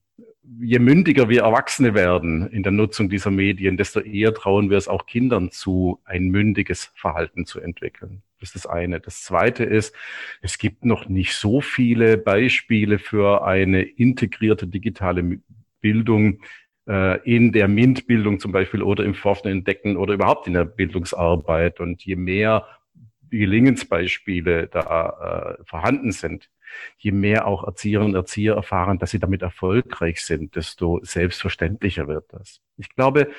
je 0.59 0.79
mündiger 0.79 1.29
wir 1.29 1.43
Erwachsene 1.43 1.95
werden 1.95 2.49
in 2.49 2.63
der 2.63 2.73
Nutzung 2.73 3.09
dieser 3.09 3.31
Medien, 3.31 3.77
desto 3.77 4.01
eher 4.01 4.35
trauen 4.35 4.71
wir 4.71 4.79
es 4.79 4.89
auch 4.89 5.07
Kindern 5.07 5.51
zu, 5.51 6.01
ein 6.05 6.29
mündiges 6.29 6.93
Verhalten 6.95 7.47
zu 7.47 7.61
entwickeln. 7.61 8.23
Das 8.41 8.51
ist 8.51 8.65
das 8.65 8.67
eine. 8.67 9.01
Das 9.01 9.23
zweite 9.23 9.65
ist, 9.65 9.95
es 10.41 10.59
gibt 10.59 10.85
noch 10.85 11.09
nicht 11.09 11.35
so 11.35 11.61
viele 11.61 12.17
Beispiele 12.17 12.99
für 12.99 13.45
eine 13.45 13.83
integrierte 13.83 14.67
digitale 14.67 15.41
Bildung 15.81 16.41
äh, 16.89 17.21
in 17.31 17.53
der 17.53 17.69
MINT-Bildung 17.69 18.41
zum 18.41 18.53
Beispiel 18.53 18.83
oder 18.83 19.05
im 19.05 19.15
Forschen 19.15 19.49
entdecken 19.49 19.97
oder 19.97 20.15
überhaupt 20.15 20.47
in 20.47 20.55
der 20.55 20.65
Bildungsarbeit. 20.65 21.81
Und 21.81 22.03
je 22.05 22.17
mehr 22.17 22.67
Gelingensbeispiele 23.31 24.69
da 24.69 25.59
äh, 25.61 25.65
vorhanden 25.65 26.11
sind, 26.11 26.49
je 26.99 27.13
mehr 27.13 27.47
auch 27.47 27.65
Erzieherinnen 27.65 28.15
und 28.15 28.21
Erzieher 28.21 28.55
erfahren, 28.55 28.99
dass 28.99 29.11
sie 29.11 29.19
damit 29.19 29.43
erfolgreich 29.43 30.25
sind, 30.25 30.57
desto 30.57 31.01
selbstverständlicher 31.03 32.09
wird 32.09 32.25
das. 32.33 32.61
Ich 32.77 32.89
glaube, 32.91 33.31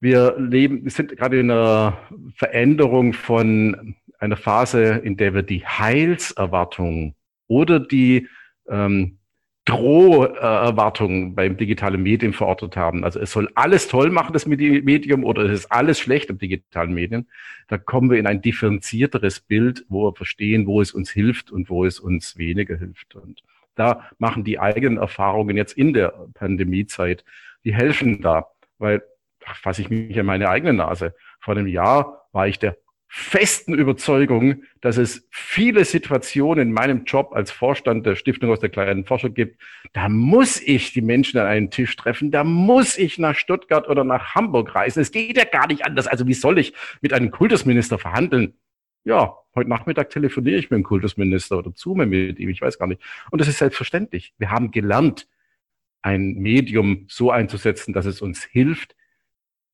wir 0.00 0.34
leben, 0.38 0.84
wir 0.84 0.90
sind 0.90 1.16
gerade 1.16 1.40
in 1.40 1.50
einer 1.50 1.98
Veränderung 2.34 3.12
von 3.12 3.96
einer 4.18 4.36
Phase, 4.36 5.00
in 5.04 5.16
der 5.16 5.34
wir 5.34 5.42
die 5.42 5.66
Heilserwartung 5.66 7.14
oder 7.46 7.80
die 7.80 8.28
ähm, 8.68 9.19
Droherwartungen 9.66 11.34
beim 11.34 11.56
digitalen 11.56 12.02
Medium 12.02 12.32
verortet 12.32 12.76
haben. 12.76 13.04
Also 13.04 13.20
es 13.20 13.30
soll 13.30 13.50
alles 13.54 13.88
toll 13.88 14.10
machen, 14.10 14.32
das 14.32 14.46
Medium, 14.46 15.24
oder 15.24 15.42
es 15.42 15.52
ist 15.52 15.72
alles 15.72 15.98
schlecht 15.98 16.30
im 16.30 16.38
digitalen 16.38 16.94
Medien. 16.94 17.28
Da 17.68 17.78
kommen 17.78 18.10
wir 18.10 18.18
in 18.18 18.26
ein 18.26 18.42
differenzierteres 18.42 19.40
Bild, 19.40 19.84
wo 19.88 20.06
wir 20.06 20.14
verstehen, 20.14 20.66
wo 20.66 20.80
es 20.80 20.92
uns 20.92 21.10
hilft 21.10 21.50
und 21.50 21.68
wo 21.68 21.84
es 21.84 22.00
uns 22.00 22.38
weniger 22.38 22.76
hilft. 22.76 23.14
Und 23.14 23.42
da 23.74 24.10
machen 24.18 24.44
die 24.44 24.58
eigenen 24.58 24.98
Erfahrungen 24.98 25.56
jetzt 25.56 25.76
in 25.76 25.92
der 25.92 26.08
Pandemiezeit, 26.34 27.24
die 27.64 27.74
helfen 27.74 28.22
da, 28.22 28.46
weil 28.78 29.02
fasse 29.40 29.82
ich 29.82 29.90
mich 29.90 30.18
an 30.18 30.26
meine 30.26 30.48
eigene 30.48 30.72
Nase. 30.72 31.14
Vor 31.38 31.54
einem 31.56 31.66
Jahr 31.66 32.26
war 32.32 32.48
ich 32.48 32.58
der 32.58 32.76
festen 33.12 33.74
Überzeugung, 33.74 34.62
dass 34.80 34.96
es 34.96 35.26
viele 35.30 35.84
Situationen 35.84 36.68
in 36.68 36.72
meinem 36.72 37.02
Job 37.04 37.32
als 37.34 37.50
Vorstand 37.50 38.06
der 38.06 38.14
Stiftung 38.14 38.52
aus 38.52 38.60
der 38.60 38.68
kleinen 38.68 39.04
Forscher 39.04 39.30
gibt. 39.30 39.60
Da 39.92 40.08
muss 40.08 40.62
ich 40.62 40.92
die 40.92 41.02
Menschen 41.02 41.40
an 41.40 41.48
einen 41.48 41.70
Tisch 41.72 41.96
treffen. 41.96 42.30
Da 42.30 42.44
muss 42.44 42.96
ich 42.96 43.18
nach 43.18 43.34
Stuttgart 43.34 43.88
oder 43.88 44.04
nach 44.04 44.36
Hamburg 44.36 44.76
reisen. 44.76 45.00
Es 45.00 45.10
geht 45.10 45.36
ja 45.36 45.44
gar 45.44 45.66
nicht 45.66 45.84
anders. 45.84 46.06
Also 46.06 46.28
wie 46.28 46.34
soll 46.34 46.60
ich 46.60 46.72
mit 47.00 47.12
einem 47.12 47.32
Kultusminister 47.32 47.98
verhandeln? 47.98 48.54
Ja, 49.02 49.34
heute 49.56 49.68
Nachmittag 49.68 50.10
telefoniere 50.10 50.58
ich 50.58 50.70
mit 50.70 50.78
dem 50.78 50.84
Kultusminister 50.84 51.58
oder 51.58 51.74
zoome 51.74 52.06
mit 52.06 52.38
ihm. 52.38 52.48
Ich 52.48 52.62
weiß 52.62 52.78
gar 52.78 52.86
nicht. 52.86 53.02
Und 53.32 53.40
das 53.40 53.48
ist 53.48 53.58
selbstverständlich. 53.58 54.34
Wir 54.38 54.52
haben 54.52 54.70
gelernt, 54.70 55.26
ein 56.00 56.34
Medium 56.34 57.06
so 57.08 57.32
einzusetzen, 57.32 57.92
dass 57.92 58.06
es 58.06 58.22
uns 58.22 58.44
hilft, 58.44 58.94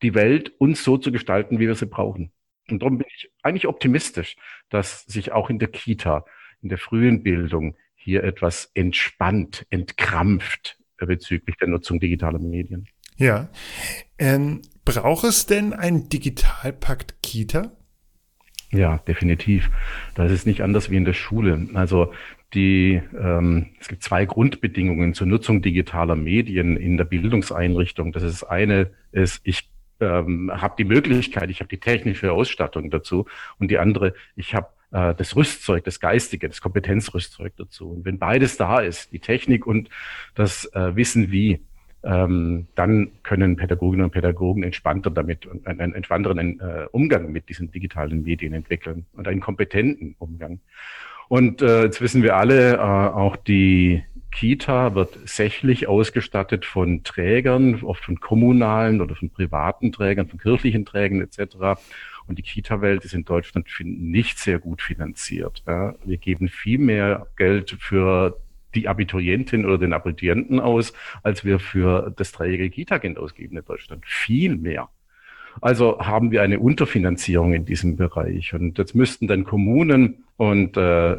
die 0.01 0.15
Welt 0.15 0.55
uns 0.59 0.83
so 0.83 0.97
zu 0.97 1.13
gestalten, 1.13 1.59
wie 1.59 1.67
wir 1.67 1.75
sie 1.75 1.85
brauchen. 1.85 2.33
Und 2.71 2.81
darum 2.83 2.99
bin 2.99 3.07
ich 3.15 3.31
eigentlich 3.43 3.67
optimistisch, 3.67 4.37
dass 4.71 5.05
sich 5.05 5.33
auch 5.33 5.51
in 5.51 5.59
der 5.59 5.69
Kita, 5.69 6.25
in 6.63 6.69
der 6.69 6.79
frühen 6.79 7.23
Bildung 7.23 7.77
hier 7.95 8.25
etwas 8.25 8.71
entspannt, 8.75 9.67
entkrampft 9.71 10.79
bezüglich 10.99 11.57
der 11.57 11.69
Nutzung 11.69 12.01
digitaler 12.01 12.39
Medien. 12.39 12.89
Ja. 13.17 13.49
Ähm, 14.19 14.63
braucht 14.85 15.25
es 15.25 15.47
denn 15.47 15.73
einen 15.73 16.09
Digitalpakt 16.09 17.23
Kita? 17.23 17.73
Ja, 18.71 18.99
definitiv. 18.99 19.71
Das 20.15 20.33
ist 20.33 20.47
nicht 20.47 20.63
anders 20.63 20.91
wie 20.91 20.97
in 20.97 21.05
der 21.05 21.13
Schule. 21.13 21.69
Also 21.75 22.13
die, 22.55 23.03
ähm, 23.19 23.71
es 23.81 23.89
gibt 23.89 24.03
zwei 24.03 24.25
Grundbedingungen 24.25 25.15
zur 25.15 25.27
Nutzung 25.27 25.63
digitaler 25.63 26.17
Medien 26.17 26.77
in 26.77 26.97
der 26.97 27.05
Bildungseinrichtung. 27.05 28.13
Das 28.13 28.23
ist 28.23 28.45
eine, 28.45 28.91
ist, 29.13 29.41
ich 29.45 29.69
ähm, 30.01 30.51
habe 30.55 30.75
die 30.79 30.85
Möglichkeit, 30.85 31.51
ich 31.51 31.61
habe 31.61 31.69
die 31.69 31.81
technische 31.81 32.33
Ausstattung 32.33 32.91
dazu 32.91 33.27
und 33.59 33.71
die 33.71 33.79
andere, 33.79 34.15
ich 34.35 34.55
habe 34.55 34.69
äh, 34.93 35.15
das 35.15 35.37
Rüstzeug, 35.37 35.85
das 35.85 36.01
Geistige, 36.01 36.49
das 36.49 36.61
Kompetenzrüstzeug 36.61 37.53
dazu. 37.57 37.91
Und 37.91 38.05
wenn 38.05 38.19
beides 38.19 38.57
da 38.57 38.81
ist, 38.81 39.13
die 39.13 39.21
Technik 39.21 39.67
und 39.67 39.89
das 40.35 40.67
äh, 40.75 40.95
Wissen 40.97 41.31
wie, 41.31 41.61
ähm, 42.05 42.69
dann 42.75 43.11
können 43.23 43.57
Pädagoginnen 43.57 44.05
und 44.05 44.13
Pädagogen 44.13 44.63
entspannter 44.63 45.11
damit 45.11 45.45
und 45.47 45.67
einen 45.67 45.93
entspannteren 45.93 46.61
äh, 46.61 46.87
Umgang 46.93 47.33
mit 47.33 47.49
diesen 47.49 47.73
digitalen 47.73 48.23
Medien 48.23 48.53
entwickeln 48.55 49.07
und 49.15 49.27
einen 49.27 49.41
kompetenten 49.41 50.15
Umgang. 50.19 50.61
Und 51.29 51.63
äh, 51.63 51.85
jetzt 51.85 52.01
wissen 52.01 52.23
wir 52.23 52.37
alle, 52.37 52.75
äh, 52.75 52.79
auch 52.79 53.37
die 53.37 54.05
Kita 54.37 54.95
wird 54.95 55.19
sächlich 55.27 55.89
ausgestattet 55.89 56.67
von 56.67 57.03
Trägern, 57.05 57.83
oft 57.83 58.05
von 58.05 58.21
kommunalen 58.21 59.01
oder 59.01 59.15
von 59.15 59.31
privaten 59.31 59.93
Trägern, 59.93 60.29
von 60.29 60.39
kirchlichen 60.39 60.85
Trägern 60.85 61.23
etc. 61.23 61.81
Und 62.27 62.37
die 62.37 62.43
Kita-Welt 62.43 63.03
ist 63.07 63.15
in 63.15 63.25
Deutschland 63.25 63.67
nicht 63.81 64.39
sehr 64.39 64.59
gut 64.59 64.83
finanziert. 64.83 65.63
Wir 65.65 66.19
geben 66.19 66.49
viel 66.49 66.79
mehr 66.79 67.29
Geld 67.37 67.79
für 67.81 68.39
die 68.75 68.89
Abiturientin 68.89 69.65
oder 69.65 69.79
den 69.79 69.95
Abiturienten 69.95 70.61
aus, 70.61 70.93
als 71.23 71.47
wir 71.47 71.59
für 71.59 72.13
das 72.15 72.33
dreijährige 72.33 72.69
Kita-Kind 72.69 73.17
ausgeben 73.17 73.57
in 73.57 73.65
Deutschland. 73.65 74.05
Viel 74.05 74.59
mehr. 74.59 74.91
Also 75.61 75.99
haben 75.99 76.31
wir 76.31 76.43
eine 76.43 76.59
Unterfinanzierung 76.61 77.53
in 77.55 77.65
diesem 77.65 77.97
Bereich. 77.97 78.55
Und 78.55 78.79
jetzt 78.79 78.95
müssten 78.95 79.27
dann 79.27 79.45
Kommunen 79.45 80.25
und 80.37 80.77
äh, 80.77 81.17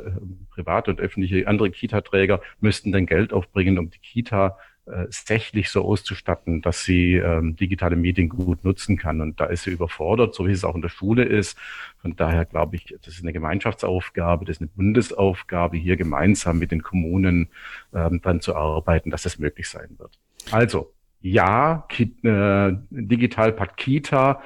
private 0.52 0.92
und 0.92 1.00
öffentliche 1.00 1.48
andere 1.48 1.72
Kita-Träger 1.72 2.42
müssten 2.60 2.92
dann 2.92 3.06
Geld 3.06 3.34
aufbringen, 3.34 3.78
um 3.78 3.90
die 3.90 4.00
Kita 4.00 4.58
äh, 4.88 5.04
tatsächlich 5.06 5.70
so 5.70 5.84
auszustatten, 5.84 6.62
dass 6.62 6.84
sie 6.84 7.16
ähm, 7.16 7.56
digitale 7.56 7.96
Medien 7.96 8.30
gut 8.30 8.64
nutzen 8.64 8.98
kann. 8.98 9.22
Und 9.22 9.40
da 9.40 9.46
ist 9.46 9.64
sie 9.64 9.72
überfordert, 9.72 10.34
so 10.34 10.48
wie 10.48 10.52
es 10.52 10.64
auch 10.64 10.76
in 10.76 10.82
der 10.82 10.90
Schule 10.90 11.24
ist. 11.24 11.58
Von 12.02 12.16
daher 12.16 12.46
glaube 12.46 12.78
ich, 12.78 12.96
das 13.04 13.16
ist 13.16 13.22
eine 13.22 13.34
Gemeinschaftsaufgabe, 13.34 14.46
das 14.46 14.58
ist 14.58 14.62
eine 14.62 14.70
Bundesaufgabe, 14.70 15.78
hier 15.78 15.98
gemeinsam 15.98 16.60
mit 16.60 16.72
den 16.72 16.84
Kommunen 16.84 17.50
ähm, 17.94 18.22
dran 18.22 18.40
zu 18.40 18.56
arbeiten, 18.56 19.10
dass 19.10 19.24
das 19.24 19.40
möglich 19.40 19.68
sein 19.68 19.90
wird. 19.98 20.18
Also, 20.52 20.94
ja, 21.22 21.86
Ki 21.90 22.16
äh, 22.24 22.74
Digitalpakt 22.90 23.78
Kita 23.78 24.42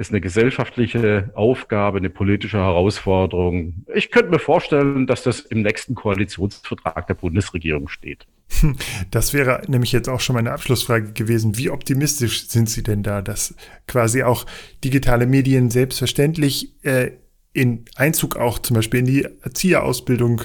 ist 0.00 0.10
eine 0.10 0.22
gesellschaftliche 0.22 1.30
Aufgabe, 1.34 1.98
eine 1.98 2.08
politische 2.08 2.56
Herausforderung. 2.56 3.84
Ich 3.94 4.10
könnte 4.10 4.30
mir 4.30 4.38
vorstellen, 4.38 5.06
dass 5.06 5.22
das 5.22 5.40
im 5.40 5.60
nächsten 5.60 5.94
Koalitionsvertrag 5.94 7.06
der 7.06 7.14
Bundesregierung 7.14 7.88
steht. 7.88 8.26
Das 9.10 9.34
wäre 9.34 9.62
nämlich 9.68 9.92
jetzt 9.92 10.08
auch 10.08 10.20
schon 10.20 10.34
meine 10.34 10.52
Abschlussfrage 10.52 11.12
gewesen. 11.12 11.58
Wie 11.58 11.70
optimistisch 11.70 12.48
sind 12.48 12.70
Sie 12.70 12.82
denn 12.82 13.02
da, 13.02 13.22
dass 13.22 13.54
quasi 13.86 14.22
auch 14.22 14.46
digitale 14.84 15.26
Medien 15.26 15.70
selbstverständlich 15.70 16.72
äh, 16.84 17.12
in 17.52 17.84
Einzug 17.96 18.36
auch 18.36 18.58
zum 18.58 18.76
Beispiel 18.76 19.00
in 19.00 19.06
die 19.06 19.24
Erzieherausbildung 19.42 20.42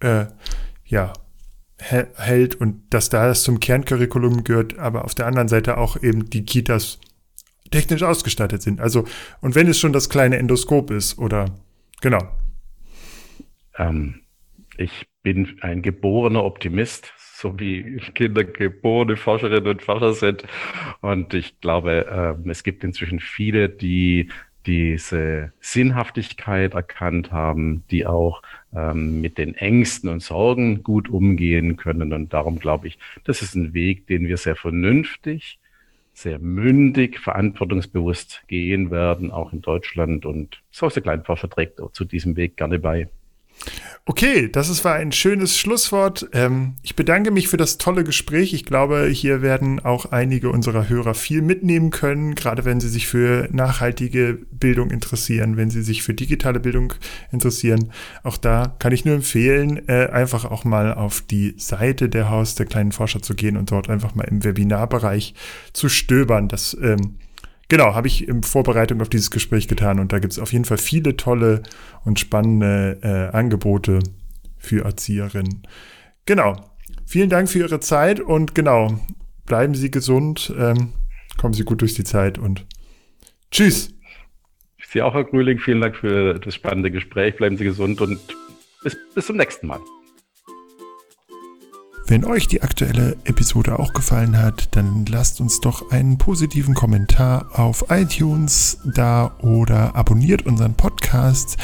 äh, 0.00 0.26
ja, 0.84 1.12
hält 1.78 2.54
und 2.54 2.82
dass 2.90 3.10
da 3.10 3.26
das 3.26 3.42
zum 3.42 3.60
Kerncurriculum 3.60 4.44
gehört, 4.44 4.78
aber 4.78 5.04
auf 5.04 5.14
der 5.14 5.26
anderen 5.26 5.48
Seite 5.48 5.76
auch 5.78 6.02
eben 6.02 6.30
die 6.30 6.44
Kitas 6.44 6.98
technisch 7.70 8.02
ausgestattet 8.02 8.62
sind. 8.62 8.80
Also, 8.80 9.04
und 9.40 9.54
wenn 9.54 9.68
es 9.68 9.78
schon 9.78 9.92
das 9.92 10.08
kleine 10.08 10.38
Endoskop 10.38 10.90
ist, 10.90 11.18
oder 11.18 11.46
genau. 12.00 12.22
Ähm, 13.76 14.22
ich 14.78 15.06
bin 15.22 15.58
ein 15.60 15.82
geborener 15.82 16.44
Optimist, 16.44 17.12
so 17.18 17.58
wie 17.58 18.00
Kinder 18.14 18.44
geborene 18.44 19.16
Forscherinnen 19.16 19.68
und 19.68 19.82
Forscher 19.82 20.14
sind. 20.14 20.44
Und 21.00 21.34
ich 21.34 21.60
glaube, 21.60 22.36
äh, 22.46 22.50
es 22.50 22.62
gibt 22.62 22.84
inzwischen 22.84 23.20
viele, 23.20 23.68
die 23.68 24.30
diese 24.66 25.52
Sinnhaftigkeit 25.60 26.74
erkannt 26.74 27.32
haben, 27.32 27.84
die 27.90 28.06
auch 28.06 28.42
ähm, 28.74 29.20
mit 29.20 29.38
den 29.38 29.54
Ängsten 29.54 30.08
und 30.10 30.20
Sorgen 30.20 30.82
gut 30.82 31.08
umgehen 31.08 31.76
können. 31.76 32.12
Und 32.12 32.32
darum 32.32 32.58
glaube 32.58 32.88
ich, 32.88 32.98
das 33.24 33.42
ist 33.42 33.54
ein 33.54 33.74
Weg, 33.74 34.06
den 34.06 34.26
wir 34.26 34.36
sehr 34.36 34.56
vernünftig 34.56 35.58
sehr 36.16 36.38
mündig, 36.38 37.18
verantwortungsbewusst 37.20 38.42
gehen 38.48 38.90
werden, 38.90 39.30
auch 39.30 39.52
in 39.52 39.60
Deutschland. 39.60 40.24
Und 40.24 40.62
so 40.70 40.88
der 40.88 41.02
Kleinforscher 41.02 41.50
trägt 41.50 41.78
auch 41.78 41.92
zu 41.92 42.06
diesem 42.06 42.36
Weg 42.36 42.56
gerne 42.56 42.78
bei. 42.78 43.10
Okay, 44.08 44.48
das 44.48 44.84
war 44.84 44.94
ein 44.94 45.10
schönes 45.10 45.58
Schlusswort. 45.58 46.28
Ähm, 46.32 46.76
ich 46.84 46.94
bedanke 46.94 47.32
mich 47.32 47.48
für 47.48 47.56
das 47.56 47.76
tolle 47.76 48.04
Gespräch. 48.04 48.54
Ich 48.54 48.64
glaube, 48.64 49.08
hier 49.08 49.42
werden 49.42 49.80
auch 49.80 50.12
einige 50.12 50.50
unserer 50.50 50.88
Hörer 50.88 51.14
viel 51.14 51.42
mitnehmen 51.42 51.90
können, 51.90 52.36
gerade 52.36 52.64
wenn 52.64 52.78
sie 52.78 52.88
sich 52.88 53.08
für 53.08 53.48
nachhaltige 53.50 54.38
Bildung 54.52 54.92
interessieren, 54.92 55.56
wenn 55.56 55.70
sie 55.70 55.82
sich 55.82 56.04
für 56.04 56.14
digitale 56.14 56.60
Bildung 56.60 56.94
interessieren. 57.32 57.90
Auch 58.22 58.36
da 58.36 58.76
kann 58.78 58.92
ich 58.92 59.04
nur 59.04 59.16
empfehlen, 59.16 59.88
äh, 59.88 60.06
einfach 60.06 60.44
auch 60.44 60.62
mal 60.62 60.94
auf 60.94 61.20
die 61.20 61.54
Seite 61.56 62.08
der 62.08 62.30
Haus 62.30 62.54
der 62.54 62.66
kleinen 62.66 62.92
Forscher 62.92 63.22
zu 63.22 63.34
gehen 63.34 63.56
und 63.56 63.72
dort 63.72 63.90
einfach 63.90 64.14
mal 64.14 64.28
im 64.28 64.44
Webinarbereich 64.44 65.34
zu 65.72 65.88
stöbern. 65.88 66.46
Das 66.46 66.76
ähm, 66.80 67.16
Genau, 67.68 67.94
habe 67.94 68.06
ich 68.06 68.28
in 68.28 68.42
Vorbereitung 68.42 69.00
auf 69.00 69.08
dieses 69.08 69.30
Gespräch 69.30 69.66
getan 69.66 69.98
und 69.98 70.12
da 70.12 70.20
gibt 70.20 70.32
es 70.32 70.38
auf 70.38 70.52
jeden 70.52 70.64
Fall 70.64 70.78
viele 70.78 71.16
tolle 71.16 71.62
und 72.04 72.20
spannende 72.20 72.98
äh, 73.02 73.36
Angebote 73.36 73.98
für 74.56 74.84
Erzieherinnen. 74.84 75.66
Genau. 76.26 76.56
Vielen 77.04 77.30
Dank 77.30 77.48
für 77.48 77.60
Ihre 77.60 77.80
Zeit 77.80 78.20
und 78.20 78.54
genau, 78.54 78.98
bleiben 79.46 79.74
Sie 79.74 79.92
gesund, 79.92 80.52
ähm, 80.58 80.92
kommen 81.36 81.54
Sie 81.54 81.64
gut 81.64 81.80
durch 81.80 81.94
die 81.94 82.04
Zeit 82.04 82.36
und 82.38 82.66
tschüss. 83.50 83.96
Sie 84.96 85.02
auch, 85.02 85.12
Herr 85.12 85.24
Grüling, 85.24 85.58
vielen 85.58 85.82
Dank 85.82 85.94
für 85.94 86.38
das 86.38 86.54
spannende 86.54 86.90
Gespräch. 86.90 87.36
Bleiben 87.36 87.58
Sie 87.58 87.64
gesund 87.64 88.00
und 88.00 88.18
bis, 88.82 88.96
bis 89.14 89.26
zum 89.26 89.36
nächsten 89.36 89.66
Mal. 89.66 89.80
Wenn 92.08 92.24
euch 92.24 92.46
die 92.46 92.62
aktuelle 92.62 93.16
Episode 93.24 93.80
auch 93.80 93.92
gefallen 93.92 94.38
hat, 94.38 94.76
dann 94.76 95.06
lasst 95.06 95.40
uns 95.40 95.60
doch 95.60 95.90
einen 95.90 96.18
positiven 96.18 96.72
Kommentar 96.72 97.46
auf 97.52 97.86
iTunes 97.88 98.78
da 98.84 99.34
oder 99.40 99.96
abonniert 99.96 100.46
unseren 100.46 100.74
Podcast. 100.74 101.56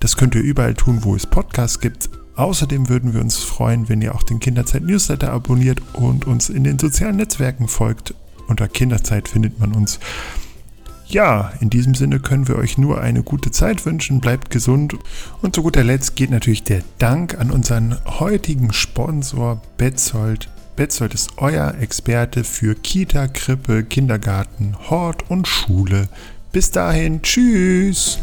Das 0.00 0.18
könnt 0.18 0.34
ihr 0.34 0.42
überall 0.42 0.74
tun, 0.74 0.98
wo 1.02 1.16
es 1.16 1.26
Podcasts 1.26 1.80
gibt. 1.80 2.10
Außerdem 2.34 2.90
würden 2.90 3.14
wir 3.14 3.22
uns 3.22 3.38
freuen, 3.38 3.88
wenn 3.88 4.02
ihr 4.02 4.14
auch 4.14 4.22
den 4.22 4.38
Kinderzeit 4.38 4.82
Newsletter 4.82 5.32
abonniert 5.32 5.80
und 5.94 6.26
uns 6.26 6.50
in 6.50 6.64
den 6.64 6.78
sozialen 6.78 7.16
Netzwerken 7.16 7.66
folgt. 7.66 8.14
Unter 8.48 8.68
Kinderzeit 8.68 9.28
findet 9.28 9.58
man 9.58 9.72
uns. 9.72 9.98
Ja, 11.08 11.52
in 11.60 11.70
diesem 11.70 11.94
Sinne 11.94 12.18
können 12.18 12.48
wir 12.48 12.56
euch 12.56 12.78
nur 12.78 13.00
eine 13.00 13.22
gute 13.22 13.52
Zeit 13.52 13.86
wünschen. 13.86 14.20
Bleibt 14.20 14.50
gesund. 14.50 14.96
Und 15.40 15.54
zu 15.54 15.62
guter 15.62 15.84
Letzt 15.84 16.16
geht 16.16 16.30
natürlich 16.30 16.64
der 16.64 16.82
Dank 16.98 17.38
an 17.38 17.50
unseren 17.50 17.96
heutigen 18.06 18.72
Sponsor 18.72 19.62
Betzold. 19.76 20.48
Betzold 20.74 21.14
ist 21.14 21.38
euer 21.38 21.74
Experte 21.80 22.42
für 22.42 22.74
Kita, 22.74 23.28
Krippe, 23.28 23.84
Kindergarten, 23.84 24.76
Hort 24.90 25.30
und 25.30 25.46
Schule. 25.46 26.08
Bis 26.52 26.70
dahin, 26.70 27.22
tschüss. 27.22 28.18